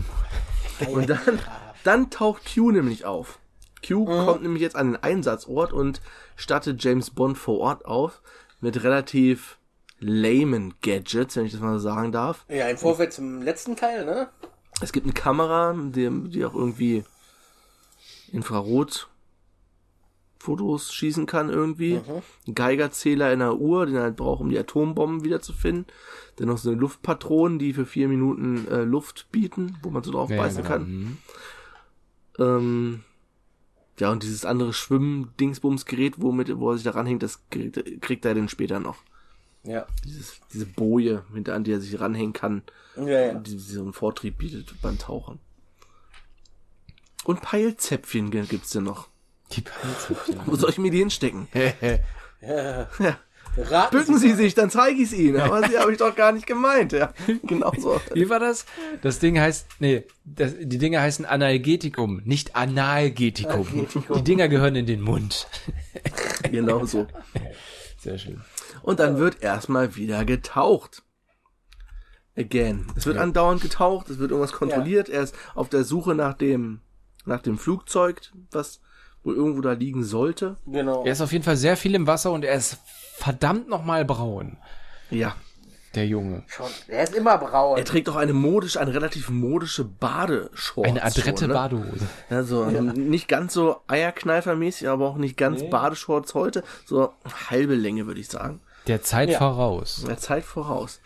Und 0.91 1.09
dann, 1.09 1.39
dann 1.85 2.11
taucht 2.11 2.43
Q 2.53 2.73
nämlich 2.73 3.05
auf. 3.05 3.39
Q 3.87 4.05
kommt 4.05 4.43
nämlich 4.43 4.61
jetzt 4.61 4.77
an 4.77 4.93
den 4.93 5.03
Einsatzort 5.03 5.73
und 5.73 6.01
stattet 6.35 6.83
James 6.83 7.11
Bond 7.11 7.39
vor 7.39 7.61
Ort 7.61 7.87
auf 7.87 8.21
mit 8.61 8.83
relativ 8.83 9.59
lamen 9.99 10.75
Gadgets, 10.83 11.37
wenn 11.37 11.47
ich 11.47 11.53
das 11.53 11.61
mal 11.61 11.79
so 11.79 11.79
sagen 11.79 12.13
darf. 12.13 12.45
Ja, 12.49 12.69
im 12.69 12.77
Vorfeld 12.77 13.13
zum 13.13 13.43
letzten 13.43 13.77
Teil, 13.77 14.05
ne? 14.05 14.29
Es 14.83 14.93
gibt 14.93 15.07
eine 15.07 15.15
Kamera, 15.15 15.75
die, 15.75 16.11
die 16.29 16.45
auch 16.45 16.55
irgendwie 16.55 17.05
Infrarot 18.33 19.09
Fotos 20.39 20.93
schießen 20.93 21.27
kann 21.27 21.49
irgendwie. 21.51 22.01
Ein 22.47 22.55
Geigerzähler 22.55 23.33
in 23.33 23.41
der 23.41 23.57
Uhr, 23.57 23.87
den 23.87 23.97
er 23.97 24.03
halt 24.03 24.17
braucht, 24.17 24.41
um 24.41 24.49
die 24.51 24.59
Atombomben 24.59 25.25
wiederzufinden. 25.25 25.87
Dann 26.37 26.49
noch 26.49 26.59
so 26.59 26.71
eine 26.71 26.79
Luftpatronen, 26.81 27.59
die 27.59 27.73
für 27.73 27.87
vier 27.87 28.07
Minuten 28.09 28.69
äh, 28.69 28.83
Luft 28.85 29.27
bieten, 29.33 29.77
wo 29.83 29.91
man 29.91 30.05
so 30.05 30.13
drauf 30.13 30.31
Ja, 30.31 30.37
beißen 30.37 30.63
genau. 30.63 30.69
kann. 30.69 30.89
Mhm. 30.89 31.17
Ähm, 32.39 33.01
ja, 33.99 34.13
und 34.13 34.23
dieses 34.23 34.45
andere 34.45 34.73
Schwimm-Dingsbums-Gerät, 34.73 36.15
womit, 36.19 36.57
wo 36.59 36.71
er 36.71 36.75
sich 36.77 36.85
da 36.85 36.91
ranhängt, 36.91 37.23
das 37.23 37.41
kriegt, 37.51 38.03
kriegt 38.03 38.25
er 38.25 38.35
dann 38.35 38.49
später 38.49 38.79
noch. 38.79 38.99
Ja. 39.65 39.87
Dieses, 40.05 40.41
diese 40.53 40.67
Boje, 40.67 41.25
hinter 41.33 41.55
an 41.55 41.65
die 41.65 41.73
er 41.73 41.81
sich 41.81 41.99
ranhängen 41.99 42.35
kann, 42.35 42.63
Ja, 42.97 43.09
ja. 43.09 43.35
die, 43.35 43.53
die 43.53 43.59
so 43.59 43.83
einen 43.83 43.95
Vortrieb 43.95 44.39
bietet 44.39 44.75
beim 44.83 44.99
Tauchen. 44.99 45.41
Und 47.27 47.43
Peilzäpfchen 47.43 48.31
gibt's 48.31 48.71
denn 48.71 48.85
noch. 48.85 49.09
Die 49.53 49.61
Peilzäpfchen. 49.63 50.41
Wo 50.47 50.57
soll 50.57 50.71
ich 50.71 50.79
mir 50.79 50.91
die 50.91 50.99
hinstecken? 50.99 51.49
ja. 52.41 52.89
Ja. 53.01 53.19
Raten 53.59 53.97
Bücken 53.97 54.19
Sie 54.19 54.35
sich, 54.35 54.55
dann 54.55 54.71
zeige 54.71 55.01
ich 55.01 55.13
es 55.13 55.19
Ihnen. 55.19 55.41
Aber 55.41 55.67
Sie 55.67 55.79
habe 55.79 55.91
ich 55.91 55.99
doch 55.99 56.15
gar 56.15 56.33
nicht 56.33 56.47
gemeint. 56.47 56.93
Ja, 56.93 57.13
genau 57.43 57.73
so. 57.79 58.01
Wie 58.13 58.29
war 58.29 58.39
das? 58.39 58.67
Das 59.01 59.19
Ding 59.19 59.41
heißt, 59.41 59.67
nee, 59.79 60.05
das, 60.25 60.55
die 60.61 60.79
Dinger 60.79 61.01
heißen 61.01 61.25
Analgetikum, 61.25 62.21
nicht 62.25 62.55
Analgetikum. 62.55 63.67
Analgetikum. 63.67 64.17
Die 64.19 64.25
Dinger 64.25 64.49
gehören 64.49 64.77
in 64.77 64.87
den 64.87 65.01
Mund. 65.01 65.49
Genau 66.51 66.85
so. 66.85 67.07
Sehr 67.99 68.19
schön. 68.19 68.43
Und 68.83 69.01
dann 69.01 69.17
wird 69.17 69.43
erstmal 69.43 69.97
wieder 69.97 70.25
getaucht. 70.25 71.03
Again. 72.37 72.87
Es 72.95 73.07
wird 73.07 73.17
Ja. 73.17 73.23
andauernd 73.23 73.63
getaucht, 73.63 74.11
es 74.11 74.19
wird 74.19 74.31
irgendwas 74.31 74.53
kontrolliert. 74.53 75.09
Er 75.09 75.23
ist 75.23 75.35
auf 75.55 75.71
der 75.71 75.85
Suche 75.85 76.15
nach 76.15 76.35
dem, 76.35 76.81
nach 77.27 77.43
dem 77.43 77.59
Flugzeug, 77.59 78.21
was 78.51 78.81
wohl 79.23 79.35
irgendwo 79.35 79.61
da 79.61 79.73
liegen 79.73 80.05
sollte. 80.05 80.57
Genau. 80.67 81.05
Er 81.05 81.13
ist 81.13 81.21
auf 81.21 81.33
jeden 81.33 81.45
Fall 81.45 81.57
sehr 81.57 81.77
viel 81.77 81.95
im 81.95 82.07
Wasser 82.07 82.33
und 82.33 82.45
er 82.45 82.55
ist 82.55 82.79
verdammt 83.17 83.69
nochmal 83.69 84.05
braun, 84.05 84.57
Ja. 85.11 85.35
der 85.95 86.07
Junge. 86.07 86.45
Schon. 86.47 86.71
Er 86.87 87.03
ist 87.03 87.15
immer 87.15 87.37
braun. 87.39 87.77
Er 87.79 87.85
trägt 87.85 88.09
auch 88.09 88.17
eine 88.17 88.33
modisch, 88.35 88.77
eine 88.77 88.95
relativ 88.95 89.29
modische 89.31 89.85
Badeshorts. 89.85 90.89
Eine 90.89 91.03
adrette 91.03 91.49
ne? 91.49 91.55
Badehose. 91.55 92.07
Also 92.31 92.67
nicht 92.67 93.27
ganz 93.29 93.53
so 93.55 93.81
Eierkneifermäßig, 93.89 94.89
aber 94.89 95.09
auch 95.09 95.17
nicht 95.17 95.37
ganz 95.37 95.69
Badeshorts 95.69 96.35
heute. 96.35 96.63
So 96.85 97.13
halbe 97.51 97.75
Länge, 97.75 98.07
würde 98.07 98.21
ich 98.21 98.29
sagen. 98.29 98.61
Der 98.87 99.03
Zeit 99.03 99.31
Ja. 99.31 99.39
voraus. 99.39 100.05
Der 100.07 100.19
Zeit 100.19 100.45
voraus. 100.45 101.01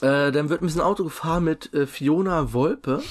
Äh, 0.00 0.32
dann 0.32 0.48
wird 0.48 0.60
ein 0.62 0.66
bisschen 0.66 0.80
Auto 0.80 1.04
gefahren 1.04 1.44
mit 1.44 1.72
äh, 1.72 1.86
Fiona 1.86 2.52
Wolpe. 2.52 3.02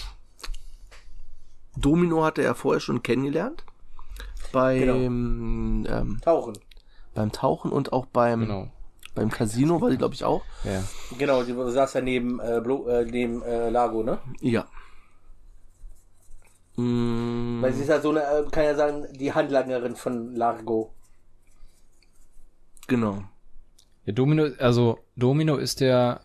Domino 1.75 2.23
hatte 2.23 2.43
er 2.43 2.55
vorher 2.55 2.79
schon 2.79 3.01
kennengelernt. 3.03 3.63
Beim, 4.51 5.85
ähm, 5.87 6.19
Tauchen. 6.21 6.53
beim 7.15 7.31
Tauchen 7.31 7.71
und 7.71 7.91
auch 7.91 8.05
beim, 8.05 8.41
Genau. 8.41 8.67
beim 9.15 9.31
Casino 9.31 9.81
war 9.81 9.89
die, 9.89 9.97
glaube 9.97 10.13
ich, 10.13 10.23
auch. 10.23 10.43
Ja. 10.63 10.83
Genau, 11.17 11.43
die 11.43 11.53
saß 11.71 11.93
ja 11.93 12.01
neben, 12.01 12.39
äh, 12.39 12.61
Blo 12.63 12.87
äh, 12.87 13.03
neben 13.05 13.41
äh, 13.41 13.69
Lago, 13.69 14.03
ne? 14.03 14.19
Ja. 14.41 14.67
Mm, 16.75 17.61
Weil 17.61 17.73
sie 17.73 17.81
ist 17.81 17.89
ja 17.89 17.99
so 18.01 18.09
eine, 18.11 18.21
äh, 18.23 18.43
kann 18.51 18.63
ja 18.63 18.75
sagen, 18.75 19.05
die 19.13 19.31
Handlangerin 19.33 19.95
von 19.95 20.35
Largo. 20.35 20.91
genau. 22.87 23.23
Der 24.05 24.13
Domino, 24.13 24.47
also 24.59 24.99
Domino 25.15 25.55
ist 25.55 25.79
der, 25.79 26.21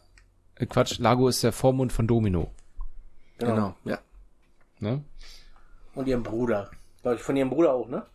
äh, 0.56 0.66
Quatsch, 0.66 0.98
Lago 0.98 1.28
ist 1.28 1.42
der 1.44 1.52
Vormund 1.52 1.92
von 1.92 2.06
Domino. 2.08 2.50
Genau, 3.38 3.74
ja. 3.84 3.98
Ne? 4.80 5.04
Und 5.98 6.06
ihrem 6.06 6.22
Bruder. 6.22 6.70
Glaube 7.02 7.16
ich, 7.16 7.22
von 7.22 7.34
ihrem 7.34 7.50
Bruder 7.50 7.72
auch, 7.72 7.88
ne? 7.88 8.06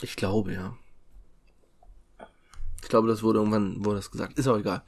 Ich 0.00 0.16
glaube, 0.16 0.54
ja. 0.54 0.74
Ich 2.80 2.88
glaube, 2.88 3.08
das 3.08 3.22
wurde 3.22 3.40
irgendwann, 3.40 3.84
wurde 3.84 3.96
das 3.96 4.10
gesagt. 4.10 4.38
Ist 4.38 4.48
auch 4.48 4.56
egal. 4.56 4.80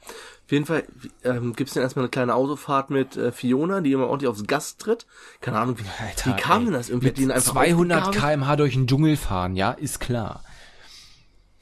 Auf 0.45 0.51
jeden 0.51 0.65
Fall 0.65 0.83
ähm, 1.23 1.53
gibt 1.53 1.67
es 1.67 1.75
dann 1.75 1.83
erstmal 1.83 2.05
eine 2.05 2.09
kleine 2.09 2.33
Autofahrt 2.33 2.89
mit 2.89 3.17
äh, 3.17 3.31
Fiona, 3.31 3.81
die 3.81 3.91
immer 3.91 4.07
ordentlich 4.07 4.29
aufs 4.29 4.47
Gas 4.47 4.77
tritt. 4.77 5.05
Keine 5.41 5.59
Ahnung, 5.59 5.77
wie, 5.77 5.83
Alter, 6.03 6.31
wie 6.31 6.41
kam 6.41 6.61
ey. 6.61 6.65
denn 6.65 6.73
das? 6.73 6.89
Irgendwie 6.89 7.09
hat 7.09 7.17
die 7.17 7.21
ihn 7.21 7.27
Mit 7.27 7.35
einfach 7.35 7.51
200 7.51 8.01
aufgegabelt? 8.07 8.39
kmh 8.39 8.55
durch 8.55 8.73
den 8.73 8.87
Dschungel 8.87 9.15
fahren, 9.15 9.55
ja, 9.55 9.73
ist 9.73 9.99
klar. 9.99 10.43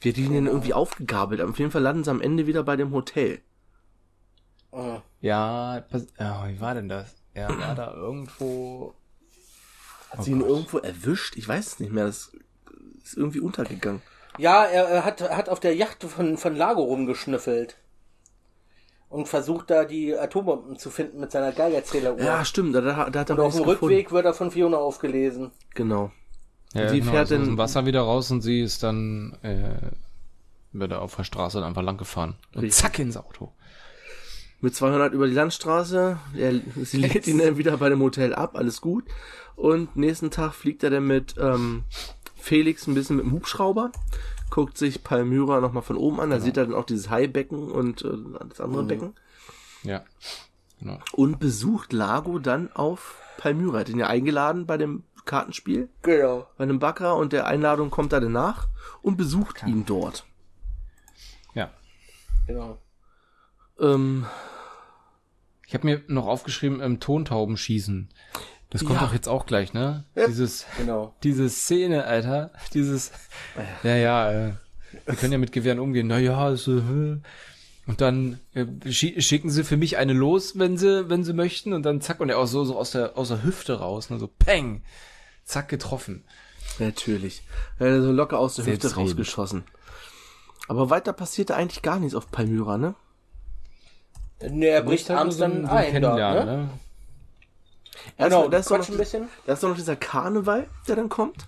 Hat 0.02 0.16
die 0.16 0.24
ihn 0.24 0.32
denn 0.32 0.46
irgendwie 0.46 0.72
aufgegabelt? 0.72 1.42
Aber 1.42 1.50
auf 1.50 1.58
jeden 1.58 1.70
Fall 1.70 1.82
landen 1.82 2.04
sie 2.04 2.10
am 2.10 2.22
Ende 2.22 2.46
wieder 2.46 2.62
bei 2.62 2.76
dem 2.76 2.92
Hotel. 2.92 3.42
Mhm. 4.72 5.02
Ja, 5.20 5.84
pass, 5.90 6.06
ja, 6.18 6.48
wie 6.48 6.58
war 6.62 6.72
denn 6.72 6.88
das? 6.88 7.14
Er 7.34 7.50
war 7.50 7.74
da 7.74 7.92
irgendwo. 7.92 8.94
Hat 10.10 10.24
sie 10.24 10.32
ihn 10.32 10.40
irgendwo 10.40 10.78
erwischt? 10.78 11.36
Ich 11.36 11.46
weiß 11.48 11.66
es 11.66 11.80
nicht 11.80 11.92
mehr. 11.92 12.06
Das 12.06 12.32
ist 13.02 13.16
irgendwie 13.16 13.40
untergegangen. 13.40 14.02
Ja, 14.38 14.64
er, 14.64 14.84
er 14.88 15.04
hat, 15.04 15.20
hat 15.22 15.48
auf 15.48 15.60
der 15.60 15.74
Yacht 15.74 16.02
von, 16.04 16.36
von 16.36 16.54
Lago 16.56 16.82
rumgeschnüffelt. 16.82 17.76
Und 19.08 19.26
versucht 19.28 19.70
da 19.70 19.84
die 19.84 20.16
Atombomben 20.16 20.76
zu 20.78 20.88
finden 20.88 21.18
mit 21.18 21.32
seiner 21.32 21.50
Geigerzähleruhr. 21.50 22.20
Ja, 22.20 22.44
stimmt. 22.44 22.74
Da, 22.76 22.80
da, 22.80 23.10
da 23.10 23.20
hat 23.20 23.30
er 23.30 23.38
Und 23.38 23.44
auf 23.44 23.52
dem 23.54 23.58
nichts 23.62 23.72
gefunden. 23.72 23.94
Rückweg 23.96 24.12
wird 24.12 24.24
er 24.24 24.34
von 24.34 24.50
Fiona 24.52 24.76
aufgelesen. 24.76 25.50
Genau. 25.74 26.12
Ja, 26.74 26.88
Sie 26.88 27.00
genau, 27.00 27.10
fährt 27.10 27.24
ist 27.30 27.32
aus 27.32 27.38
in- 27.40 27.44
dem 27.46 27.58
Wasser 27.58 27.86
wieder 27.86 28.02
raus 28.02 28.30
und 28.30 28.42
sie 28.42 28.60
ist 28.60 28.84
dann 28.84 29.36
äh, 29.42 29.90
wird 30.72 30.92
er 30.92 31.02
auf 31.02 31.16
der 31.16 31.24
Straße 31.24 31.58
dann 31.58 31.66
einfach 31.68 31.82
lang 31.82 31.96
gefahren. 31.96 32.36
Und 32.54 32.62
Richtig. 32.62 32.74
zack 32.80 32.98
ins 33.00 33.16
Auto. 33.16 33.52
Mit 34.60 34.74
200 34.74 35.12
über 35.14 35.26
die 35.26 35.34
Landstraße. 35.34 36.18
Er, 36.36 36.60
sie 36.84 36.98
lädt 36.98 37.26
ihn 37.26 37.38
dann 37.38 37.56
wieder 37.56 37.76
bei 37.76 37.88
dem 37.88 38.00
Hotel 38.00 38.34
ab, 38.34 38.56
alles 38.56 38.80
gut. 38.80 39.04
Und 39.56 39.96
nächsten 39.96 40.30
Tag 40.30 40.54
fliegt 40.54 40.82
er 40.82 40.90
dann 40.90 41.06
mit 41.06 41.34
ähm, 41.38 41.84
Felix 42.36 42.86
ein 42.86 42.94
bisschen 42.94 43.16
mit 43.16 43.24
dem 43.26 43.32
Hubschrauber, 43.32 43.92
guckt 44.50 44.78
sich 44.78 45.04
Palmyra 45.04 45.60
nochmal 45.60 45.82
von 45.82 45.96
oben 45.96 46.20
an, 46.20 46.30
da 46.30 46.40
sieht 46.40 46.56
er 46.56 46.64
dann 46.66 46.74
auch 46.74 46.86
dieses 46.86 47.10
Haibecken 47.10 47.70
und 47.70 48.02
äh, 48.02 48.08
das 48.48 48.60
andere 48.60 48.84
Becken 48.84 49.14
Ja. 49.82 50.02
Genau. 50.78 50.98
und 51.12 51.38
besucht 51.38 51.92
Lago 51.92 52.38
dann 52.38 52.72
auf 52.72 53.16
Palmyra. 53.36 53.74
Er 53.74 53.80
Hat 53.80 53.88
ihn 53.90 53.98
ja 53.98 54.06
eingeladen 54.06 54.64
bei 54.66 54.78
dem 54.78 55.04
Kartenspiel, 55.26 55.90
Genau. 56.02 56.46
bei 56.56 56.64
einem 56.64 56.78
Baccarat 56.78 57.18
und 57.18 57.34
der 57.34 57.46
Einladung 57.46 57.90
kommt 57.90 58.14
er 58.14 58.20
danach 58.22 58.68
und 59.02 59.18
besucht 59.18 59.62
ihn 59.66 59.84
dort. 59.84 60.24
Ja. 61.54 61.70
Genau. 62.46 62.78
Ähm, 63.78 64.24
Ich 65.70 65.74
habe 65.74 65.86
mir 65.86 66.02
noch 66.08 66.26
aufgeschrieben, 66.26 66.80
ähm, 66.82 66.98
Tontauben 66.98 67.56
schießen. 67.56 68.08
Das 68.70 68.84
kommt 68.84 69.00
Ja. 69.00 69.06
doch 69.06 69.12
jetzt 69.12 69.28
auch 69.28 69.46
gleich, 69.46 69.72
ne? 69.72 70.02
Ja. 70.16 70.26
Dieses, 70.26 70.66
Genau. 70.76 71.14
diese 71.22 71.48
Szene, 71.48 72.06
Alter. 72.06 72.50
Dieses, 72.74 73.12
ja, 73.84 73.94
ja, 73.94 74.32
äh, 74.32 74.52
wir 75.06 75.14
können 75.14 75.30
ja 75.30 75.38
mit 75.38 75.52
Gewehren 75.52 75.78
umgehen. 75.78 76.08
Na 76.08 76.18
ja, 76.18 76.56
so, 76.56 76.78
äh. 76.78 77.20
und 77.86 78.00
dann 78.00 78.40
äh, 78.54 78.66
schi 78.90 79.22
schicken 79.22 79.48
sie 79.48 79.62
für 79.62 79.76
mich 79.76 79.96
eine 79.96 80.12
los, 80.12 80.58
wenn 80.58 80.76
sie, 80.76 81.08
wenn 81.08 81.22
sie 81.22 81.34
möchten, 81.34 81.72
und 81.72 81.84
dann 81.84 82.00
zack, 82.00 82.18
und 82.18 82.30
er 82.30 82.38
auch 82.38 82.46
so, 82.48 82.64
so 82.64 82.76
aus 82.76 82.90
der, 82.90 83.16
aus 83.16 83.28
der 83.28 83.44
Hüfte 83.44 83.78
raus, 83.78 84.10
ne, 84.10 84.18
so 84.18 84.26
peng, 84.26 84.82
zack, 85.44 85.68
getroffen. 85.68 86.24
Natürlich. 86.80 87.42
So 87.78 88.10
locker 88.10 88.40
aus 88.40 88.56
der 88.56 88.66
Hüfte 88.66 88.92
rausgeschossen. 88.92 89.62
Aber 90.66 90.90
weiter 90.90 91.12
passierte 91.12 91.54
eigentlich 91.54 91.82
gar 91.82 92.00
nichts 92.00 92.16
auf 92.16 92.28
Palmyra, 92.32 92.76
ne? 92.76 92.96
Ne, 94.48 94.66
er 94.66 94.82
bricht 94.82 95.10
abends 95.10 95.36
dann 95.36 95.66
ein 95.66 96.00
dort, 96.00 96.16
ne? 96.18 96.44
ne? 96.44 96.68
Genau, 98.16 98.48
das, 98.48 98.62
ist 98.62 98.70
doch 98.70 98.78
noch, 98.78 98.88
ein 98.88 98.96
bisschen. 98.96 99.28
das 99.46 99.54
ist 99.58 99.62
doch 99.62 99.68
noch 99.70 99.76
dieser 99.76 99.96
Karneval, 99.96 100.66
der 100.88 100.96
dann 100.96 101.08
kommt. 101.08 101.46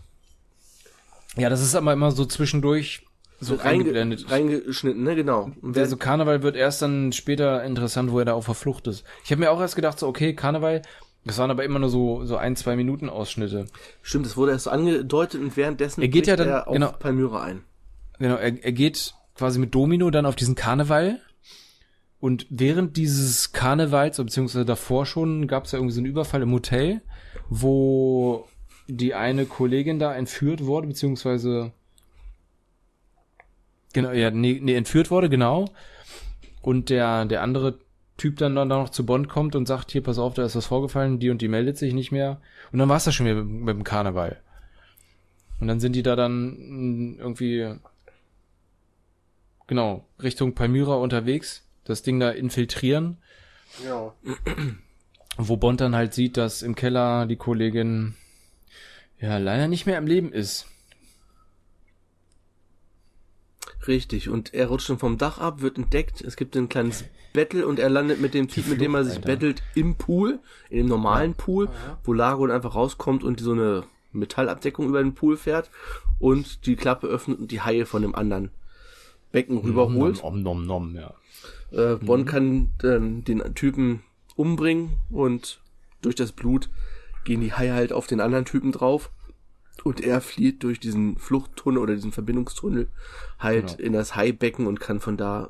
Ja, 1.37 1.49
das 1.49 1.63
ist 1.63 1.75
aber 1.75 1.93
immer 1.93 2.11
so 2.13 2.25
zwischendurch 2.27 3.07
so 3.41 3.55
Reinge 3.55 3.65
reingeblendet. 3.65 4.31
reingeschnitten, 4.31 5.03
ne? 5.03 5.15
Genau. 5.17 5.51
Und 5.63 5.75
Der 5.75 5.87
so 5.87 5.97
Karneval 5.97 6.43
wird 6.43 6.55
erst 6.57 6.83
dann 6.83 7.13
später 7.13 7.65
interessant, 7.65 8.13
wo 8.13 8.19
er 8.19 8.25
da 8.27 8.35
auf 8.35 8.45
der 8.47 8.55
Flucht 8.55 8.87
ist. 8.87 9.05
Ich 9.25 9.31
habe 9.33 9.41
mir 9.41 9.51
auch 9.51 9.61
erst 9.61 9.75
gedacht, 9.75 9.99
so, 9.99 10.07
okay, 10.07 10.35
Karneval, 10.35 10.83
das 11.25 11.39
waren 11.39 11.51
aber 11.51 11.65
immer 11.65 11.79
nur 11.79 11.89
so, 11.89 12.25
so 12.25 12.37
ein, 12.37 12.55
zwei 12.57 12.77
Minuten 12.77 13.09
Ausschnitte. 13.09 13.67
stimmt, 14.03 14.27
das 14.27 14.37
wurde 14.37 14.53
erst 14.53 14.65
so 14.65 14.71
angedeutet 14.71 15.41
und 15.41 15.57
währenddessen 15.57 16.03
Er 16.03 16.09
geht 16.09 16.27
ja 16.27 16.37
dann- 16.37 16.49
er 16.49 16.69
auf 16.69 16.75
genau. 16.75 16.93
Palmyra 16.93 17.43
ein. 17.43 17.65
Genau, 18.19 18.37
er, 18.37 18.63
er 18.63 18.73
geht 18.73 19.15
quasi 19.35 19.59
mit 19.59 19.75
Domino 19.75 20.11
dann 20.11 20.27
auf 20.27 20.37
diesen 20.37 20.55
Karneval. 20.55 21.21
Und 22.23 22.47
während 22.51 22.97
dieses 22.97 23.51
Karnevals, 23.51 24.17
beziehungsweise 24.17 24.65
davor 24.65 25.07
schon, 25.07 25.49
gab 25.49 25.65
es 25.65 25.73
ja 25.73 25.79
irgendwie 25.81 25.93
so 25.93 25.99
einen 25.99 26.07
Überfall 26.07 26.43
im 26.43 26.53
Hotel, 26.53 27.01
wo 27.49 28.47
die 28.87 29.13
eine 29.13 29.45
Kollegin 29.45 29.99
da 29.99 30.15
entführt 30.15 30.65
wurde, 30.65 30.87
beziehungsweise 30.87 31.73
genau, 33.93 34.13
ja, 34.13 34.31
nee, 34.31 34.61
nee, 34.63 34.77
entführt 34.77 35.11
wurde, 35.11 35.29
genau. 35.29 35.65
Und 36.61 36.91
der, 36.91 37.25
der 37.25 37.43
andere 37.43 37.81
Typ 38.19 38.37
dann, 38.37 38.55
dann 38.55 38.69
noch 38.69 38.91
zu 38.91 39.05
Bond 39.05 39.29
kommt 39.29 39.57
und 39.57 39.67
sagt, 39.67 39.91
hier, 39.91 40.05
pass 40.05 40.21
auf, 40.21 40.35
da 40.35 40.45
ist 40.45 40.55
was 40.55 40.67
vorgefallen, 40.67 41.19
die 41.19 41.31
und 41.31 41.43
die 41.43 41.49
meldet 41.49 41.77
sich 41.77 41.93
nicht 41.93 42.13
mehr. 42.13 42.41
Und 42.71 42.79
dann 42.79 42.89
war 42.89 42.99
es 42.99 43.05
das 43.05 43.17
schon 43.17 43.27
wieder 43.27 43.43
mit, 43.43 43.75
dem 43.75 43.83
Karneval. 43.83 44.41
Und 45.59 45.67
dann 45.67 45.81
sind 45.81 45.97
die 45.97 46.05
da 46.05 46.15
dann 46.15 47.17
mh, 47.17 47.19
irgendwie 47.19 47.75
genau, 49.67 50.05
Richtung 50.23 50.55
Palmyra 50.55 50.95
unterwegs, 50.95 51.67
das 51.85 52.03
Ding 52.03 52.21
da 52.21 52.31
infiltrieren, 52.31 53.19
Ja. 53.85 54.13
wo 55.37 55.57
Bond 55.57 55.81
dann 55.81 55.95
halt 55.95 56.13
sieht, 56.15 56.37
dass 56.37 56.63
im 56.63 56.75
Keller 56.75 57.27
die 57.27 57.37
Kollegin 57.37 58.15
ja 59.21 59.39
leider 59.39 59.67
nicht 59.69 59.87
mehr 59.87 59.99
im 59.99 60.07
Leben 60.07 60.33
ist. 60.33 60.67
Richtig, 63.89 64.29
und 64.29 64.55
er 64.55 64.69
rutscht 64.69 64.91
dann 64.91 64.99
vom 64.99 65.19
Dach 65.19 65.39
ab, 65.39 65.61
wird 65.61 65.77
entdeckt, 65.77 66.21
es 66.21 66.37
gibt 66.37 66.57
ein 66.57 66.69
kleines 66.69 67.05
Battle 67.33 67.67
und 67.67 67.79
er 67.81 67.89
landet 67.91 68.21
mit 68.21 68.35
dem 68.35 68.49
Typ, 68.49 68.69
mit 68.69 68.81
dem 68.81 68.95
er 68.95 69.05
sich 69.05 69.17
Alter. 69.17 69.29
battelt, 69.29 69.63
im 69.75 69.97
Pool, 69.97 70.39
in 70.71 70.79
dem 70.79 70.87
normalen 70.89 71.35
Pool, 71.35 71.69
wo 72.05 72.13
Lago 72.13 72.47
dann 72.47 72.55
einfach 72.55 72.75
rauskommt 72.77 73.25
und 73.25 73.41
so 73.41 73.53
eine 73.53 73.85
Metallabdeckung 74.13 74.87
über 74.89 75.03
den 75.03 75.15
Pool 75.15 75.37
fährt 75.37 75.71
und 76.21 76.67
die 76.67 76.77
Klappe 76.77 77.07
öffnet 77.09 77.41
und 77.41 77.51
die 77.51 77.63
Haie 77.63 77.87
von 77.87 78.03
dem 78.03 78.15
anderen 78.15 78.51
Becken 79.33 79.59
rüberholt. 79.59 80.23
Nom, 80.23 80.43
nom, 80.43 80.67
nom, 80.67 80.95
ja. 80.95 81.15
Äh, 81.73 81.97
Bond 81.97 82.27
kann 82.29 82.71
dann 82.79 83.25
den 83.25 83.55
Typen 83.55 84.03
umbringen 84.37 84.99
und 85.11 85.61
durch 86.03 86.15
das 86.15 86.33
Blut 86.33 86.69
gehen 87.25 87.41
die 87.41 87.53
Haie 87.53 87.73
halt 87.73 87.93
auf 87.93 88.07
den 88.07 88.21
anderen 88.21 88.45
Typen 88.45 88.73
drauf. 88.73 89.11
Und 89.85 90.01
er 90.01 90.21
flieht 90.21 90.63
durch 90.65 90.81
diesen 90.81 91.17
Fluchttunnel 91.19 91.79
oder 91.81 91.95
diesen 91.95 92.13
Verbindungstunnel 92.13 92.89
halt 93.39 93.77
Genau. 93.79 93.87
in 93.87 93.93
das 93.95 94.15
Haibecken 94.15 94.67
und 94.67 94.81
kann 94.81 95.01
von 95.01 95.17
da 95.17 95.49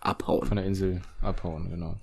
abhauen. 0.00 0.46
Von 0.46 0.56
der 0.56 0.66
Insel 0.66 1.00
abhauen, 1.20 1.70
genau. 1.70 1.96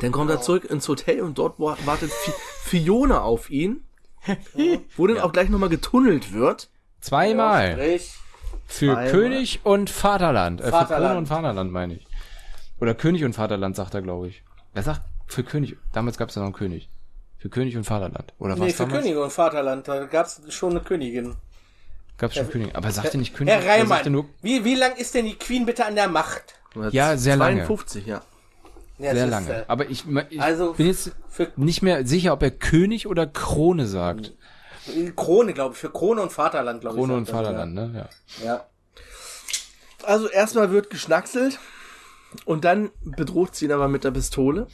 Dann 0.00 0.12
kommt 0.12 0.30
er 0.30 0.40
zurück 0.40 0.64
ins 0.64 0.86
Hotel 0.88 1.20
und 1.22 1.38
dort 1.38 1.58
wa- 1.60 1.78
wartet 1.86 2.10
Fi 2.10 2.32
Fiona 2.62 3.20
auf 3.22 3.48
ihn, 3.48 3.84
wo 4.96 5.06
dann 5.06 5.18
auch 5.18 5.32
gleich 5.32 5.48
nochmal 5.48 5.68
getunnelt 5.70 6.32
wird. 6.32 6.68
Zweimal. 7.00 7.72
Sprich, 7.72 8.14
Für 8.66 8.86
Zweimal. 8.94 9.10
König 9.10 9.60
und 9.64 9.88
Vaterland. 9.88 10.60
Äh, 10.60 10.64
für 10.64 10.70
Vaterland. 10.72 11.04
Krone 11.06 11.18
und 11.18 11.26
Vaterland, 11.26 11.72
meine 11.72 11.94
ich. 11.94 12.06
Oder 12.80 12.94
König 12.94 13.24
und 13.24 13.34
Vaterland, 13.34 13.76
sagt 13.76 13.94
er, 13.94 14.02
glaube 14.02 14.28
ich. 14.28 14.42
Er 14.74 14.82
sagt 14.82 15.02
für 15.26 15.42
König. 15.42 15.76
Damals 15.92 16.16
gab 16.16 16.28
es 16.28 16.34
ja 16.34 16.40
noch 16.40 16.46
einen 16.46 16.54
König. 16.54 16.88
Für 17.38 17.48
König 17.48 17.76
und 17.76 17.84
Vaterland. 17.84 18.32
Oder 18.38 18.52
was 18.54 18.60
nee, 18.60 18.72
für 18.72 18.84
damals? 18.84 19.02
Könige 19.02 19.22
und 19.22 19.32
Vaterland, 19.32 19.86
da 19.86 20.04
gab's 20.06 20.40
schon 20.48 20.70
eine 20.70 20.80
Königin. 20.80 21.36
Gab 22.16 22.30
es 22.30 22.36
schon 22.36 22.50
König. 22.50 22.74
Aber 22.74 22.86
er 22.86 22.92
sagte 22.92 23.16
nicht 23.16 23.34
König. 23.34 23.54
Herr 23.54 23.62
er 23.62 23.80
Reimann, 23.80 24.10
nur 24.10 24.26
wie, 24.42 24.64
wie 24.64 24.74
lang 24.74 24.96
ist 24.96 25.14
denn 25.14 25.24
die 25.24 25.36
Queen 25.36 25.64
bitte 25.66 25.86
an 25.86 25.94
der 25.94 26.08
Macht? 26.08 26.54
Ja, 26.90 27.16
sehr 27.16 27.36
lange. 27.36 27.64
52, 27.64 28.06
ja. 28.06 28.22
Ja, 28.98 29.14
sehr 29.14 29.26
das 29.26 29.30
lange. 29.30 29.46
Ist, 29.46 29.56
äh, 29.60 29.64
Aber 29.68 29.88
ich, 29.88 30.04
ich 30.30 30.42
Also, 30.42 30.72
bin 30.72 30.88
jetzt 30.88 31.12
für 31.28 31.52
nicht 31.56 31.82
mehr 31.82 32.04
sicher, 32.04 32.32
ob 32.32 32.42
er 32.42 32.50
König 32.50 33.06
oder 33.06 33.26
Krone 33.26 33.86
sagt. 33.86 34.34
Krone, 35.14 35.52
glaube 35.52 35.74
ich, 35.74 35.78
für 35.78 35.90
Krone 35.90 36.22
und 36.22 36.32
Vaterland, 36.32 36.80
glaube 36.80 36.96
ich. 36.96 37.00
Krone 37.00 37.14
und 37.14 37.26
sagt 37.26 37.38
er, 37.38 37.44
Vaterland, 37.44 37.74
ne? 37.74 38.08
Ja. 38.42 38.44
Ja. 38.44 38.66
Also 40.02 40.28
erstmal 40.28 40.72
wird 40.72 40.90
geschnackselt 40.90 41.58
und 42.44 42.64
dann 42.64 42.90
bedroht 43.02 43.54
sie 43.54 43.66
ihn 43.66 43.72
aber 43.72 43.88
mit 43.88 44.04
der 44.04 44.10
Pistole. 44.10 44.66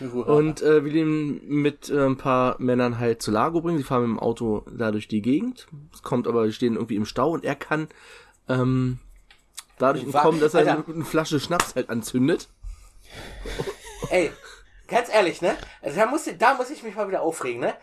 Und 0.00 0.62
äh, 0.62 0.84
will 0.84 0.94
ihn 0.94 1.40
mit 1.48 1.90
äh, 1.90 2.06
ein 2.06 2.16
paar 2.16 2.54
Männern 2.60 3.00
halt 3.00 3.20
zu 3.20 3.32
Lago 3.32 3.60
bringen. 3.60 3.78
Sie 3.78 3.84
fahren 3.84 4.02
mit 4.02 4.10
dem 4.10 4.20
Auto 4.20 4.64
da 4.70 4.92
durch 4.92 5.08
die 5.08 5.22
Gegend. 5.22 5.66
Es 5.92 6.02
kommt 6.02 6.28
aber, 6.28 6.46
die 6.46 6.52
stehen 6.52 6.74
irgendwie 6.74 6.94
im 6.94 7.04
Stau 7.04 7.30
und 7.30 7.44
er 7.44 7.56
kann 7.56 7.88
ähm, 8.48 9.00
dadurch 9.78 10.04
entkommen, 10.04 10.40
dass 10.40 10.54
er 10.54 10.60
Alter. 10.60 10.84
eine, 10.86 10.94
eine 10.94 11.04
Flasche 11.04 11.40
Schnaps 11.40 11.74
halt 11.74 11.90
anzündet. 11.90 12.48
Ey, 14.10 14.30
ganz 14.86 15.08
ehrlich, 15.12 15.42
ne? 15.42 15.56
Also 15.80 15.98
da 15.98 16.06
muss, 16.06 16.28
da 16.38 16.54
muss 16.54 16.70
ich 16.70 16.84
mich 16.84 16.94
mal 16.94 17.08
wieder 17.08 17.22
aufregen, 17.22 17.60
ne? 17.60 17.74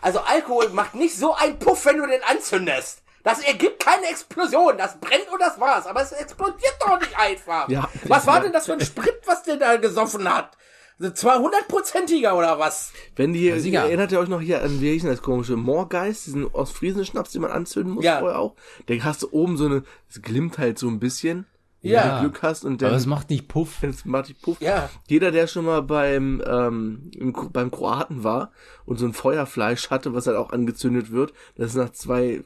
Also 0.00 0.20
Alkohol 0.20 0.70
macht 0.70 0.94
nicht 0.94 1.16
so 1.16 1.34
einen 1.34 1.58
Puff, 1.58 1.84
wenn 1.84 1.98
du 1.98 2.06
den 2.06 2.22
anzündest. 2.22 3.02
Das 3.24 3.40
ergibt 3.42 3.80
keine 3.84 4.06
Explosion. 4.06 4.78
Das 4.78 5.00
brennt 5.00 5.26
und 5.32 5.40
das 5.40 5.58
war's. 5.58 5.86
Aber 5.86 6.02
es 6.02 6.12
explodiert 6.12 6.76
doch 6.80 7.00
nicht 7.00 7.18
einfach. 7.18 7.68
Ja. 7.68 7.88
was 8.06 8.26
war 8.26 8.40
denn 8.40 8.52
das 8.52 8.66
für 8.66 8.74
ein 8.74 8.80
Sprit, 8.80 9.20
was 9.26 9.42
der 9.42 9.56
da 9.56 9.76
gesoffen 9.76 10.32
hat? 10.32 10.56
200-prozentiger 11.00 12.34
oder 12.36 12.58
was? 12.58 12.92
Wenn 13.16 13.32
die, 13.32 13.50
sicher. 13.58 13.80
erinnert 13.84 14.12
ihr 14.12 14.20
euch 14.20 14.28
noch 14.28 14.40
hier 14.40 14.62
an, 14.62 14.80
wie 14.80 14.92
hieß 14.92 15.02
denn 15.02 15.10
das 15.10 15.22
komische, 15.22 15.56
Moorgeist, 15.56 16.26
diesen 16.26 16.46
Ostfriesen-Schnaps, 16.46 17.32
den 17.32 17.42
man 17.42 17.50
anzünden 17.50 17.94
muss 17.94 18.04
Ja. 18.04 18.20
vorher 18.20 18.38
auch. 18.38 18.54
Der 18.88 19.02
hast 19.02 19.22
du 19.22 19.28
oben 19.32 19.56
so 19.56 19.66
eine, 19.66 19.82
es 20.08 20.22
glimmt 20.22 20.58
halt 20.58 20.78
so 20.78 20.88
ein 20.88 21.00
bisschen. 21.00 21.46
Ja. 21.80 22.02
Wenn 22.04 22.10
du 22.24 22.30
Glück 22.30 22.42
hast 22.42 22.64
und 22.64 22.82
Aber 22.82 22.90
dann 22.90 22.98
es 22.98 23.06
macht 23.06 23.28
nicht 23.30 23.48
Puff. 23.48 23.78
Das 23.82 24.04
macht 24.04 24.28
die 24.28 24.34
Puff. 24.34 24.58
Ja. 24.60 24.88
Jeder, 25.08 25.30
der 25.32 25.46
schon 25.48 25.64
mal 25.66 25.82
beim, 25.82 26.42
ähm, 26.46 27.10
im, 27.16 27.32
beim 27.52 27.70
Kroaten 27.70 28.24
war 28.24 28.52
und 28.86 28.98
so 28.98 29.04
ein 29.06 29.12
Feuerfleisch 29.12 29.90
hatte, 29.90 30.14
was 30.14 30.26
halt 30.26 30.36
auch 30.36 30.50
angezündet 30.50 31.10
wird, 31.10 31.32
das 31.56 31.70
ist 31.70 31.76
nach 31.76 31.90
zwei, 31.90 32.42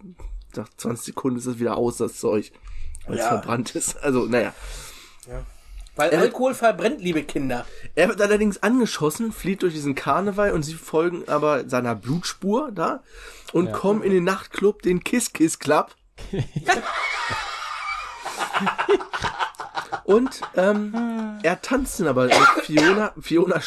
nach 0.57 0.69
20 0.77 1.07
Sekunden 1.07 1.39
ist 1.39 1.47
das 1.47 1.59
wieder 1.59 1.77
aus, 1.77 1.97
das 1.99 2.15
Zeug. 2.19 2.51
Weil 3.07 3.15
es 3.17 3.21
Ja. 3.21 3.29
verbrannt 3.29 3.75
ist. 3.75 3.97
Also, 4.03 4.27
naja. 4.27 4.53
Weil 5.97 6.11
Er- 6.11 6.21
Alkohol 6.21 6.55
verbrennt, 6.55 7.01
liebe 7.01 7.23
Kinder. 7.25 7.67
Er 7.95 8.09
wird 8.09 8.21
allerdings 8.23 8.63
angeschossen, 8.63 9.33
flieht 9.33 9.63
durch 9.63 9.75
diesen 9.75 9.95
Karneval 9.95 10.53
und 10.53 10.63
sie 10.63 10.75
folgen 10.75 11.25
aber 11.29 11.69
seiner 11.69 11.95
Blutspur 11.95 12.71
da 12.73 13.03
und 13.53 13.73
kommen 13.73 14.03
in 14.03 14.13
den 14.13 14.25
Nachtclub, 14.25 14.83
den 14.83 15.03
Kiss 15.03 15.33
Kiss 15.33 15.59
Club. 15.59 15.95
und 20.05 20.41
ähm, 20.57 20.95
er 21.43 21.61
tanzt 21.61 22.01
dann 22.01 22.09
aber 22.09 22.25
mit 22.27 22.35
Fiona, 22.63 23.13
Fiona, 23.21 23.61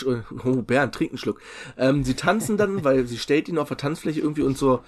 oh 0.44 0.62
Bernd, 0.62 0.96
trink 0.96 1.12
einen 1.12 1.18
Schluck. 1.18 1.40
Ähm, 1.78 2.04
sie 2.04 2.16
tanzen 2.16 2.58
dann, 2.58 2.84
weil 2.84 3.06
sie 3.08 3.18
stellt 3.20 3.48
ihn 3.50 3.58
auf 3.58 3.68
der 3.68 3.78
Tanzfläche 3.78 4.20
irgendwie 4.22 4.42
und 4.44 4.58
so, 4.58 4.84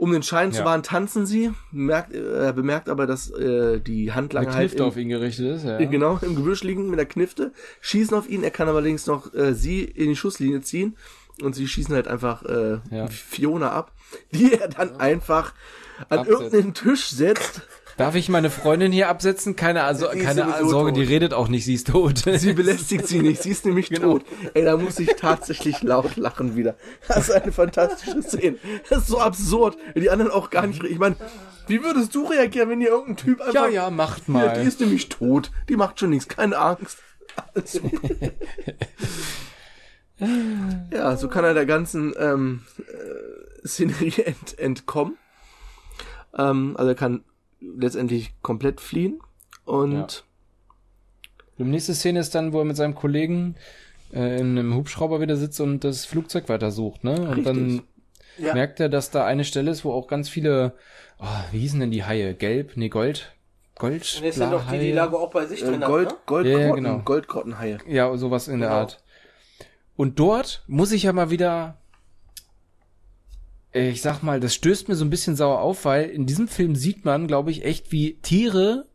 um 0.00 0.12
den 0.12 0.22
Schein 0.22 0.50
zu 0.50 0.64
wahren, 0.64 0.82
tanzen 0.82 1.26
sie. 1.26 1.52
Merkt, 1.72 2.14
äh, 2.14 2.44
er 2.46 2.52
bemerkt 2.54 2.88
aber, 2.88 3.06
dass 3.06 3.30
äh, 3.30 3.80
die 3.80 4.12
Handlange 4.12 4.46
Eine 4.48 4.56
halt 4.56 4.68
Knifte 4.70 4.82
im- 4.82 4.88
auf 4.88 4.96
ihn 4.96 5.08
gerichtet 5.10 5.56
ist, 5.56 5.64
ja. 5.64 5.76
Genau, 5.78 6.18
im 6.22 6.36
Gebüsch 6.36 6.62
liegen 6.64 6.88
mit 6.88 6.98
der 6.98 7.06
Knifte, 7.06 7.52
schießen 7.82 8.16
auf 8.16 8.28
ihn, 8.28 8.42
er 8.42 8.50
kann 8.50 8.68
aber 8.68 8.80
links 8.80 9.06
noch 9.06 9.34
äh, 9.34 9.52
sie 9.54 9.82
in 9.84 10.08
die 10.08 10.16
Schusslinie 10.16 10.62
ziehen 10.62 10.96
und 11.42 11.54
sie 11.54 11.68
schießen 11.68 11.94
halt 11.94 12.08
einfach 12.08 12.42
äh, 12.44 12.78
Ja. 12.90 13.06
Fiona 13.08 13.72
ab, 13.72 13.92
die 14.32 14.54
er 14.54 14.68
dann 14.68 14.96
einfach 14.96 15.52
an 16.08 16.20
Absetzt. 16.20 16.40
irgendeinen 16.40 16.74
Tisch 16.74 17.10
setzt. 17.10 17.60
Darf 18.00 18.14
ich 18.14 18.28
meine 18.28 18.50
Freundin 18.50 18.92
hier 18.92 19.08
absetzen? 19.08 19.56
Keine, 19.56 19.84
also, 19.84 20.08
keine 20.08 20.46
Sorge, 20.66 20.92
tot. 20.92 20.96
die 21.00 21.04
redet 21.04 21.34
auch 21.34 21.48
nicht, 21.48 21.64
sie 21.64 21.74
ist 21.74 21.88
tot. 21.88 22.18
Sie 22.24 22.52
belästigt 22.54 23.06
sie 23.06 23.20
nicht, 23.20 23.42
sie 23.42 23.50
ist 23.50 23.64
nämlich 23.66 23.90
Genau. 23.90 24.18
tot. 24.18 24.24
Ey, 24.54 24.64
da 24.64 24.76
muss 24.76 24.98
ich 24.98 25.10
tatsächlich 25.16 25.82
laut 25.82 26.16
lachen 26.16 26.56
wieder. 26.56 26.76
Das 27.08 27.28
ist 27.28 27.34
eine 27.34 27.52
fantastische 27.52 28.22
Szene. 28.22 28.56
Das 28.88 29.00
ist 29.00 29.08
so 29.08 29.20
absurd. 29.20 29.76
Die 29.94 30.08
anderen 30.10 30.30
auch 30.32 30.50
gar 30.50 30.66
nicht. 30.66 30.82
Ich 30.84 30.98
meine, 30.98 31.16
wie 31.66 31.82
würdest 31.84 32.14
du 32.14 32.24
reagieren, 32.26 32.70
wenn 32.70 32.80
dir 32.80 32.88
irgendein 32.88 33.16
Typ 33.16 33.40
einfach... 33.40 33.54
ja, 33.54 33.68
ja, 33.68 33.90
macht 33.90 34.22
Ja, 34.28 34.48
die 34.48 34.58
mal. 34.60 34.66
ist 34.66 34.80
nämlich 34.80 35.08
tot. 35.08 35.50
Die 35.68 35.76
macht 35.76 36.00
schon 36.00 36.10
nichts, 36.10 36.26
keine 36.28 36.58
Angst. 36.58 36.98
Also. 37.54 37.80
ja, 40.92 41.16
so 41.16 41.28
kann 41.28 41.44
er 41.44 41.54
der 41.54 41.66
ganzen 41.66 42.12
ähm, 42.18 42.62
äh, 42.78 43.66
Szenerie 43.66 44.22
ent 44.24 44.58
entkommen. 44.58 45.16
Ähm, 46.36 46.74
also 46.76 46.88
er 46.90 46.94
kann 46.94 47.24
letztendlich 47.60 48.32
komplett 48.42 48.80
fliehen. 48.80 49.20
Und 49.64 50.24
Die 51.58 51.64
nächste 51.64 51.94
Szene 51.94 52.20
ist 52.20 52.34
dann, 52.34 52.52
wo 52.52 52.58
er 52.60 52.64
mit 52.64 52.76
seinem 52.76 52.94
Kollegen 52.94 53.54
äh, 54.12 54.40
in 54.40 54.58
einem 54.58 54.74
Hubschrauber 54.74 55.20
wieder 55.20 55.36
sitzt 55.36 55.60
und 55.60 55.84
das 55.84 56.04
Flugzeug 56.06 56.48
weitersucht, 56.48 57.04
ne? 57.04 57.12
Und 57.20 57.26
Richtig. 57.28 57.44
dann 57.44 57.82
Ja. 58.38 58.54
merkt 58.54 58.80
er, 58.80 58.88
dass 58.88 59.10
da 59.10 59.26
eine 59.26 59.44
Stelle 59.44 59.70
ist, 59.70 59.84
wo 59.84 59.92
auch 59.92 60.08
ganz 60.08 60.28
viele, 60.28 60.72
oh, 61.18 61.26
wie 61.52 61.60
hießen 61.60 61.78
denn 61.80 61.90
die 61.90 62.04
Haie? 62.04 62.34
Gelb? 62.34 62.72
Nee, 62.76 62.88
Gold? 62.88 63.34
Gold? 63.78 64.22
Das 64.24 64.34
sind 64.34 64.52
doch 64.52 64.70
die, 64.70 64.78
die 64.78 64.92
Lago 64.92 65.18
auch 65.18 65.30
bei 65.30 65.46
sich 65.46 65.62
äh, 65.62 65.66
drin 65.66 65.80
Gold, 65.80 66.06
hat, 66.08 66.14
ne? 66.14 66.20
Goldgrotten, 66.26 66.60
Ja, 66.60 66.68
ja, 66.68 66.74
genau. 66.74 66.98
Goldgrottenhaie. 67.00 67.78
Ja, 67.86 68.16
sowas 68.16 68.48
in 68.48 68.60
der 68.60 68.68
Genau. 68.70 68.80
Art. 68.80 69.02
Und 69.96 70.18
dort 70.18 70.64
muss 70.66 70.92
ich 70.92 71.02
ja 71.04 71.12
mal 71.12 71.30
wieder, 71.30 71.76
ich 73.72 74.02
sag 74.02 74.22
mal, 74.22 74.40
das 74.40 74.54
stößt 74.54 74.88
mir 74.88 74.94
so 74.96 75.04
ein 75.04 75.10
bisschen 75.10 75.36
sauer 75.36 75.60
auf, 75.60 75.84
weil 75.84 76.08
in 76.10 76.26
diesem 76.26 76.48
Film 76.48 76.74
sieht 76.74 77.04
man, 77.04 77.26
glaube 77.26 77.50
ich, 77.50 77.64
echt, 77.64 77.92
wie 77.92 78.14
Tiere 78.22 78.86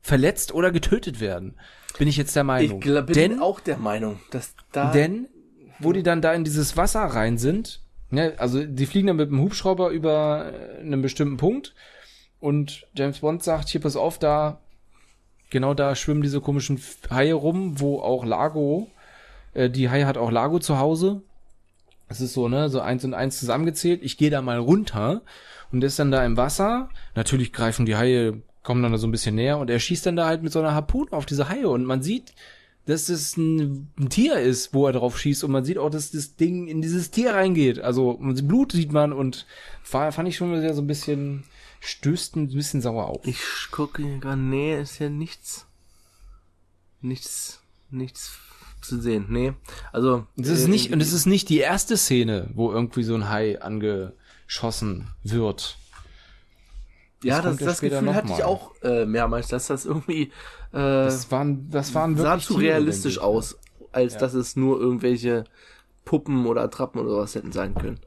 verletzt 0.00 0.52
oder 0.52 0.72
getötet 0.72 1.20
werden. 1.20 1.54
Bin 1.98 2.08
ich 2.08 2.16
jetzt 2.16 2.34
der 2.36 2.42
Ich 2.42 2.46
Meinung. 2.46 2.80
glaub, 2.80 3.06
bin 3.06 3.14
Denn 3.14 3.40
auch 3.40 3.60
der 3.60 3.78
Meinung, 3.78 4.18
dass 4.30 4.54
da... 4.72 4.90
Denn, 4.92 5.28
wo 5.78 5.92
die 5.92 6.02
dann 6.02 6.22
da 6.22 6.32
in 6.34 6.44
dieses 6.44 6.76
Wasser 6.76 7.00
rein 7.02 7.38
sind, 7.38 7.80
ne, 8.10 8.34
also 8.38 8.64
die 8.64 8.86
fliegen 8.86 9.08
dann 9.08 9.16
mit 9.16 9.30
dem 9.30 9.40
Hubschrauber 9.40 9.90
über 9.90 10.52
äh, 10.52 10.80
einen 10.80 11.02
bestimmten 11.02 11.36
Punkt 11.36 11.74
und 12.40 12.86
James 12.94 13.20
Bond 13.20 13.42
sagt, 13.42 13.68
hier 13.68 13.80
pass 13.80 13.96
auf, 13.96 14.18
da, 14.18 14.58
genau 15.50 15.74
da 15.74 15.94
schwimmen 15.94 16.22
diese 16.22 16.40
komischen 16.40 16.80
Haie 17.10 17.34
rum, 17.34 17.80
wo 17.80 18.00
auch 18.00 18.24
Lago, 18.24 18.90
äh, 19.54 19.70
die 19.70 19.88
Haie 19.88 20.06
hat 20.06 20.18
auch 20.18 20.30
Lago 20.30 20.58
zu 20.58 20.78
Hause. 20.78 21.22
Das 22.08 22.20
ist 22.20 22.34
so, 22.34 22.48
ne, 22.48 22.68
so 22.68 22.80
eins 22.80 23.04
und 23.04 23.14
eins 23.14 23.38
zusammengezählt. 23.38 24.02
Ich 24.02 24.16
gehe 24.16 24.30
da 24.30 24.42
mal 24.42 24.58
runter 24.58 25.22
und 25.72 25.80
der 25.80 25.88
ist 25.88 25.98
dann 25.98 26.10
da 26.10 26.24
im 26.24 26.36
Wasser. 26.36 26.88
Natürlich 27.14 27.52
greifen 27.52 27.86
die 27.86 27.96
Haie, 27.96 28.42
kommen 28.62 28.82
dann 28.82 28.92
da 28.92 28.98
so 28.98 29.06
ein 29.06 29.12
bisschen 29.12 29.34
näher 29.34 29.58
und 29.58 29.70
er 29.70 29.80
schießt 29.80 30.06
dann 30.06 30.16
da 30.16 30.26
halt 30.26 30.42
mit 30.42 30.52
so 30.52 30.60
einer 30.60 30.74
Harpune 30.74 31.12
auf 31.12 31.26
diese 31.26 31.48
Haie 31.48 31.68
und 31.68 31.84
man 31.84 32.02
sieht, 32.02 32.34
dass 32.86 33.08
es 33.08 33.36
ein, 33.36 33.90
ein 33.98 34.08
Tier 34.08 34.38
ist, 34.38 34.72
wo 34.72 34.86
er 34.86 34.92
drauf 34.92 35.18
schießt 35.18 35.42
und 35.42 35.50
man 35.50 35.64
sieht 35.64 35.78
auch, 35.78 35.90
dass 35.90 36.12
das 36.12 36.36
Ding 36.36 36.68
in 36.68 36.82
dieses 36.82 37.10
Tier 37.10 37.34
reingeht. 37.34 37.80
Also 37.80 38.18
das 38.22 38.46
Blut 38.46 38.70
sieht 38.70 38.92
man 38.92 39.12
und 39.12 39.46
war, 39.90 40.12
fand 40.12 40.28
ich 40.28 40.36
schon 40.36 40.52
wieder 40.52 40.72
so 40.72 40.82
ein 40.82 40.86
bisschen, 40.86 41.42
stößt 41.80 42.36
ein 42.36 42.48
bisschen 42.48 42.80
sauer 42.80 43.06
auf. 43.06 43.26
Ich 43.26 43.40
gucke 43.72 44.02
hier 44.02 44.18
gerade, 44.18 44.40
nee, 44.40 44.80
ist 44.80 45.00
ja 45.00 45.08
nichts, 45.08 45.66
nichts, 47.00 47.60
nichts 47.90 48.38
zu 48.86 49.00
sehen. 49.00 49.26
Nee. 49.28 49.52
Also. 49.92 50.26
Das 50.36 50.50
ist 50.50 50.66
äh, 50.66 50.70
nicht, 50.70 50.92
und 50.92 51.00
es 51.00 51.12
ist 51.12 51.26
nicht 51.26 51.48
die 51.48 51.58
erste 51.58 51.96
Szene, 51.96 52.50
wo 52.54 52.72
irgendwie 52.72 53.02
so 53.02 53.14
ein 53.14 53.28
Hai 53.28 53.60
angeschossen 53.60 55.08
wird. 55.22 55.78
Ja, 57.22 57.40
das 57.40 57.44
das, 57.44 57.50
kommt 57.50 57.60
ja 57.60 57.66
das 57.66 57.80
Gefühl 57.80 58.14
hatte 58.14 58.32
ich 58.32 58.38
mal. 58.38 58.44
auch 58.44 58.74
äh, 58.82 59.06
mehrmals, 59.06 59.48
dass 59.48 59.66
das 59.68 59.86
irgendwie 59.86 60.24
äh, 60.24 60.28
Das 60.72 61.30
waren, 61.30 61.70
das 61.70 61.94
waren 61.94 62.16
sah 62.16 62.24
wirklich 62.24 62.46
zu 62.46 62.54
Tiere, 62.54 62.64
realistisch 62.72 63.14
ich. 63.16 63.20
aus, 63.22 63.58
als 63.92 64.16
dass 64.18 64.34
es 64.34 64.54
nur 64.56 64.78
irgendwelche 64.80 65.44
Puppen 66.04 66.46
oder 66.46 66.62
Attrappen 66.62 67.00
oder 67.00 67.10
sowas 67.10 67.34
hätten 67.34 67.52
sein 67.52 67.74
können. 67.74 67.98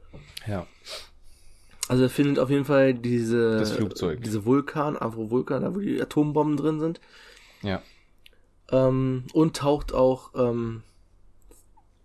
Ja. 0.46 0.66
Also 1.88 2.04
er 2.04 2.10
findet 2.10 2.38
auf 2.38 2.50
jeden 2.50 2.64
Fall 2.64 2.94
diese 2.94 3.58
Das 3.58 3.72
Flugzeug. 3.72 4.22
diese 4.22 4.44
Vulkan, 4.44 4.96
Avro-Vulkan, 4.96 5.62
da 5.62 5.74
wo 5.74 5.80
die 5.80 6.00
Atombomben 6.00 6.56
drin 6.56 6.78
sind. 6.78 7.00
Ja. 7.62 7.82
Ähm, 8.72 9.24
und 9.32 9.56
taucht 9.56 9.92
auch 9.92 10.30
ähm, 10.34 10.82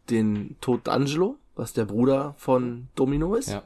den 0.09 0.55
Tod 0.61 0.87
D'Angelo, 0.87 1.35
was 1.55 1.73
der 1.73 1.85
Bruder 1.85 2.35
von 2.37 2.87
Domino 2.95 3.35
ist. 3.35 3.49
Ja. 3.49 3.63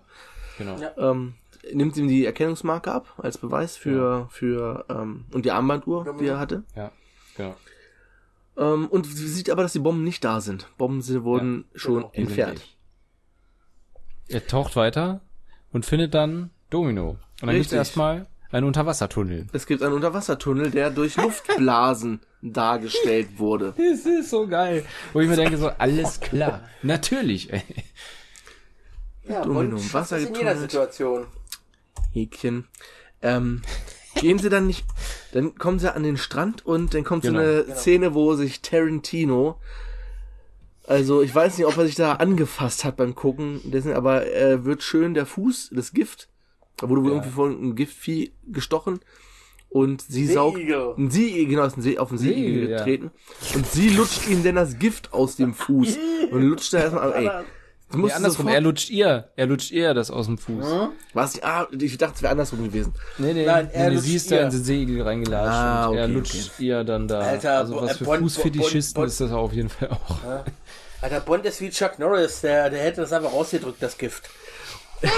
Genau. 0.57 0.77
Ja. 0.77 0.91
Ähm, 0.97 1.35
nimmt 1.73 1.97
ihm 1.97 2.07
die 2.07 2.25
Erkennungsmarke 2.25 2.91
ab 2.91 3.13
als 3.17 3.37
Beweis 3.37 3.77
für 3.77 4.27
für 4.29 4.85
ähm, 4.89 5.25
und 5.31 5.45
die 5.45 5.51
Armbanduhr, 5.51 6.15
die 6.19 6.27
er 6.27 6.39
hatte. 6.39 6.63
Ja. 6.75 6.91
Genau. 7.35 7.55
Ähm, 8.57 8.87
und 8.87 9.05
sie 9.05 9.27
sieht 9.27 9.49
aber, 9.49 9.63
dass 9.63 9.73
die 9.73 9.79
Bomben 9.79 10.03
nicht 10.03 10.23
da 10.23 10.41
sind. 10.41 10.67
Bomben 10.77 11.01
sind, 11.01 11.23
wurden 11.23 11.65
schon 11.75 12.01
genau. 12.01 12.11
Entfernt. 12.13 12.75
Er 14.27 14.45
taucht 14.45 14.75
weiter 14.75 15.21
und 15.71 15.85
findet 15.85 16.13
dann 16.13 16.51
Domino. 16.69 17.11
Und 17.11 17.19
dann 17.41 17.49
gibt's 17.51 17.67
Richtig. 17.67 17.77
erstmal 17.77 18.27
einen 18.51 18.65
Unterwassertunnel. 18.65 19.47
Es 19.53 19.65
gibt 19.65 19.83
einen 19.83 19.93
Unterwassertunnel, 19.93 20.71
der 20.71 20.89
durch 20.89 21.15
Luftblasen 21.21 22.19
dargestellt 22.41 23.37
wurde. 23.37 23.73
Das 23.77 24.05
ist 24.05 24.29
so 24.29 24.47
geil. 24.47 24.85
Wo 25.13 25.19
ich 25.19 25.29
mir 25.29 25.35
denke, 25.35 25.57
so, 25.57 25.69
alles 25.69 26.19
klar. 26.19 26.61
Natürlich, 26.81 27.51
ey. 27.53 27.61
Ja, 29.27 29.43
Domino, 29.43 29.75
und 29.75 29.93
Wasser 29.93 30.19
das 30.19 30.29
in 30.29 30.35
jeder. 30.35 30.57
Situation. 30.57 31.27
Häkchen. 32.13 32.67
Ähm, 33.21 33.61
gehen 34.15 34.39
sie 34.39 34.49
dann 34.49 34.65
nicht, 34.65 34.85
dann 35.33 35.55
kommen 35.55 35.77
sie 35.77 35.93
an 35.93 36.03
den 36.03 36.17
Strand 36.17 36.65
und 36.65 36.93
dann 36.93 37.03
kommt 37.03 37.23
Genau. 37.23 37.39
so 37.39 37.45
eine 37.45 37.75
Szene, 37.75 38.13
wo 38.15 38.33
sich 38.35 38.61
Tarantino, 38.61 39.59
also 40.87 41.21
ich 41.21 41.35
weiß 41.35 41.57
nicht, 41.57 41.67
ob 41.67 41.77
er 41.77 41.85
sich 41.85 41.95
da 41.95 42.13
angefasst 42.13 42.83
hat 42.85 42.95
beim 42.97 43.13
Gucken, 43.13 43.59
dessen, 43.69 43.93
aber 43.93 44.25
er 44.25 44.65
wird 44.65 44.81
schön 44.81 45.13
der 45.13 45.25
Fuß, 45.27 45.69
das 45.73 45.91
Gift, 45.91 46.29
da 46.80 46.89
wurde 46.89 47.03
wohl 47.03 47.11
irgendwie 47.11 47.30
von 47.32 47.57
einem 47.57 47.75
Giftvieh 47.75 48.32
gestochen 48.47 48.99
und 49.69 50.01
sie 50.01 50.25
saugt, 50.27 50.57
Seeigel. 50.57 50.93
ein 50.97 51.11
See, 51.11 51.45
genau, 51.45 51.63
ist 51.65 51.77
ein 51.77 51.82
See, 51.82 51.97
auf 51.99 52.09
den 52.09 52.17
See 52.17 52.34
Seeigel, 52.34 52.69
ja. 52.69 52.77
getreten 52.77 53.11
und 53.55 53.67
sie 53.67 53.89
lutscht 53.89 54.27
ihm 54.27 54.43
dann 54.43 54.55
das 54.55 54.80
Gift 54.80 55.13
aus 55.13 55.36
dem 55.36 55.53
Fuß 55.53 55.97
und 56.32 56.41
lutscht 56.41 56.73
da 56.73 56.80
erstmal, 56.80 57.13
ey, 57.13 57.25
du 57.25 57.97
Nee, 57.97 58.01
musst 58.03 58.15
andersrum, 58.15 58.38
sofort, 58.45 58.53
er 58.55 58.61
lutscht 58.61 58.89
ihr. 58.91 59.30
Er 59.36 59.47
lutscht 59.47 59.71
ihr 59.71 59.93
das 59.95 60.11
aus 60.11 60.27
dem 60.27 60.38
Fuß. 60.38 60.65
was, 61.13 61.41
ah, 61.41 61.67
ich 61.80 61.97
dachte, 61.97 62.13
es 62.17 62.21
wäre 62.21 62.32
andersrum 62.32 62.63
gewesen. 62.63 62.93
Nee, 63.17 63.34
nee, 63.34 63.45
Nein, 63.45 63.67
er 63.73 63.89
nee, 63.89 63.97
sie 63.97 64.15
ist 64.15 64.30
da 64.32 64.41
in 64.41 64.51
den 64.51 64.63
Segel 64.63 65.01
reingelatscht 65.01 65.55
Ah, 65.55 65.88
und 65.88 65.97
er 65.97 66.03
okay, 66.05 66.13
lutscht 66.13 66.59
ihr 66.59 66.84
dann 66.84 67.07
da. 67.07 67.19
Alter, 67.21 67.57
also 67.57 67.82
was 67.82 67.97
für 67.97 68.03
Bon- 68.05 68.13
Bon- 68.19 68.30
Fußfetischisten 68.30 68.93
Bon- 69.01 69.07
ist 69.07 69.19
das 69.19 69.32
auf 69.32 69.53
jeden 69.53 69.69
Fall 69.69 69.89
auch. 69.89 70.17
Alter, 71.01 71.19
Bond 71.21 71.45
ist 71.45 71.61
wie 71.61 71.69
Chuck 71.71 71.97
Norris, 71.97 72.41
der, 72.41 72.69
der 72.69 72.80
hätte 72.84 73.01
das 73.01 73.11
einfach 73.13 73.32
rausgedrückt, 73.34 73.82
das 73.82 73.97
Gift. 73.97 74.30
Und 75.01 75.09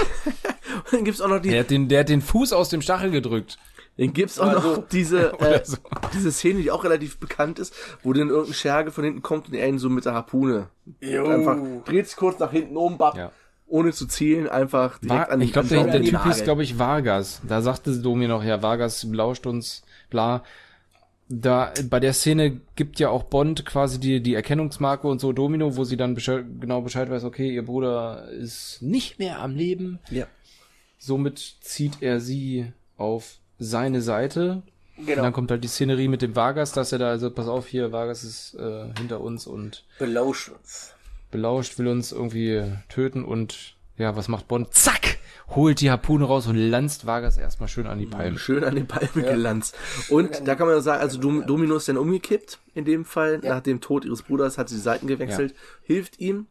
dann 0.92 1.04
gibt's 1.04 1.20
auch 1.20 1.28
noch 1.28 1.40
die, 1.40 1.50
Der 1.50 1.60
hat 1.60 1.70
den, 1.70 1.88
der 1.88 2.00
hat 2.00 2.08
den 2.08 2.22
Fuß 2.22 2.52
aus 2.52 2.68
dem 2.68 2.82
Stachel 2.82 3.10
gedrückt. 3.10 3.58
Dann 3.98 4.12
gibt's 4.14 4.38
auch 4.38 4.46
Also- 4.48 4.76
noch 4.76 4.88
diese, 4.88 5.32
äh, 5.40 5.60
so. 5.64 5.76
diese 6.14 6.32
Szene, 6.32 6.62
die 6.62 6.70
auch 6.70 6.84
relativ 6.84 7.18
bekannt 7.18 7.58
ist, 7.58 7.74
wo 8.02 8.12
dann 8.12 8.28
irgendein 8.30 8.54
Scherge 8.54 8.90
von 8.90 9.04
hinten 9.04 9.22
kommt 9.22 9.48
und 9.48 9.54
er 9.54 9.68
ihn 9.68 9.78
so 9.78 9.88
mit 9.90 10.04
der 10.06 10.14
Harpune 10.14 10.68
Jo. 11.00 11.26
einfach 11.26 11.56
dreht 11.84 12.06
sich 12.08 12.16
kurz 12.16 12.38
nach 12.38 12.50
hinten 12.52 12.76
um, 12.76 12.96
bap, 12.96 13.16
Ja. 13.16 13.32
ohne 13.66 13.92
zu 13.92 14.06
zielen, 14.06 14.48
einfach 14.48 14.98
direkt 14.98 15.28
War, 15.28 15.30
an 15.30 15.40
ich 15.42 15.52
glaube, 15.52 15.68
der, 15.68 15.84
der 15.84 15.92
den 16.00 16.04
Typ 16.06 16.24
hieß, 16.24 16.42
glaube 16.44 16.62
ich, 16.62 16.78
Vargas. 16.78 17.42
Da 17.46 17.60
sagte 17.60 17.92
Domi 17.98 18.28
noch, 18.28 18.42
ja, 18.42 18.62
Vargas 18.62 19.08
belauscht 19.10 19.46
uns, 19.46 19.82
bla. 20.10 20.42
Da, 21.34 21.72
bei 21.88 21.98
der 21.98 22.12
Szene 22.12 22.60
gibt 22.76 22.98
ja 23.00 23.08
auch 23.08 23.22
Bond 23.22 23.64
quasi 23.64 23.98
die, 23.98 24.20
die 24.22 24.34
Erkennungsmarke 24.34 25.06
und 25.08 25.18
so 25.20 25.32
Domino, 25.32 25.76
wo 25.76 25.84
sie 25.84 25.96
dann 25.96 26.14
Bescheid, 26.14 26.44
genau 26.60 26.82
Bescheid 26.82 27.08
weiß, 27.08 27.24
okay, 27.24 27.54
ihr 27.54 27.64
Bruder 27.64 28.28
ist 28.30 28.82
nicht 28.82 29.18
mehr 29.18 29.40
am 29.40 29.56
Leben. 29.56 29.98
Ja. 30.10 30.26
Somit 30.98 31.38
zieht 31.60 32.02
er 32.02 32.20
sie 32.20 32.72
auf 32.96 33.36
seine 33.58 34.02
Seite. 34.02 34.62
Und 34.98 35.06
Genau. 35.06 35.22
dann 35.22 35.32
kommt 35.32 35.50
halt 35.50 35.64
die 35.64 35.68
Szenerie 35.68 36.08
mit 36.08 36.20
dem 36.20 36.36
Vargas, 36.36 36.72
dass 36.72 36.92
er 36.92 36.98
da, 36.98 37.08
also 37.08 37.30
pass 37.30 37.48
auf 37.48 37.66
hier, 37.66 37.92
Vargas 37.92 38.24
ist 38.24 38.54
äh, 38.54 38.88
hinter 38.98 39.20
uns 39.22 39.46
und 39.46 39.84
Belausch 39.98 40.50
uns. 40.50 40.94
belauscht, 41.30 41.78
will 41.78 41.88
uns 41.88 42.12
irgendwie 42.12 42.62
töten 42.90 43.24
und 43.24 43.74
ja, 43.96 44.16
was 44.16 44.28
macht 44.28 44.48
Bond? 44.48 44.72
Zack! 44.74 45.18
Holt 45.48 45.80
die 45.80 45.90
Harpune 45.90 46.24
raus 46.24 46.46
und 46.46 46.56
lanzt 46.56 47.04
Vargas 47.04 47.36
erstmal 47.36 47.68
schön 47.68 47.86
an 47.86 47.98
die 47.98 48.06
Palme. 48.06 48.38
Schön 48.38 48.64
an 48.64 48.74
den 48.74 48.86
Palme 48.86 49.10
gelanzt. 49.22 49.76
Und 50.08 50.46
da 50.48 50.54
kann 50.54 50.66
man 50.66 50.76
ja 50.76 50.80
sagen, 50.82 51.02
also 51.02 51.18
Dom 51.20 51.46
Domino 51.46 51.76
ist 51.76 51.88
dann 51.88 51.98
umgekippt, 51.98 52.58
in 52.74 52.86
dem 52.86 53.04
Fall. 53.04 53.38
Nach 53.38 53.60
dem 53.60 53.80
Tod 53.82 54.06
ihres 54.06 54.22
Bruders 54.22 54.56
hat 54.56 54.70
sie 54.70 54.76
die 54.76 54.80
Seiten 54.80 55.06
gewechselt, 55.06 55.54
hilft 55.82 56.18
ihm, 56.20 56.46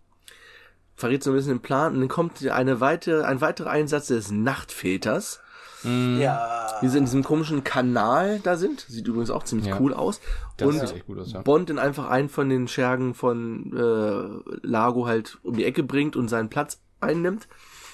verrät 0.96 1.24
so 1.24 1.32
ein 1.32 1.36
bisschen 1.36 1.54
den 1.54 1.62
Plan 1.62 1.96
und 1.96 2.02
dann 2.02 2.10
kommt 2.10 2.46
eine 2.48 2.80
weitere, 2.80 3.24
ein 3.24 3.42
weiterer 3.42 3.72
Einsatz 3.72 4.08
des 4.08 4.30
Nachtväters. 4.32 5.40
Ja. 5.84 6.68
die 6.84 6.90
sie 6.90 7.00
in 7.00 7.06
diesem 7.06 7.24
komischen 7.24 7.64
Kanal 7.64 8.40
da 8.44 8.56
sind. 8.56 8.82
Sieht 8.88 9.08
übrigens 9.08 9.32
auch 9.32 9.42
ziemlich 9.46 9.66
Ja. 9.66 9.80
cool 9.80 9.96
aus. 9.96 10.22
Das 10.58 10.68
und 10.68 10.80
sieht 10.80 10.96
echt 10.96 11.08
gut 11.08 11.18
aus, 11.18 11.32
ja. 11.32 11.42
Bond 11.42 11.72
dann 11.72 11.80
einfach 11.80 12.08
einen 12.08 12.30
von 12.30 12.50
den 12.50 12.68
Schergen 12.68 13.16
von 13.16 13.74
äh, 13.76 14.52
Lago 14.62 15.08
halt 15.08 15.40
um 15.42 15.56
die 15.56 15.66
Ecke 15.66 15.82
bringt 15.82 16.16
und 16.16 16.28
seinen 16.28 16.50
Platz 16.50 16.80
einnimmt. 17.02 17.48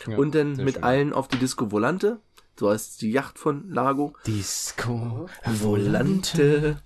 Ja, 0.08 0.18
und 0.18 0.36
dann 0.36 0.56
mit 0.58 0.76
schön. 0.76 0.84
allen 0.84 1.14
auf 1.14 1.28
die 1.28 1.38
Disco 1.38 1.72
Volante. 1.72 2.20
So 2.60 2.72
heißt 2.72 3.02
die 3.02 3.12
Yacht 3.12 3.38
von 3.38 3.70
Lago. 3.70 4.14
Disco. 4.26 5.28
Volante. 5.46 6.82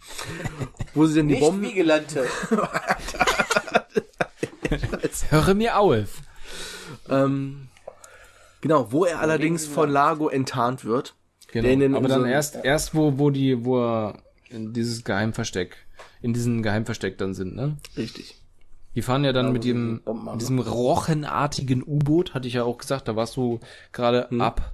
wo 0.93 1.05
sie 1.05 1.19
dann 1.19 1.29
die 1.29 1.35
Nicht 1.35 1.43
Bomben. 1.45 1.61
wie 1.63 1.73
Gelandte. 1.73 2.25
Höre 5.29 5.53
mir 5.53 5.77
auf. 5.77 6.21
Ähm, 7.09 7.67
genau, 8.61 8.91
wo 8.91 9.05
er 9.05 9.19
allerdings 9.19 9.65
von 9.65 9.89
Lago 9.89 10.29
enttarnt 10.29 10.85
wird. 10.85 11.15
Genau. 11.51 11.63
Der 11.63 11.73
in 11.73 11.79
den- 11.79 11.95
Aber 11.95 12.07
dann 12.07 12.25
erst, 12.25 12.57
erst 12.63 12.95
wo, 12.95 13.17
wo 13.17 13.29
die, 13.29 13.65
wo 13.65 13.79
er 13.81 14.21
in 14.49 14.73
dieses 14.73 15.03
Geheimversteck, 15.03 15.75
in 16.21 16.33
diesem 16.33 16.63
Geheimversteck 16.63 17.17
dann 17.17 17.33
sind, 17.33 17.55
ne? 17.55 17.77
Richtig. 17.97 18.37
Die 18.95 19.01
fahren 19.01 19.23
ja 19.23 19.31
dann 19.31 19.53
mit 19.53 19.63
die 19.63 19.69
dem, 19.69 20.01
mit 20.05 20.41
diesem 20.41 20.59
rochenartigen 20.59 21.81
U-Boot, 21.81 22.33
hatte 22.33 22.47
ich 22.47 22.55
ja 22.55 22.63
auch 22.63 22.77
gesagt, 22.77 23.07
da 23.07 23.15
warst 23.15 23.37
du 23.37 23.59
gerade 23.93 24.29
ab 24.39 24.73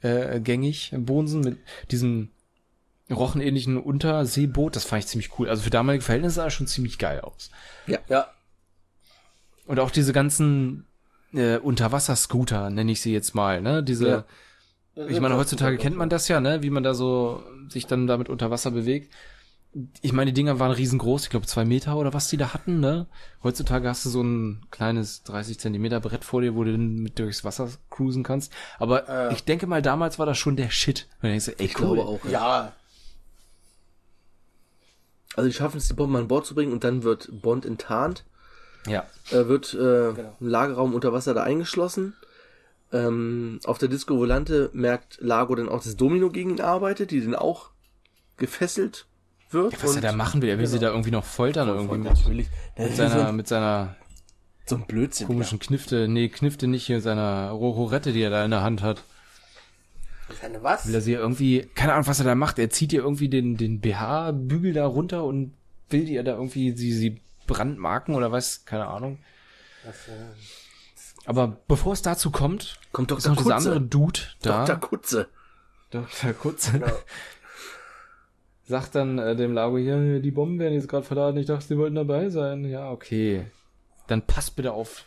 äh, 0.00 0.40
gängig 0.40 0.92
im 0.92 1.04
Bodensen 1.04 1.40
mit 1.40 1.58
diesem 1.90 2.30
rochenähnlichen 3.10 3.76
Unterseeboot. 3.76 4.76
Das 4.76 4.84
fand 4.84 5.04
ich 5.04 5.08
ziemlich 5.08 5.38
cool. 5.38 5.48
Also 5.48 5.62
für 5.62 5.70
damalige 5.70 6.04
Verhältnisse 6.04 6.36
sah 6.36 6.44
das 6.44 6.54
schon 6.54 6.66
ziemlich 6.66 6.98
geil 6.98 7.20
aus. 7.20 7.50
Ja. 7.86 7.98
Und 9.66 9.78
auch 9.80 9.90
diese 9.90 10.12
ganzen 10.12 10.86
äh, 11.32 11.58
Unterwasserscooter, 11.58 12.70
nenne 12.70 12.92
ich 12.92 13.00
sie 13.00 13.12
jetzt 13.12 13.34
mal, 13.34 13.60
ne? 13.60 13.82
Diese, 13.82 14.24
ich 15.08 15.20
meine, 15.20 15.36
heutzutage 15.36 15.78
kennt 15.78 15.96
man 15.96 16.08
das 16.08 16.28
ja, 16.28 16.40
ne? 16.40 16.62
Wie 16.62 16.70
man 16.70 16.82
da 16.82 16.94
so 16.94 17.42
sich 17.68 17.86
dann 17.86 18.06
damit 18.06 18.28
unter 18.28 18.50
Wasser 18.50 18.70
bewegt. 18.70 19.12
Ich 20.02 20.12
meine, 20.12 20.30
die 20.32 20.34
Dinger 20.34 20.58
waren 20.58 20.70
riesengroß, 20.70 21.24
ich 21.24 21.30
glaube 21.30 21.46
zwei 21.46 21.64
Meter 21.64 21.96
oder 21.96 22.12
was 22.12 22.28
die 22.28 22.36
da 22.36 22.52
hatten, 22.52 22.80
ne? 22.80 23.06
Heutzutage 23.42 23.88
hast 23.88 24.04
du 24.04 24.10
so 24.10 24.22
ein 24.22 24.66
kleines 24.70 25.22
30 25.22 25.58
Zentimeter 25.58 25.98
Brett 26.00 26.24
vor 26.24 26.42
dir, 26.42 26.54
wo 26.54 26.62
du 26.64 26.72
dann 26.72 26.96
mit 26.96 27.18
durchs 27.18 27.42
Wasser 27.42 27.70
cruisen 27.88 28.22
kannst. 28.22 28.52
Aber 28.78 29.30
ich 29.32 29.44
denke 29.44 29.66
mal, 29.66 29.80
damals 29.80 30.18
war 30.18 30.26
das 30.26 30.36
schon 30.36 30.56
der 30.56 30.68
Shit. 30.68 31.08
Und 31.16 31.22
dann 31.22 31.30
denkst 31.30 31.46
du, 31.46 31.52
ey, 31.58 31.64
Ich 31.66 31.80
cool. 31.80 31.94
glaube 31.96 32.02
auch. 32.04 32.24
Ja. 32.26 32.30
Ja. 32.66 32.72
Also 35.34 35.48
die 35.48 35.54
schaffen 35.54 35.78
es, 35.78 35.88
die 35.88 35.94
Bomben 35.94 36.16
an 36.16 36.28
Bord 36.28 36.44
zu 36.44 36.54
bringen 36.54 36.72
und 36.72 36.84
dann 36.84 37.02
wird 37.02 37.30
Bond 37.40 37.64
enttarnt. 37.64 38.24
Ja. 38.86 39.06
äh, 39.30 39.46
wird 39.48 39.72
äh, 39.74 40.12
Genau. 40.12 40.36
ein 40.40 40.46
Lagerraum 40.46 40.92
unter 40.94 41.12
Wasser 41.12 41.32
da 41.34 41.42
eingeschlossen. 41.44 42.14
Ähm, 42.92 43.58
auf 43.64 43.78
der 43.78 43.88
Disco 43.88 44.18
Volante 44.18 44.68
merkt 44.74 45.18
Lago 45.22 45.54
dann 45.54 45.70
auch, 45.70 45.82
dass 45.82 45.96
Domino 45.96 46.28
gegen 46.28 46.50
ihn 46.50 46.60
arbeitet, 46.60 47.10
die 47.10 47.22
dann 47.22 47.34
auch 47.34 47.70
gefesselt 48.36 49.06
wird. 49.52 49.82
Was 49.82 49.96
er 49.96 50.02
da 50.02 50.12
machen 50.12 50.42
will, 50.42 50.48
er 50.48 50.58
will 50.58 50.66
sie 50.66 50.78
da 50.78 50.88
irgendwie 50.88 51.10
noch 51.10 51.24
foltern 51.24 51.68
irgendwie 51.68 51.98
mit, 51.98 52.12
Natürlich. 52.12 52.48
Das 52.76 52.88
mit 52.88 52.96
so 52.96 53.08
seiner, 53.08 53.28
ein, 53.28 53.36
mit 53.36 53.48
seiner 53.48 53.96
so 54.66 54.76
ein 54.76 54.86
Blödsinn. 54.86 55.26
komischen 55.26 55.58
Knifte, 55.58 56.08
nee, 56.08 56.28
Knifte 56.28 56.66
nicht 56.66 56.86
hier, 56.86 57.00
seiner 57.00 57.50
Rohorette, 57.50 58.12
die 58.12 58.22
er 58.22 58.30
da 58.30 58.44
in 58.44 58.50
der 58.50 58.62
Hand 58.62 58.82
hat. 58.82 59.02
Eine 60.42 60.62
was? 60.62 60.86
Will 60.86 60.94
er 60.94 61.00
sie 61.00 61.12
irgendwie, 61.12 61.68
keine 61.74 61.92
Ahnung, 61.92 62.06
was 62.06 62.18
er 62.18 62.24
da 62.24 62.34
macht. 62.34 62.58
Er 62.58 62.70
zieht 62.70 62.92
ihr 62.92 63.02
irgendwie 63.02 63.28
den, 63.28 63.56
den 63.56 63.80
BH-Bügel 63.80 64.72
da 64.72 64.86
runter 64.86 65.24
und 65.24 65.52
will 65.90 66.08
ihr 66.08 66.22
da 66.22 66.32
irgendwie 66.32 66.74
sie, 66.76 66.92
sie 66.92 67.20
brandmarken 67.46 68.14
oder 68.14 68.32
was, 68.32 68.64
keine 68.64 68.86
Ahnung. 68.86 69.18
Aber 71.26 71.56
bevor 71.68 71.92
es 71.92 72.02
dazu 72.02 72.30
kommt, 72.30 72.78
Kommt 72.92 73.10
Dr. 73.10 73.30
noch 73.30 73.36
dieser 73.36 73.54
Kutze. 73.54 73.68
Genau. 73.68 73.74
andere 73.74 73.80
Dude 73.88 74.20
da. 74.42 74.64
Dr. 74.64 74.80
Kutze. 74.80 75.28
Dr. 75.90 76.32
Kutze. 76.32 76.72
Genau. 76.72 76.92
Sagt 78.64 78.94
dann 78.94 79.18
äh, 79.18 79.34
dem 79.36 79.52
Lago 79.52 79.76
hier, 79.78 80.20
die 80.20 80.30
Bomben 80.30 80.58
werden 80.58 80.74
jetzt 80.74 80.88
gerade 80.88 81.04
verladen, 81.04 81.36
ich 81.38 81.46
dachte, 81.46 81.66
sie 81.66 81.78
wollten 81.78 81.96
dabei 81.96 82.28
sein. 82.30 82.64
Ja, 82.64 82.90
okay. 82.90 83.46
Dann 84.06 84.22
passt 84.22 84.56
bitte 84.56 84.72
auf 84.72 85.04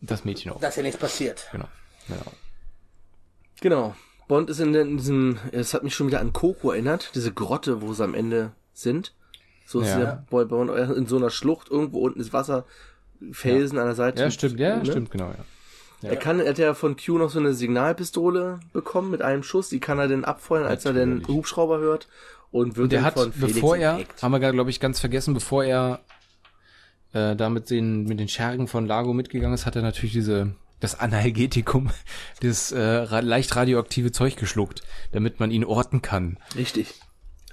das 0.00 0.24
Mädchen 0.24 0.52
auf. 0.52 0.60
Dass 0.60 0.76
ja 0.76 0.82
nichts 0.82 0.98
passiert. 0.98 1.48
Genau. 1.52 1.68
genau. 2.08 2.32
Genau. 3.60 3.94
Bond 4.28 4.50
ist 4.50 4.60
in, 4.60 4.74
in 4.74 4.96
diesem, 4.96 5.38
es 5.52 5.74
hat 5.74 5.82
mich 5.82 5.94
schon 5.94 6.06
wieder 6.06 6.20
an 6.20 6.32
Coco 6.32 6.70
erinnert, 6.70 7.10
diese 7.14 7.32
Grotte, 7.32 7.82
wo 7.82 7.92
sie 7.92 8.04
am 8.04 8.14
Ende 8.14 8.52
sind. 8.72 9.12
So 9.66 9.80
ist 9.80 9.88
Ja. 9.88 9.98
der 9.98 10.24
Boy 10.30 10.44
Bond 10.46 10.70
in 10.70 11.06
so 11.06 11.16
einer 11.16 11.30
Schlucht, 11.30 11.70
irgendwo 11.70 12.00
unten 12.00 12.20
ist 12.20 12.32
Wasser, 12.32 12.64
Felsen 13.32 13.78
an 13.78 13.86
der 13.86 13.94
Seite. 13.94 14.22
Ja, 14.22 14.30
stimmt, 14.30 14.58
ja, 14.60 14.76
Ne? 14.76 14.86
stimmt, 14.86 15.10
genau, 15.10 15.28
ja. 15.28 15.44
Er 16.02 16.16
kann, 16.16 16.38
er 16.38 16.50
hat 16.50 16.58
ja 16.58 16.74
von 16.74 16.96
Q 16.96 17.16
noch 17.16 17.30
so 17.30 17.38
eine 17.38 17.54
Signalpistole 17.54 18.60
bekommen 18.74 19.10
mit 19.10 19.22
einem 19.22 19.42
Schuss, 19.42 19.70
die 19.70 19.80
kann 19.80 19.98
er 19.98 20.06
dann 20.06 20.24
abfeuern, 20.24 20.66
als 20.66 20.84
er 20.84 20.92
den 20.92 21.18
Natürlich. 21.18 21.28
Hubschrauber 21.36 21.78
hört 21.78 22.08
und 22.54 22.76
wird 22.76 22.92
Der 22.92 23.00
dann 23.00 23.06
hat, 23.06 23.14
von 23.14 23.32
Felix 23.32 23.54
bevor 23.54 23.76
er, 23.76 23.90
entdeckt. 23.92 24.22
haben 24.22 24.30
wir 24.32 24.38
glaube 24.52 24.70
ich 24.70 24.78
ganz 24.78 25.00
vergessen, 25.00 25.34
bevor 25.34 25.64
er 25.64 26.00
äh, 27.12 27.34
da 27.34 27.50
mit 27.50 27.68
den, 27.68 28.04
mit 28.04 28.20
den 28.20 28.28
Schergen 28.28 28.68
von 28.68 28.86
Lago 28.86 29.12
mitgegangen 29.12 29.54
ist, 29.54 29.66
hat 29.66 29.74
er 29.74 29.82
natürlich 29.82 30.12
diese, 30.12 30.54
das 30.78 30.98
Analgetikum, 31.00 31.90
das 32.40 32.70
äh, 32.70 32.80
ra 32.80 33.18
leicht 33.18 33.56
radioaktive 33.56 34.12
Zeug 34.12 34.36
geschluckt, 34.36 34.82
damit 35.10 35.40
man 35.40 35.50
ihn 35.50 35.64
orten 35.64 36.00
kann. 36.00 36.38
Richtig. 36.54 36.94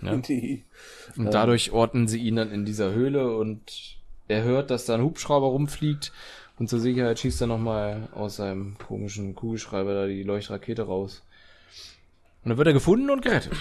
Ja. 0.04 0.16
Die- 0.18 0.66
Und 1.18 1.34
dadurch 1.34 1.72
orten 1.72 2.08
sie 2.08 2.20
ihn 2.20 2.36
dann 2.36 2.52
in 2.52 2.64
dieser 2.66 2.92
Höhle 2.94 3.36
und 3.36 3.98
er 4.28 4.44
hört, 4.44 4.70
dass 4.70 4.86
da 4.86 4.94
ein 4.96 5.02
Hubschrauber 5.02 5.48
rumfliegt 5.48 6.12
und 6.60 6.70
zur 6.70 6.80
Sicherheit 6.80 7.18
schießt 7.20 7.42
er 7.42 7.48
nochmal 7.48 8.08
aus 8.14 8.36
seinem 8.36 8.78
komischen 8.78 9.34
Kugelschreiber 9.34 9.94
da 9.96 10.06
die 10.06 10.22
Leuchtrakete 10.24 10.84
raus. 10.84 11.24
Und 12.44 12.50
dann 12.50 12.58
wird 12.58 12.68
er 12.68 12.74
gefunden 12.74 13.10
und 13.10 13.22
gerettet. 13.24 13.54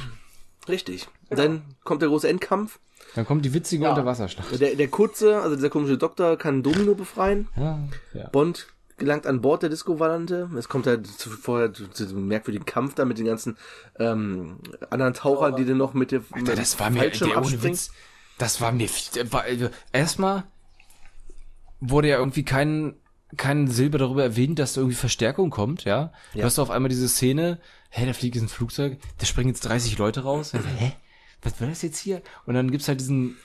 Richtig. 0.70 1.08
Dann 1.28 1.62
kommt 1.84 2.02
der 2.02 2.08
große 2.08 2.28
Endkampf. 2.28 2.78
Dann 3.14 3.26
kommt 3.26 3.44
die 3.44 3.52
witzige 3.54 3.84
Ja. 3.84 3.90
Unterwasserschlacht. 3.90 4.60
Der, 4.60 4.74
der 4.74 4.88
Kurze, 4.88 5.40
also 5.40 5.56
dieser 5.56 5.70
komische 5.70 5.98
Doktor, 5.98 6.36
kann 6.36 6.62
Domino 6.62 6.94
befreien. 6.94 7.48
Ja, 7.56 7.78
ja. 8.14 8.28
Bond 8.28 8.68
gelangt 9.00 9.26
an 9.26 9.40
Bord 9.40 9.62
der 9.62 9.70
Disco-Valante. 9.70 10.48
Es 10.56 10.68
kommt 10.68 10.86
halt 10.86 11.06
zu, 11.06 11.30
vorher 11.30 11.72
zu, 11.72 11.88
zu 11.88 12.04
diesem 12.04 12.28
merkwürdigen 12.28 12.66
Kampf 12.66 12.94
da 12.94 13.04
mit 13.04 13.18
den 13.18 13.26
ganzen 13.26 13.56
ähm, 13.98 14.58
anderen 14.90 15.14
Tauchern, 15.14 15.56
die 15.56 15.64
dann 15.64 15.78
noch 15.78 15.94
mit 15.94 16.12
der 16.12 16.20
mit 16.34 16.48
Alter, 16.48 16.54
das 16.54 16.78
war 16.78 16.90
mir, 16.90 17.10
der, 17.10 17.36
ohne. 17.38 17.62
Witz, 17.62 17.90
das 18.38 18.60
war 18.60 18.70
mir, 18.70 18.88
war, 19.30 19.42
also, 19.42 19.70
erstmal 19.92 20.44
wurde 21.80 22.08
ja 22.08 22.18
irgendwie 22.18 22.44
kein, 22.44 22.94
kein 23.36 23.68
Silber 23.68 23.98
darüber 23.98 24.22
erwähnt, 24.22 24.58
dass 24.58 24.74
da 24.74 24.80
irgendwie 24.80 24.96
Verstärkung 24.96 25.50
kommt, 25.50 25.84
ja. 25.84 26.12
Du 26.32 26.40
Ja. 26.40 26.44
hast 26.46 26.58
auf 26.58 26.70
einmal 26.70 26.88
diese 26.88 27.08
Szene, 27.08 27.58
hä, 27.90 28.06
da 28.06 28.12
fliegt 28.12 28.34
jetzt 28.36 28.44
ein 28.44 28.48
Flugzeug, 28.48 28.98
da 29.18 29.26
springen 29.26 29.50
jetzt 29.50 29.60
30 29.60 29.98
Leute 29.98 30.22
raus, 30.22 30.52
hä, 30.52 30.92
was 31.42 31.60
war 31.60 31.68
das 31.68 31.82
jetzt 31.82 31.98
hier? 31.98 32.22
Und 32.46 32.54
dann 32.54 32.70
gibt's 32.70 32.88
halt 32.88 33.00
diesen, 33.00 33.36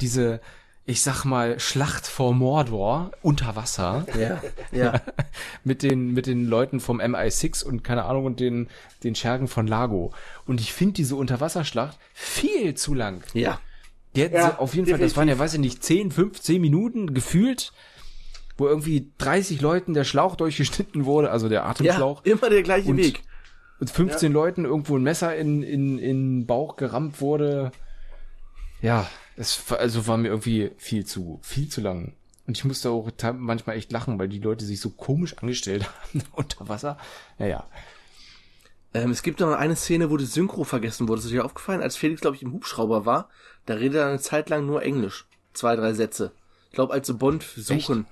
diese, 0.00 0.40
ich 0.86 1.02
sag 1.02 1.24
mal, 1.24 1.60
Schlacht 1.60 2.06
vor 2.06 2.34
Mordor 2.34 3.12
unter 3.22 3.54
Wasser 3.56 4.06
Ja, 4.18 4.42
ja. 4.72 5.00
mit 5.64 5.82
den 5.82 6.12
mit 6.12 6.26
den 6.26 6.46
Leuten 6.46 6.80
vom 6.80 7.00
MI6 7.00 7.64
und 7.64 7.84
keine 7.84 8.04
Ahnung 8.04 8.24
und 8.24 8.40
den 8.40 8.68
den 9.04 9.14
Schergen 9.14 9.46
von 9.46 9.66
Lago 9.66 10.12
und 10.46 10.60
ich 10.60 10.72
finde 10.72 10.94
diese 10.94 11.16
Unterwasserschlacht 11.16 11.98
viel 12.12 12.74
zu 12.74 12.94
lang. 12.94 13.22
ja. 13.34 13.60
Die 14.16 14.22
hätten 14.22 14.34
Ja, 14.34 14.50
sie 14.50 14.58
auf 14.58 14.74
jeden 14.74 14.88
Fall, 14.88 14.98
das 14.98 15.16
waren 15.16 15.28
ja, 15.28 15.38
weiß 15.38 15.54
ich 15.54 15.60
nicht, 15.60 15.84
10, 15.84 16.10
15 16.10 16.60
Minuten 16.60 17.14
gefühlt, 17.14 17.72
wo 18.60 18.68
irgendwie 18.68 19.10
30 19.18 19.60
Leuten 19.60 19.94
der 19.94 20.04
Schlauch 20.04 20.36
durchgeschnitten 20.36 21.04
wurde, 21.06 21.30
also 21.30 21.48
der 21.48 21.60
Ja, 21.62 21.66
Atemschlauch, 21.66 22.24
immer 22.24 22.50
der 22.50 22.62
gleiche 22.62 22.90
Und- 22.90 22.98
Weg. 22.98 23.22
und 23.80 23.90
15 23.90 24.32
Leuten 24.32 24.64
irgendwo 24.66 24.96
ein 24.96 25.02
Messer 25.02 25.34
in, 25.36 25.62
in, 25.62 25.98
in 25.98 26.40
den 26.40 26.46
Bauch 26.46 26.76
gerammt 26.76 27.20
wurde. 27.20 27.72
Ja, 28.82 29.08
es 29.36 29.70
war- 29.70 29.78
also 29.78 30.06
war 30.06 30.16
mir 30.18 30.28
irgendwie 30.28 30.70
viel 30.76 31.04
zu, 31.04 31.40
viel 31.42 31.68
zu 31.68 31.80
lang. 31.80 32.12
Und 32.46 32.56
ich 32.58 32.64
musste 32.64 32.90
auch 32.90 33.08
manchmal 33.38 33.76
echt 33.76 33.92
lachen, 33.92 34.18
weil 34.18 34.28
die 34.28 34.40
Leute 34.40 34.64
sich 34.64 34.80
so 34.80 34.90
komisch 34.90 35.36
angestellt 35.38 35.86
haben 36.12 36.22
unter 36.32 36.68
Wasser. 36.68 36.98
Naja. 37.38 37.64
Ähm, 38.92 39.10
es 39.12 39.22
gibt 39.22 39.38
noch 39.40 39.52
eine 39.52 39.76
Szene, 39.76 40.10
wo 40.10 40.16
das 40.16 40.34
Synchro 40.34 40.64
vergessen 40.64 41.06
wurde. 41.08 41.18
Das 41.18 41.26
ist 41.26 41.30
dir 41.32 41.44
aufgefallen, 41.44 41.80
als 41.80 41.96
Felix, 41.96 42.20
glaube 42.20 42.36
ich, 42.36 42.42
im 42.42 42.52
Hubschrauber 42.52 43.06
war, 43.06 43.28
da 43.66 43.74
redet 43.74 43.96
er 43.98 44.08
eine 44.08 44.18
Zeit 44.18 44.50
lang 44.50 44.66
nur 44.66 44.82
Englisch. 44.82 45.26
Zwei, 45.52 45.76
drei 45.76 45.92
Sätze. 45.94 46.32
Ich 46.70 46.74
glaube, 46.74 46.92
als 46.92 47.06
sie 47.06 47.14
Bond 47.14 47.44
suchen. 47.56 47.98
Und 48.00 48.06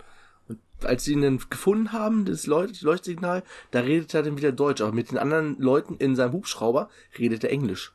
als 0.84 1.04
sie 1.04 1.12
ihn 1.12 1.22
dann 1.22 1.40
gefunden 1.50 1.92
haben, 1.92 2.24
das 2.24 2.46
Leucht 2.46 2.82
Leuchtsignal, 2.82 3.42
da 3.70 3.80
redet 3.80 4.14
er 4.14 4.22
dann 4.22 4.36
wieder 4.36 4.52
Deutsch. 4.52 4.80
Aber 4.80 4.92
mit 4.92 5.10
den 5.10 5.18
anderen 5.18 5.58
Leuten 5.58 5.96
in 5.96 6.16
seinem 6.16 6.32
Hubschrauber 6.32 6.88
redet 7.18 7.44
er 7.44 7.50
Englisch. 7.50 7.92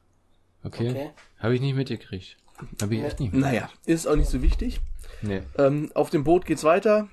Okay. 0.63 0.89
Okay. 0.89 1.09
Habe 1.39 1.55
ich 1.55 1.61
nicht 1.61 1.75
mitgekriegt. 1.75 2.37
Habe 2.81 2.95
ich 2.95 3.03
echt 3.03 3.19
nicht. 3.19 3.33
Naja, 3.33 3.69
ist 3.85 4.07
auch 4.07 4.15
nicht 4.15 4.29
so 4.29 4.41
wichtig. 4.41 4.79
Nee. 5.21 5.41
Ähm, 5.57 5.91
auf 5.95 6.09
dem 6.09 6.23
Boot 6.23 6.45
geht's 6.45 6.63
weiter. 6.63 7.07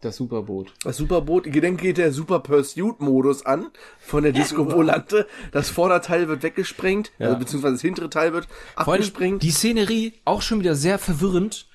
Das 0.00 0.16
Superboot. 0.16 0.72
Das 0.82 0.96
Superboot, 0.96 1.44
dann 1.46 1.76
geht 1.76 1.98
der 1.98 2.12
Super 2.12 2.40
Pursuit-Modus 2.40 3.44
an 3.44 3.66
von 3.98 4.22
der 4.22 4.32
Disco-Volante. 4.32 5.26
Das 5.52 5.68
Vorderteil 5.68 6.26
wird 6.26 6.42
weggesprengt, 6.42 7.12
Ja. 7.18 7.26
also 7.26 7.38
beziehungsweise 7.38 7.74
das 7.74 7.82
hintere 7.82 8.08
Teil 8.08 8.32
wird 8.32 8.48
abgesprengt. 8.76 9.42
die 9.42 9.50
Szenerie 9.50 10.14
auch 10.24 10.40
schon 10.40 10.60
wieder 10.60 10.74
sehr 10.74 10.98
verwirrend. 10.98 11.66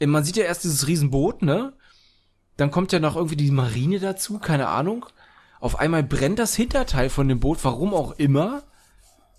Man 0.00 0.24
sieht 0.24 0.36
ja 0.36 0.44
erst 0.44 0.64
dieses 0.64 0.86
Riesenboot, 0.86 1.42
ne? 1.42 1.74
Dann 2.56 2.70
kommt 2.70 2.92
ja 2.92 3.00
noch 3.00 3.16
irgendwie 3.16 3.36
die 3.36 3.50
Marine 3.50 3.98
dazu, 3.98 4.38
keine 4.38 4.68
Ahnung. 4.68 5.06
Auf 5.60 5.78
einmal 5.78 6.02
brennt 6.02 6.38
das 6.38 6.54
Hinterteil 6.54 7.10
von 7.10 7.26
dem 7.28 7.40
Boot, 7.40 7.58
warum 7.62 7.94
auch 7.94 8.12
immer. 8.12 8.62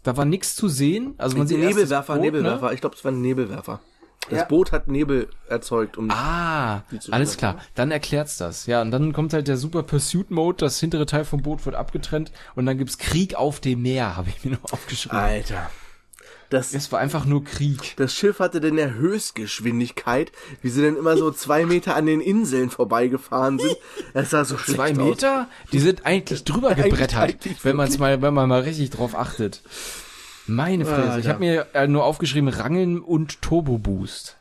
Da 0.03 0.17
war 0.17 0.25
nichts 0.25 0.55
zu 0.55 0.67
sehen. 0.67 1.13
Also 1.17 1.37
man 1.37 1.47
sieht 1.47 1.59
Nebelwerfer, 1.59 2.15
Boot, 2.15 2.23
Nebelwerfer. 2.23 2.73
Ich 2.73 2.81
glaube, 2.81 2.95
es 2.95 3.03
war 3.03 3.11
ein 3.11 3.21
Nebelwerfer. 3.21 3.79
Das 4.29 4.39
Ja. 4.39 4.45
Boot 4.45 4.71
hat 4.71 4.87
Nebel 4.87 5.29
erzeugt. 5.49 5.97
Um 5.97 6.07
Ne? 6.07 6.13
Ah, 6.15 6.83
alles 7.11 7.37
klar. 7.37 7.57
Dann 7.75 7.91
erklärt's 7.91 8.37
das. 8.37 8.65
Ja, 8.65 8.81
und 8.81 8.91
dann 8.91 9.13
kommt 9.13 9.33
halt 9.33 9.47
der 9.47 9.57
Super 9.57 9.83
Pursuit 9.83 10.31
Mode, 10.31 10.57
das 10.57 10.79
hintere 10.79 11.05
Teil 11.05 11.25
vom 11.25 11.41
Boot 11.41 11.65
wird 11.65 11.75
abgetrennt 11.75 12.31
und 12.55 12.65
dann 12.65 12.77
gibt's 12.77 12.97
Krieg 12.97 13.35
auf 13.35 13.59
dem 13.59 13.81
Meer, 13.83 14.15
habe 14.17 14.29
ich 14.29 14.43
mir 14.43 14.51
noch 14.51 14.73
aufgeschrieben. 14.73 15.17
Alter. 15.17 15.69
Das, 16.55 16.73
Es 16.73 16.89
war 16.93 16.99
einfach 17.01 17.25
nur 17.25 17.43
Krieg. 17.43 17.95
das 17.97 18.13
Schiff 18.13 18.39
hatte 18.39 18.61
denn 18.61 18.77
der 18.77 18.93
Höchstgeschwindigkeit, 18.93 20.31
wie 20.61 20.69
sie 20.69 20.81
dann 20.81 20.95
immer 20.95 21.17
so 21.17 21.29
zwei 21.31 21.65
Meter 21.65 21.97
an 21.97 22.05
den 22.05 22.21
Inseln 22.21 22.69
vorbeigefahren 22.69 23.59
sind. 23.59 23.75
Das 24.13 24.29
sah 24.29 24.45
so 24.45 24.57
schlecht 24.57 24.77
Zwei 24.77 24.91
aus. 24.91 24.97
Meter? 24.97 25.49
Die 25.73 25.79
sind 25.79 26.05
eigentlich 26.05 26.45
drüber 26.45 26.69
Eigentlich- 26.69 26.85
gebrettert, 26.91 27.19
eigentlich 27.19 27.65
wenn 27.65 27.75
man 27.75 27.89
es 27.89 27.99
mal, 27.99 28.21
wenn 28.21 28.33
man 28.33 28.47
mal 28.47 28.61
richtig 28.61 28.91
drauf 28.91 29.15
achtet. 29.15 29.61
Meine 30.47 30.85
Fresse. 30.85 31.11
Ah, 31.11 31.17
ich 31.17 31.25
ja. 31.25 31.31
habe 31.33 31.39
mir 31.41 31.67
äh, 31.73 31.87
nur 31.87 32.05
aufgeschrieben 32.05 32.47
Rangeln 32.47 33.01
und 33.01 33.41
Turbo 33.41 33.77
Boost. 33.77 34.37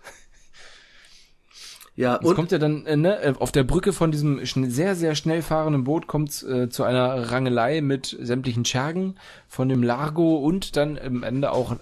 Ja, 1.96 2.18
Es 2.20 2.26
und 2.28 2.34
kommt 2.34 2.50
ja 2.52 2.58
dann 2.58 2.86
äh, 2.86 2.96
ne, 2.96 3.20
äh, 3.22 3.34
auf 3.38 3.52
der 3.52 3.62
Brücke 3.64 3.92
von 3.92 4.10
diesem 4.10 4.44
sehr 4.70 4.96
sehr 4.96 5.14
schnell 5.14 5.42
fahrenden 5.42 5.84
Boot 5.84 6.06
kommt 6.08 6.42
äh, 6.42 6.68
zu 6.68 6.82
einer 6.84 7.30
Rangelei 7.30 7.80
mit 7.80 8.16
sämtlichen 8.20 8.64
Schergen 8.64 9.16
von 9.48 9.68
dem 9.68 9.82
Largo 9.82 10.36
und 10.38 10.76
dann 10.76 10.98
am 10.98 11.22
Ende 11.22 11.52
auch 11.52 11.76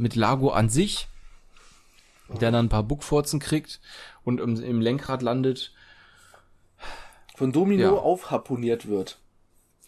mit 0.00 0.16
Largo 0.16 0.50
an 0.50 0.68
sich, 0.68 1.08
der 2.28 2.50
dann 2.50 2.66
ein 2.66 2.68
paar 2.68 2.82
Buckfurzen 2.82 3.38
kriegt 3.40 3.80
und 4.24 4.40
im, 4.40 4.60
im 4.62 4.80
Lenkrad 4.80 5.22
landet. 5.22 5.72
von 7.36 7.52
Domino 7.52 7.82
Ja. 7.82 7.90
aufharponiert 7.92 8.86
wird. 8.86 9.18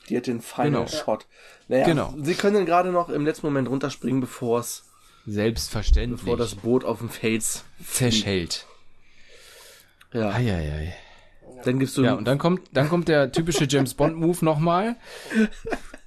Die 0.09 0.17
hat 0.17 0.27
den 0.27 0.41
Final 0.41 0.71
Genau. 0.71 0.87
Shot. 0.87 1.27
Naja, 1.69 1.85
Genau. 1.85 2.15
sie 2.23 2.35
können 2.35 2.55
dann 2.57 2.67
gerade 2.67 2.91
noch 2.93 3.09
im 3.11 3.25
letzten 3.27 3.47
Moment 3.47 3.69
runterspringen, 3.69 4.21
bevor 4.23 4.61
es, 4.61 4.85
Selbstverständlich. 5.27 6.21
bevor 6.23 6.37
das 6.39 6.55
Boot 6.55 6.85
auf 6.85 6.99
dem 7.01 7.11
Fels. 7.11 7.65
zerschellt. 7.87 8.67
Ja. 10.15 10.31
Eieiei. 10.31 10.95
Dann 11.65 11.79
gibst 11.79 11.97
du 11.99 12.03
Ja, 12.05 12.15
und 12.15 12.25
dann 12.25 12.39
kommt, 12.39 12.63
dann 12.73 12.89
kommt 12.89 13.09
der 13.09 13.31
typische 13.33 13.67
James 13.69 13.95
Bond 13.95 14.17
Move 14.17 14.45
nochmal. 14.45 14.97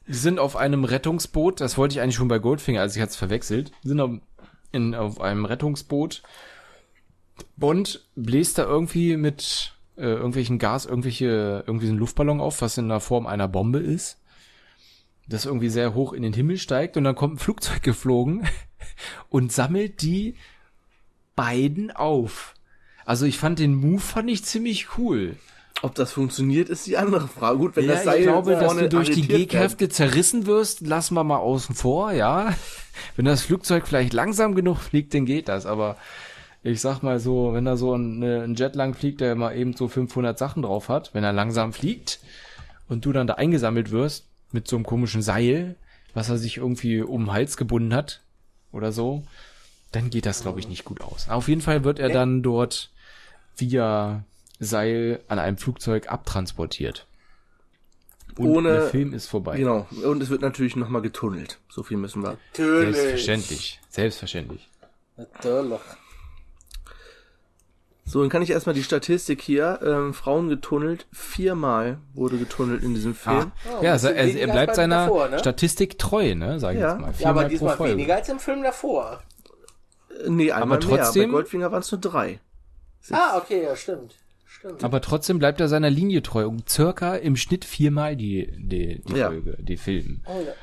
Sind 0.08 0.40
auf 0.40 0.56
einem 0.56 0.84
Rettungsboot, 0.84 1.62
das 1.62 1.78
wollte 1.78 1.94
ich 1.94 2.02
eigentlich 2.02 2.16
schon 2.16 2.28
bei 2.28 2.40
Goldfinger, 2.40 2.82
also 2.82 2.96
ich 2.96 3.02
hatte 3.02 3.12
es 3.12 3.16
verwechselt. 3.16 3.72
Sind 3.84 4.00
auf, 4.00 4.12
in, 4.72 4.94
auf 4.94 5.20
einem 5.20 5.46
Rettungsboot. 5.46 6.22
Bond 7.58 8.06
bläst 8.16 8.58
da 8.58 8.64
irgendwie 8.64 9.18
mit 9.18 9.74
äh, 9.98 10.04
irgendwelchen 10.04 10.60
Gas, 10.60 10.86
irgendwelche, 10.86 11.64
irgendwie 11.66 11.88
so 11.88 11.92
einen 11.92 12.00
Luftballon 12.00 12.42
auf, 12.42 12.62
was 12.62 12.78
in 12.78 12.90
der 12.90 13.00
Form 13.00 13.28
einer 13.28 13.48
Bombe 13.48 13.80
ist. 13.80 14.22
Das 15.28 15.46
irgendwie 15.46 15.70
sehr 15.70 15.96
hoch 15.96 16.14
in 16.14 16.22
den 16.22 16.34
Himmel 16.34 16.58
steigt 16.58 16.98
und 16.98 17.04
dann 17.04 17.16
kommt 17.16 17.36
ein 17.36 17.40
Flugzeug 17.40 17.82
geflogen 17.82 18.48
und 19.30 19.52
sammelt 19.52 20.02
die 20.02 20.36
beiden 21.36 21.92
auf. 21.92 22.54
Also 23.06 23.26
ich 23.26 23.38
fand 23.38 23.60
den 23.60 23.76
Move 23.76 24.00
fand 24.00 24.30
ich 24.30 24.44
ziemlich 24.44 24.98
cool. 24.98 25.38
Ob 25.82 25.96
das 25.96 26.12
funktioniert, 26.14 26.70
ist 26.70 26.88
die 26.88 26.98
andere 26.98 27.28
Frage. 27.28 27.58
Gut, 27.58 27.76
wenn 27.76 27.86
Ja, 27.86 27.94
das 27.94 28.04
Seil 28.06 28.20
ich 28.20 28.26
glaube, 28.26 28.52
dass 28.52 28.66
vorne 28.66 28.84
du 28.84 28.90
durch 28.90 29.12
die 29.12 29.28
G-Kräfte 29.28 29.90
zerrissen 29.90 30.46
wirst, 30.46 30.82
lassen 30.82 31.16
wir 31.16 31.24
mal 31.24 31.38
außen 31.38 31.76
vor, 31.76 32.12
ja. 32.12 32.54
Wenn 33.16 33.26
das 33.26 33.42
Flugzeug 33.42 33.88
vielleicht 33.88 34.14
langsam 34.14 34.56
genug 34.56 34.80
fliegt, 34.80 35.14
dann 35.14 35.26
geht 35.26 35.48
das, 35.50 35.66
aber 35.66 35.98
ich 36.64 36.82
sag 36.82 37.04
mal 37.04 37.20
so, 37.20 37.54
wenn 37.54 37.66
da 37.66 37.78
so 37.78 37.96
ein, 37.96 38.20
ne, 38.20 38.42
ein 38.44 38.56
Jet 38.56 38.76
lang 38.76 38.96
fliegt, 38.96 39.22
der 39.22 39.36
mal 39.36 39.56
eben 39.56 39.76
so 39.76 39.88
500 39.88 40.38
Sachen 40.38 40.64
drauf 40.64 40.90
hat, 40.90 41.14
wenn 41.14 41.24
er 41.24 41.34
langsam 41.34 41.74
fliegt 41.74 42.20
und 42.88 43.06
du 43.06 43.12
dann 43.12 43.28
da 43.28 43.36
eingesammelt 43.36 43.92
wirst 43.92 44.26
mit 44.52 44.68
so 44.68 44.76
einem 44.76 44.86
komischen 44.86 45.22
Seil, 45.22 45.76
was 46.14 46.30
er 46.30 46.38
sich 46.38 46.58
irgendwie 46.58 47.02
um 47.02 47.26
den 47.26 47.34
Hals 47.34 47.58
gebunden 47.58 47.94
hat 47.94 48.22
oder 48.72 48.92
so, 48.92 49.24
dann 49.92 50.10
geht 50.10 50.26
das, 50.26 50.42
glaube 50.42 50.60
ich, 50.60 50.68
nicht 50.68 50.86
gut 50.86 51.02
aus. 51.02 51.30
Auf 51.30 51.48
jeden 51.48 51.62
Fall 51.62 51.84
wird 51.84 52.00
er 52.00 52.10
dann 52.10 52.42
dort 52.42 52.90
via 53.58 54.24
Seil 54.60 55.22
an 55.28 55.40
einem 55.40 55.58
Flugzeug 55.58 56.10
abtransportiert. 56.12 57.08
Und 58.38 58.48
Ohne- 58.48 58.74
der 58.74 58.82
Film 58.90 59.14
ist 59.14 59.28
vorbei. 59.28 59.58
Genau. 59.58 59.88
Und 60.04 60.22
es 60.22 60.30
wird 60.30 60.42
natürlich 60.42 60.76
nochmal 60.76 61.02
getunnelt. 61.02 61.60
So 61.70 61.84
viel 61.84 61.98
müssen 61.98 62.22
wir. 62.24 62.38
Natürlich. 62.52 62.96
Selbstverständlich. 62.96 63.80
Selbstverständlich. 63.90 64.70
Natürlich. 65.18 65.80
So, 68.08 68.22
dann 68.22 68.30
kann 68.30 68.44
ich 68.44 68.52
erstmal 68.52 68.76
die 68.76 68.84
Statistik 68.84 69.42
hier. 69.42 69.80
Ähm, 69.84 70.14
Frauen 70.14 70.48
getunnelt. 70.50 71.08
Viermal 71.12 71.98
wurde 72.14 72.38
getunnelt 72.38 72.84
in 72.84 72.94
diesem 72.94 73.16
Film. 73.16 73.52
Ah, 73.68 73.78
ein 73.80 73.84
ja, 73.84 73.92
also 73.94 74.10
er, 74.10 74.36
er 74.36 74.48
bleibt 74.48 74.76
seiner 74.76 75.06
davor, 75.08 75.30
ne? 75.30 75.40
Statistik 75.40 75.98
treu, 75.98 76.36
ne, 76.36 76.60
sag 76.60 76.76
ich 76.76 76.82
Ja. 76.82 76.92
jetzt 76.92 77.02
mal. 77.02 77.08
Ja, 77.08 77.14
Viermal 77.14 77.32
aber 77.34 77.44
pro 77.44 77.50
diesmal 77.50 77.78
Folge. 77.78 77.94
weniger 77.94 78.16
als 78.16 78.30
im 78.30 78.40
Film 78.40 78.62
davor. 78.64 79.24
Äh, 80.24 80.30
Nee, 80.30 80.52
einmal 80.52 80.78
Aber 80.78 80.86
mehr. 80.88 80.98
Bei 80.98 81.04
trotzdem- 81.04 81.32
Goldfinger 81.32 81.72
waren 81.72 81.82
es 81.82 81.92
nur 81.92 82.00
drei. 82.02 82.40
Ah, 83.12 83.38
okay, 83.38 83.64
ja, 83.64 83.76
stimmt. 83.76 84.16
Stimmt. 84.60 84.84
Aber 84.84 85.02
trotzdem 85.02 85.40
bleibt 85.40 85.60
er 85.62 85.68
seiner 85.68 85.90
Linie 85.90 86.22
treu. 86.24 86.48
Um 86.48 86.64
circa 86.68 87.16
im 87.16 87.36
Schnitt 87.36 87.66
viermal 87.66 88.16
die, 88.16 88.48
die, 88.58 89.02
die 89.04 89.14
Ja. 89.16 89.28
Folge, 89.28 89.58
die 89.62 89.78
Film. 89.78 90.22
oh, 90.26 90.42
ja. 90.46 90.54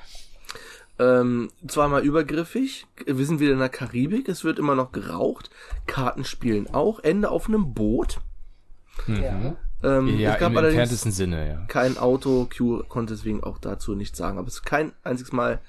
Ähm, 0.98 1.50
zweimal 1.66 2.02
übergriffig. 2.04 2.86
Wir 3.06 3.26
sind 3.26 3.40
wieder 3.40 3.52
in 3.52 3.58
der 3.58 3.68
Karibik. 3.70 4.28
Es 4.28 4.44
wird 4.44 4.58
immer 4.58 4.74
noch 4.74 4.92
geraucht. 4.92 5.50
Karten 5.86 6.24
spielen 6.24 6.68
auch. 6.72 7.00
Ende 7.00 7.30
auf 7.30 7.48
einem 7.48 7.72
Boot. 7.74 8.18
ja. 9.08 9.56
Ähm, 9.82 10.16
Ja, 10.18 10.34
es 10.34 10.38
gab 10.40 10.52
im 10.52 10.58
allerdings 10.58 10.78
entferntesten 10.78 11.10
Sinne, 11.12 11.48
ja. 11.48 11.64
kein 11.66 11.98
Auto. 11.98 12.48
Q 12.56 12.84
konnte 12.88 13.14
deswegen 13.14 13.42
auch 13.42 13.58
dazu 13.58 13.94
nichts 13.96 14.16
sagen. 14.18 14.38
Aber 14.38 14.46
es 14.46 14.54
ist 14.56 14.64
kein 14.64 14.92
einziges 15.02 15.32
Mal 15.32 15.60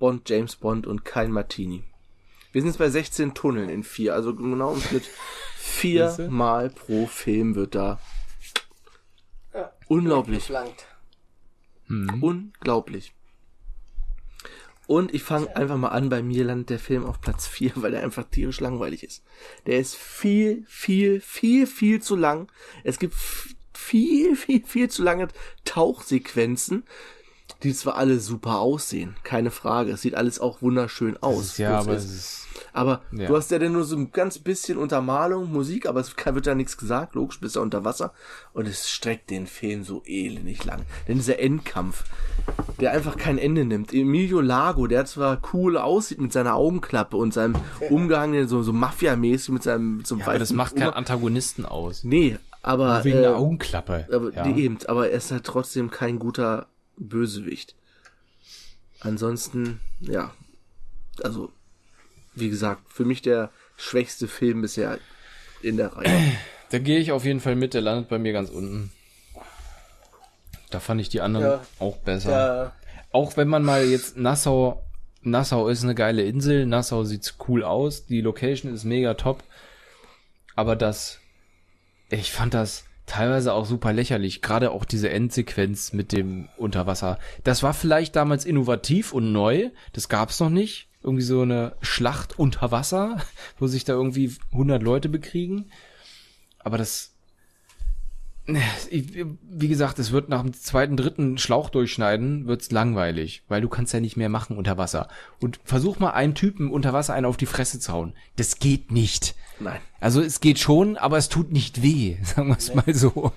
Bond, 0.00 0.28
James 0.28 0.56
Bond 0.56 0.86
und 0.88 1.04
kein 1.04 1.30
Martini. 1.30 1.84
Wir 2.52 2.62
sind 2.62 2.70
jetzt 2.70 2.78
bei 2.78 2.90
16 2.90 3.34
Tunneln 3.34 3.68
in 3.68 3.84
vier. 3.84 4.14
Also 4.14 4.34
genau 4.34 4.74
im 4.74 4.80
Schnitt 4.80 5.08
viermal 5.56 6.70
pro 6.70 7.06
Film 7.06 7.54
wird 7.54 7.74
da. 7.74 8.00
Ja. 9.54 9.72
Unglaublich. 9.88 10.46
Geflankt. 10.46 10.86
Unglaublich. 11.88 13.12
Und 14.86 15.14
ich 15.14 15.22
fange 15.22 15.54
einfach 15.54 15.76
mal 15.76 15.90
an, 15.90 16.08
bei 16.08 16.20
mir 16.20 16.44
landet 16.44 16.70
der 16.70 16.78
Film 16.80 17.04
auf 17.04 17.20
Platz 17.20 17.46
4, 17.46 17.74
weil 17.76 17.92
der 17.92 18.02
einfach 18.02 18.24
tierisch 18.24 18.58
langweilig 18.58 19.04
ist. 19.04 19.22
Der 19.66 19.78
ist 19.78 19.94
viel, 19.94 20.64
viel, 20.66 21.20
viel, 21.20 21.68
viel 21.68 22.02
zu 22.02 22.16
lang. 22.16 22.50
Es 22.82 22.98
gibt 22.98 23.14
viel, 23.72 24.34
viel, 24.34 24.64
viel 24.64 24.90
zu 24.90 25.04
lange 25.04 25.28
Tauchsequenzen, 25.64 26.84
die 27.62 27.74
zwar 27.74 27.96
alle 27.96 28.20
super 28.20 28.58
aussehen, 28.60 29.16
keine 29.22 29.50
Frage. 29.50 29.92
Es 29.92 30.02
sieht 30.02 30.14
alles 30.14 30.40
auch 30.40 30.62
wunderschön 30.62 31.16
aus. 31.22 31.58
Ja, 31.58 31.76
Bloß 31.82 31.86
aber 31.86 31.96
ist, 31.96 32.46
aber 32.72 33.00
Ja. 33.12 33.26
du 33.28 33.36
hast 33.36 33.50
ja 33.50 33.58
dann 33.58 33.72
nur 33.72 33.84
so 33.84 33.96
ein 33.96 34.12
ganz 34.12 34.38
bisschen 34.38 34.78
Untermalung, 34.78 35.52
Musik, 35.52 35.86
aber 35.86 36.00
es 36.00 36.14
wird 36.24 36.46
da 36.46 36.54
nichts 36.54 36.76
gesagt, 36.76 37.14
logisch, 37.14 37.40
bist 37.40 37.56
ja 37.56 37.62
unter 37.62 37.84
Wasser. 37.84 38.12
Und 38.52 38.66
es 38.68 38.88
streckt 38.88 39.30
den 39.30 39.46
Film 39.46 39.84
so 39.84 40.02
elendig 40.06 40.64
lang. 40.64 40.82
Denn 41.08 41.16
dieser 41.16 41.38
Endkampf, 41.38 42.04
der 42.80 42.92
einfach 42.92 43.16
kein 43.16 43.38
Ende 43.38 43.64
nimmt. 43.64 43.92
Emilio 43.92 44.40
Lago, 44.40 44.86
der 44.86 45.06
zwar 45.06 45.40
cool 45.52 45.76
aussieht 45.76 46.20
mit 46.20 46.32
seiner 46.32 46.54
Augenklappe 46.54 47.16
und 47.16 47.32
seinem 47.34 47.56
Umgang 47.88 48.46
so, 48.48 48.62
so 48.62 48.72
Mafia-mäßig 48.72 49.50
mit 49.50 49.62
seinem, 49.62 50.02
einem 50.08 50.18
ja, 50.20 50.26
aber 50.26 50.38
das 50.38 50.52
macht 50.52 50.76
keinen 50.76 50.92
Antagonisten 50.92 51.64
aus. 51.64 52.04
Nee, 52.04 52.38
aber, 52.62 53.04
Wegen 53.04 53.18
äh, 53.18 53.22
der 53.22 53.36
Augenklappe. 53.36 54.06
aber 54.12 54.34
ja. 54.34 54.46
eben, 54.56 54.78
aber 54.86 55.08
er 55.08 55.16
ist 55.16 55.30
halt 55.30 55.44
trotzdem 55.44 55.90
kein 55.90 56.18
guter 56.18 56.66
Bösewicht. 57.00 57.74
Ansonsten, 59.00 59.80
ja, 60.00 60.32
also, 61.22 61.50
wie 62.34 62.50
gesagt, 62.50 62.82
für 62.92 63.04
mich 63.04 63.22
der 63.22 63.50
schwächste 63.76 64.28
Film 64.28 64.62
bisher 64.62 64.98
in 65.62 65.76
der 65.76 65.96
Reihe. 65.96 66.32
Da 66.70 66.78
gehe 66.78 66.98
ich 66.98 67.12
auf 67.12 67.24
jeden 67.24 67.40
Fall 67.40 67.56
mit, 67.56 67.74
der 67.74 67.80
landet 67.80 68.08
bei 68.08 68.18
mir 68.18 68.32
ganz 68.32 68.50
unten. 68.50 68.92
Da 70.70 70.78
fand 70.80 71.00
ich 71.00 71.08
die 71.08 71.20
anderen 71.20 71.46
Ja. 71.46 71.66
auch 71.78 71.96
besser. 71.96 72.30
Ja. 72.30 72.72
Auch 73.10 73.36
wenn 73.36 73.48
man 73.48 73.64
mal 73.64 73.84
jetzt 73.84 74.16
Nassau, 74.16 74.84
Nassau 75.22 75.68
ist 75.68 75.82
eine 75.82 75.94
geile 75.96 76.22
Insel, 76.22 76.66
Nassau 76.66 77.02
sieht 77.04 77.34
cool 77.48 77.64
aus, 77.64 78.06
die 78.06 78.20
Location 78.20 78.72
ist 78.72 78.84
mega 78.84 79.14
top. 79.14 79.42
Aber 80.54 80.76
das, 80.76 81.18
ich 82.10 82.30
fand 82.30 82.54
das 82.54 82.84
teilweise 83.10 83.52
auch 83.54 83.66
super 83.66 83.92
lächerlich, 83.92 84.40
gerade 84.40 84.70
auch 84.70 84.84
diese 84.84 85.10
Endsequenz 85.10 85.92
mit 85.92 86.12
dem 86.12 86.48
Unterwasser. 86.56 87.18
Das 87.42 87.64
war 87.64 87.74
vielleicht 87.74 88.14
damals 88.14 88.44
innovativ 88.44 89.12
und 89.12 89.32
neu, 89.32 89.70
das 89.92 90.08
gab's 90.08 90.38
noch 90.38 90.48
nicht. 90.48 90.86
Irgendwie 91.02 91.24
so 91.24 91.42
eine 91.42 91.74
Schlacht 91.80 92.38
unter 92.38 92.70
Wasser, 92.70 93.18
wo 93.58 93.66
sich 93.66 93.82
da 93.82 93.94
irgendwie 93.94 94.32
100 94.52 94.80
Leute 94.80 95.08
bekriegen. 95.08 95.72
Aber 96.60 96.78
das, 96.78 97.09
wie 98.90 99.68
gesagt, 99.68 99.98
es 99.98 100.12
wird 100.12 100.28
nach 100.28 100.42
dem 100.42 100.52
zweiten, 100.52 100.96
dritten 100.96 101.38
Schlauch 101.38 101.70
durchschneiden, 101.70 102.46
wird's 102.46 102.70
langweilig, 102.70 103.42
weil 103.48 103.60
du 103.60 103.68
kannst 103.68 103.92
ja 103.92 104.00
nicht 104.00 104.16
mehr 104.16 104.28
machen 104.28 104.56
unter 104.56 104.78
Wasser. 104.78 105.08
Und 105.40 105.60
versuch 105.64 105.98
mal 105.98 106.10
einen 106.10 106.34
Typen 106.34 106.70
unter 106.70 106.92
Wasser 106.92 107.14
einen 107.14 107.26
auf 107.26 107.36
die 107.36 107.46
Fresse 107.46 107.80
zu 107.80 107.92
hauen. 107.92 108.14
Das 108.36 108.58
geht 108.58 108.90
nicht. 108.92 109.34
Nein. 109.58 109.80
Also 110.00 110.22
es 110.22 110.40
geht 110.40 110.58
schon, 110.58 110.96
aber 110.96 111.18
es 111.18 111.28
tut 111.28 111.52
nicht 111.52 111.82
weh, 111.82 112.16
sagen 112.22 112.48
wir 112.48 112.56
es 112.56 112.74
mal 112.74 112.94
so. 112.94 113.32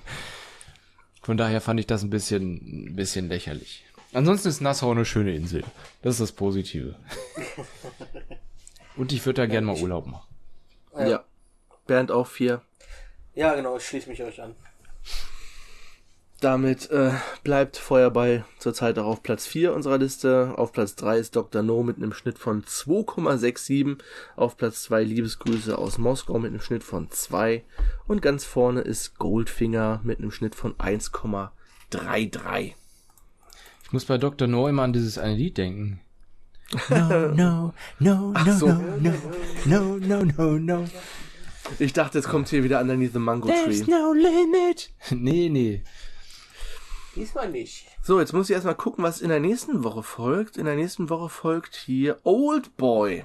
Von 1.22 1.36
daher 1.36 1.60
fand 1.60 1.80
ich 1.80 1.86
das 1.86 2.02
ein 2.02 2.10
bisschen, 2.10 2.88
ein 2.88 2.96
bisschen 2.96 3.28
lächerlich. 3.28 3.84
Ansonsten 4.12 4.48
ist 4.48 4.60
Nassau 4.60 4.90
eine 4.90 5.04
schöne 5.04 5.34
Insel. 5.34 5.64
Das 6.02 6.14
ist 6.14 6.20
das 6.20 6.32
Positive. 6.32 6.96
Und 8.96 9.12
ich 9.12 9.24
würde 9.26 9.42
da 9.42 9.46
gerne 9.46 9.66
mal 9.66 9.76
Urlaub 9.76 10.06
machen. 10.06 10.28
Ja. 10.96 11.24
Bernd 11.86 12.12
auch 12.12 12.26
vier. 12.26 12.62
ja, 13.34 13.54
genau, 13.54 13.76
ich 13.76 13.84
schließe 13.84 14.08
mich 14.08 14.22
euch 14.22 14.40
an. 14.40 14.54
Damit 16.44 16.90
äh, 16.90 17.12
bleibt 17.42 17.78
Feuerball 17.78 18.44
zurzeit 18.58 18.98
auch 18.98 19.06
auf 19.06 19.22
Platz 19.22 19.46
4 19.46 19.72
unserer 19.72 19.96
Liste. 19.96 20.52
Auf 20.58 20.72
Platz 20.72 20.94
3 20.94 21.16
ist 21.16 21.36
Dr. 21.36 21.62
No 21.62 21.82
mit 21.82 21.96
einem 21.96 22.12
Schnitt 22.12 22.38
von 22.38 22.62
2,67. 22.62 23.96
Auf 24.36 24.58
Platz 24.58 24.82
2 24.82 25.04
Liebesgrüße 25.04 25.78
aus 25.78 25.96
Moskau 25.96 26.38
mit 26.38 26.50
einem 26.50 26.60
Schnitt 26.60 26.84
von 26.84 27.10
2. 27.10 27.64
Und 28.06 28.20
ganz 28.20 28.44
vorne 28.44 28.82
ist 28.82 29.18
Goldfinger 29.18 30.02
mit 30.04 30.18
einem 30.18 30.30
Schnitt 30.30 30.54
von 30.54 30.74
1,33. 30.74 32.74
Ich 33.84 33.92
muss 33.92 34.04
bei 34.04 34.18
Dr. 34.18 34.46
No 34.46 34.68
immer 34.68 34.82
an 34.82 34.92
dieses 34.92 35.16
eine 35.16 35.36
Lied 35.36 35.56
denken. 35.56 36.00
No, 36.90 37.32
no, 37.32 37.72
no, 38.00 38.34
no, 38.44 38.52
so. 38.52 38.66
no, 38.66 39.14
no, 39.64 39.96
no, 39.96 40.24
no, 40.24 40.58
no. 40.58 40.84
Ich 41.78 41.92
dachte, 41.92 42.18
jetzt 42.18 42.28
kommt 42.28 42.48
hier 42.48 42.62
wieder 42.62 42.80
Underneath 42.80 43.14
the 43.14 43.18
Mango 43.18 43.48
There's 43.48 43.80
Tree. 43.80 43.90
no 43.90 44.12
limit. 44.12 44.90
Nee, 45.10 45.48
nee. 45.48 45.82
Diesmal 47.14 47.50
nicht. 47.50 47.86
So, 48.02 48.20
jetzt 48.20 48.32
muss 48.32 48.48
ich 48.50 48.54
erstmal 48.54 48.74
gucken, 48.74 49.04
was 49.04 49.20
in 49.20 49.28
der 49.28 49.40
nächsten 49.40 49.84
Woche 49.84 50.02
folgt. 50.02 50.56
In 50.56 50.64
der 50.66 50.76
nächsten 50.76 51.08
Woche 51.10 51.28
folgt 51.28 51.74
hier 51.76 52.18
Old 52.24 52.76
Boy. 52.76 53.24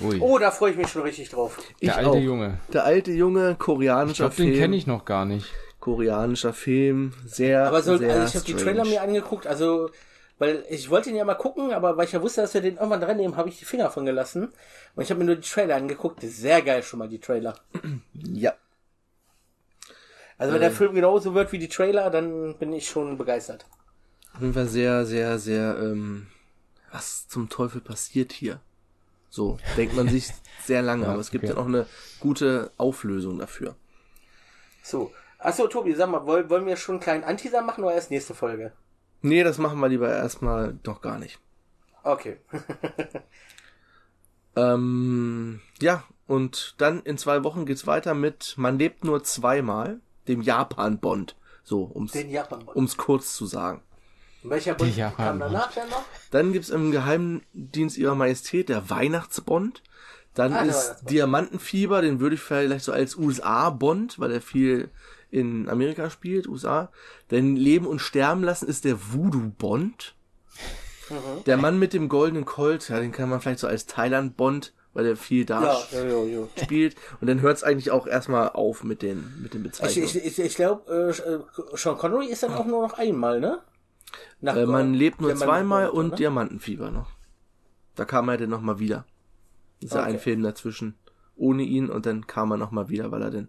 Ui. 0.00 0.18
Oh, 0.20 0.38
da 0.38 0.50
freue 0.50 0.72
ich 0.72 0.76
mich 0.76 0.88
schon 0.88 1.02
richtig 1.02 1.28
drauf. 1.30 1.58
Ich 1.80 1.88
der 1.88 1.96
alte 1.98 2.10
auch. 2.10 2.16
Junge. 2.16 2.58
Der 2.72 2.84
alte 2.84 3.12
Junge, 3.12 3.52
Ich 3.52 3.58
koreanischer 3.58 4.24
glaube, 4.24 4.34
Film. 4.34 4.50
den 4.50 4.58
kenne 4.58 4.76
ich 4.76 4.86
noch 4.86 5.04
gar 5.04 5.24
nicht. 5.24 5.46
Koreanischer 5.80 6.52
Film, 6.52 7.12
sehr, 7.26 7.66
Aber 7.66 7.82
soll, 7.82 7.98
sehr 7.98 8.12
also 8.14 8.26
ich 8.26 8.34
habe 8.36 8.44
die. 8.44 8.54
Trailer 8.54 8.84
mir 8.84 9.02
angeguckt, 9.02 9.46
also 9.48 9.90
weil 10.38 10.64
ich 10.70 10.90
wollte 10.90 11.10
ihn 11.10 11.16
ja 11.16 11.24
mal 11.24 11.34
gucken, 11.34 11.72
aber 11.72 11.96
weil 11.96 12.06
ich 12.06 12.12
ja 12.12 12.22
wusste, 12.22 12.40
dass 12.40 12.54
wir 12.54 12.60
den 12.60 12.76
irgendwann 12.76 13.00
dran 13.00 13.16
nehmen, 13.16 13.36
habe 13.36 13.48
ich 13.48 13.58
die 13.58 13.64
Finger 13.64 13.90
von 13.90 14.04
gelassen. 14.06 14.52
Und 14.94 15.02
ich 15.02 15.10
habe 15.10 15.18
mir 15.20 15.26
nur 15.26 15.36
die 15.36 15.48
Trailer 15.48 15.76
angeguckt. 15.76 16.20
Sehr 16.22 16.62
geil 16.62 16.82
schon 16.82 16.98
mal 17.00 17.08
die 17.08 17.20
Trailer. 17.20 17.54
Ja, 18.32 18.52
Also 20.42 20.54
wenn 20.54 20.60
der 20.60 20.72
Film 20.72 20.94
genauso 20.94 21.34
wird 21.34 21.52
wie 21.52 21.58
die 21.58 21.68
Trailer, 21.68 22.10
dann 22.10 22.56
bin 22.58 22.72
ich 22.72 22.88
schon 22.88 23.16
begeistert. 23.16 23.64
auf 24.34 24.40
jeden 24.40 24.54
Fall 24.54 24.66
sehr, 24.66 25.06
sehr, 25.06 25.38
sehr, 25.38 25.78
ähm, 25.78 26.26
was 26.90 27.28
zum 27.28 27.48
Teufel 27.48 27.80
passiert 27.80 28.32
hier? 28.32 28.60
So, 29.30 29.58
denkt 29.76 29.94
man 29.94 30.08
sich 30.08 30.28
sehr 30.64 30.82
lange, 30.82 31.04
Ja, 31.04 31.12
aber 31.12 31.20
es 31.20 31.30
gibt 31.30 31.44
okay. 31.44 31.52
ja 31.52 31.58
noch 31.58 31.66
eine 31.68 31.86
gute 32.20 32.72
Auflösung 32.76 33.38
dafür. 33.38 33.76
So. 34.82 35.12
Achso, 35.38 35.66
Tobi, 35.66 35.94
sag 35.94 36.08
mal, 36.10 36.26
wollen, 36.26 36.50
wollen 36.50 36.66
wir 36.66 36.76
schon 36.76 36.96
einen 36.96 37.02
kleinen 37.02 37.24
Anteaser 37.24 37.62
machen 37.62 37.82
oder 37.82 37.94
erst 37.94 38.10
nächste 38.10 38.34
Folge? 38.34 38.72
Nee, 39.22 39.42
das 39.42 39.58
machen 39.58 39.78
wir 39.80 39.88
lieber 39.88 40.08
erstmal 40.12 40.78
noch 40.84 41.00
gar 41.00 41.18
nicht. 41.18 41.38
Okay. 42.02 42.38
Ähm, 44.54 45.60
ja, 45.80 46.04
und 46.26 46.74
dann 46.78 47.02
in 47.04 47.16
zwei 47.18 47.42
Wochen 47.44 47.64
geht's 47.66 47.86
weiter 47.86 48.14
mit 48.14 48.54
Man 48.58 48.78
lebt 48.78 49.04
nur 49.04 49.24
zweimal, 49.24 50.00
dem 50.28 50.42
Japan-Bond. 50.42 51.36
So, 51.64 51.82
um's, 51.84 52.12
Den 52.12 52.30
Japan. 52.30 52.62
um's 52.62 52.96
kurz 52.96 53.36
zu 53.36 53.46
sagen. 53.46 53.82
Welcher 54.42 54.74
Der 54.74 55.10
kam 55.12 55.38
danach 55.38 55.72
denn 55.72 55.88
noch? 55.88 56.04
Dann 56.32 56.52
gibt's 56.52 56.70
im 56.70 56.90
Geheimdienst 56.90 57.96
ihrer 57.96 58.16
Majestät 58.16 58.68
der 58.68 58.90
Weihnachtsbond. 58.90 59.82
Dann 60.34 60.52
Ah, 60.54 60.62
ist. 60.62 61.02
Diamantenfieber, 61.08 62.02
den 62.02 62.18
würde 62.18 62.34
ich 62.34 62.40
vielleicht 62.40 62.84
so 62.84 62.90
als 62.92 63.16
USA-Bond, 63.16 64.18
weil 64.18 64.32
er 64.32 64.40
viel 64.40 64.90
in 65.30 65.68
Amerika 65.68 66.10
spielt, 66.10 66.48
USA. 66.48 66.90
Denn 67.30 67.54
Leben 67.54 67.86
und 67.86 68.00
Sterben 68.00 68.42
lassen 68.42 68.66
ist 68.68 68.84
der 68.84 68.98
Voodoo-Bond. 69.12 70.14
Der 71.46 71.56
Mann 71.58 71.78
mit 71.78 71.92
dem 71.92 72.08
goldenen 72.08 72.44
Colt, 72.46 72.88
ja, 72.88 72.98
den 72.98 73.12
kann 73.12 73.28
man 73.28 73.40
vielleicht 73.40 73.58
so 73.60 73.66
als 73.66 73.86
Thailand-Bond, 73.86 74.72
weil 74.94 75.04
der 75.04 75.16
viel 75.16 75.44
da 75.44 75.62
Ja, 75.92 76.02
ja, 76.02 76.22
ja, 76.24 76.48
spielt. 76.62 76.96
Und 77.20 77.26
dann 77.28 77.40
hört 77.40 77.56
es 77.56 77.64
eigentlich 77.64 77.90
auch 77.90 78.06
erstmal 78.06 78.50
auf 78.50 78.84
mit 78.84 79.02
den, 79.02 79.40
mit 79.42 79.54
den 79.54 79.60
Ich, 79.64 79.70
Bezeichnungen. 79.72 80.08
ich, 80.08 80.16
ich, 80.24 80.38
ich 80.38 80.54
glaube, 80.56 81.12
äh, 81.14 81.76
Sean 81.76 81.96
Connery 81.98 82.26
ist 82.26 82.42
dann 82.42 82.54
auch 82.54 82.66
nur 82.66 82.82
noch 82.86 82.98
einmal, 82.98 83.40
ne? 83.40 83.60
Nach 84.40 84.56
äh, 84.56 84.66
man 84.66 84.92
lebt 84.94 85.20
nur 85.20 85.30
der 85.30 85.38
Mann 85.38 85.48
zweimal 85.48 85.88
und 85.88 86.10
ne? 86.10 86.16
Diamantenfieber 86.16 86.90
noch. 86.90 87.10
Da 87.94 88.04
kam 88.04 88.28
er 88.28 88.36
dann 88.36 88.50
nochmal 88.50 88.78
wieder. 88.78 89.06
Ist 89.80 89.92
Okay. 89.94 90.02
ein 90.04 90.18
Film 90.18 90.42
dazwischen 90.42 90.96
ohne 91.36 91.62
ihn 91.62 91.90
und 91.90 92.06
dann 92.06 92.26
kam 92.26 92.50
er 92.52 92.56
nochmal 92.56 92.88
wieder, 92.88 93.10
weil 93.10 93.22
er 93.22 93.30
dann 93.30 93.48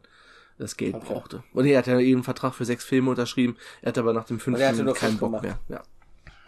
das 0.58 0.78
Geld 0.78 1.00
brauchte. 1.00 1.44
Und 1.54 1.66
er 1.66 1.78
hat 1.80 1.88
ja 1.88 2.00
eben 2.00 2.18
einen 2.20 2.24
Vertrag 2.24 2.54
für 2.54 2.66
sechs 2.66 2.86
Filme 2.86 3.10
unterschrieben, 3.10 3.58
er 3.82 3.90
hat 3.90 3.98
aber 3.98 4.14
nach 4.14 4.24
dem 4.26 4.38
er 4.38 4.40
fünften 4.40 4.94
keinen 4.94 5.18
Bock 5.18 5.30
gemacht. 5.32 5.44
mehr. 5.44 5.60
Ja. 5.68 5.84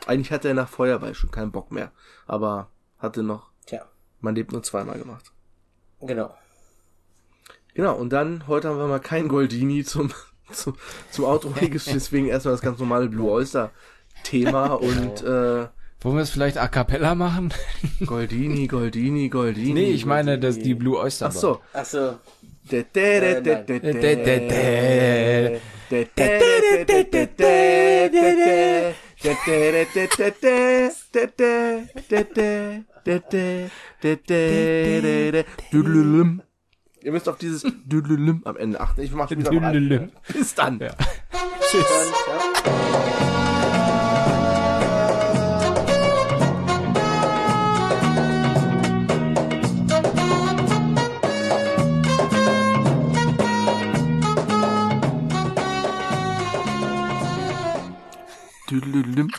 Eigentlich 0.08 0.32
hatte 0.32 0.48
er 0.48 0.54
nach 0.54 0.70
Feuerball 0.70 1.14
schon 1.16 1.32
keinen 1.32 1.52
Bock 1.52 1.72
mehr, 1.72 1.92
aber 2.28 2.70
hatte 3.00 3.24
noch, 3.24 3.52
man 4.26 4.36
lebt 4.36 4.52
nur 4.52 4.64
zweimal 4.64 5.00
gemacht. 5.00 5.32
genau. 6.02 6.36
Genau, 7.74 7.96
und 7.96 8.12
dann, 8.14 8.48
heute 8.48 8.70
haben 8.70 8.78
wir 8.78 8.88
mal 8.88 9.00
kein 9.00 9.28
Goldini 9.28 9.84
zum, 9.84 10.12
zum, 10.52 10.76
zum 11.12 11.26
Autoregister, 11.26 11.94
deswegen 11.94 12.28
erstmal 12.28 12.54
das 12.54 12.62
ganz 12.62 12.80
normale 12.80 13.08
Blue 13.10 13.30
Oyster 13.30 13.72
Thema 14.24 14.74
und 14.74 15.22
äh, 15.22 15.68
Wollen 16.02 16.18
wir 16.18 16.22
es 16.22 16.30
vielleicht 16.30 16.58
a 16.58 16.68
cappella 16.68 17.16
machen? 17.16 17.54
Goldini, 18.06 18.68
Goldini, 18.68 19.30
Goldini. 19.30 19.74
nee, 19.74 19.92
ich 19.92 20.06
meine, 20.06 20.40
das, 20.40 20.60
die 20.60 20.74
Blue 20.74 20.98
Oyster 20.98 21.28
Ach 21.28 21.32
so. 21.32 21.62
Ach 21.74 21.86
so. 21.86 22.16
Ihr 37.02 37.12
müsst 37.12 37.30
auf 37.30 37.38
dieses 37.38 37.62
Düdelüm 37.86 38.42
am 38.46 38.58
Ende 38.58 38.80
achten. 38.80 39.02
Ich 39.02 39.12
mach 39.12 39.30
wieder 39.30 39.52
mal. 39.52 40.10
Bis 40.34 40.56
dann. 40.56 40.80
Ja. 40.80 40.90
Tschüss. 41.70 41.86
Düdelüm. 58.72 59.30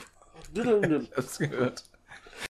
Düdelüm. 0.54 1.08
Hast 1.16 1.40
gehört. 1.40 1.82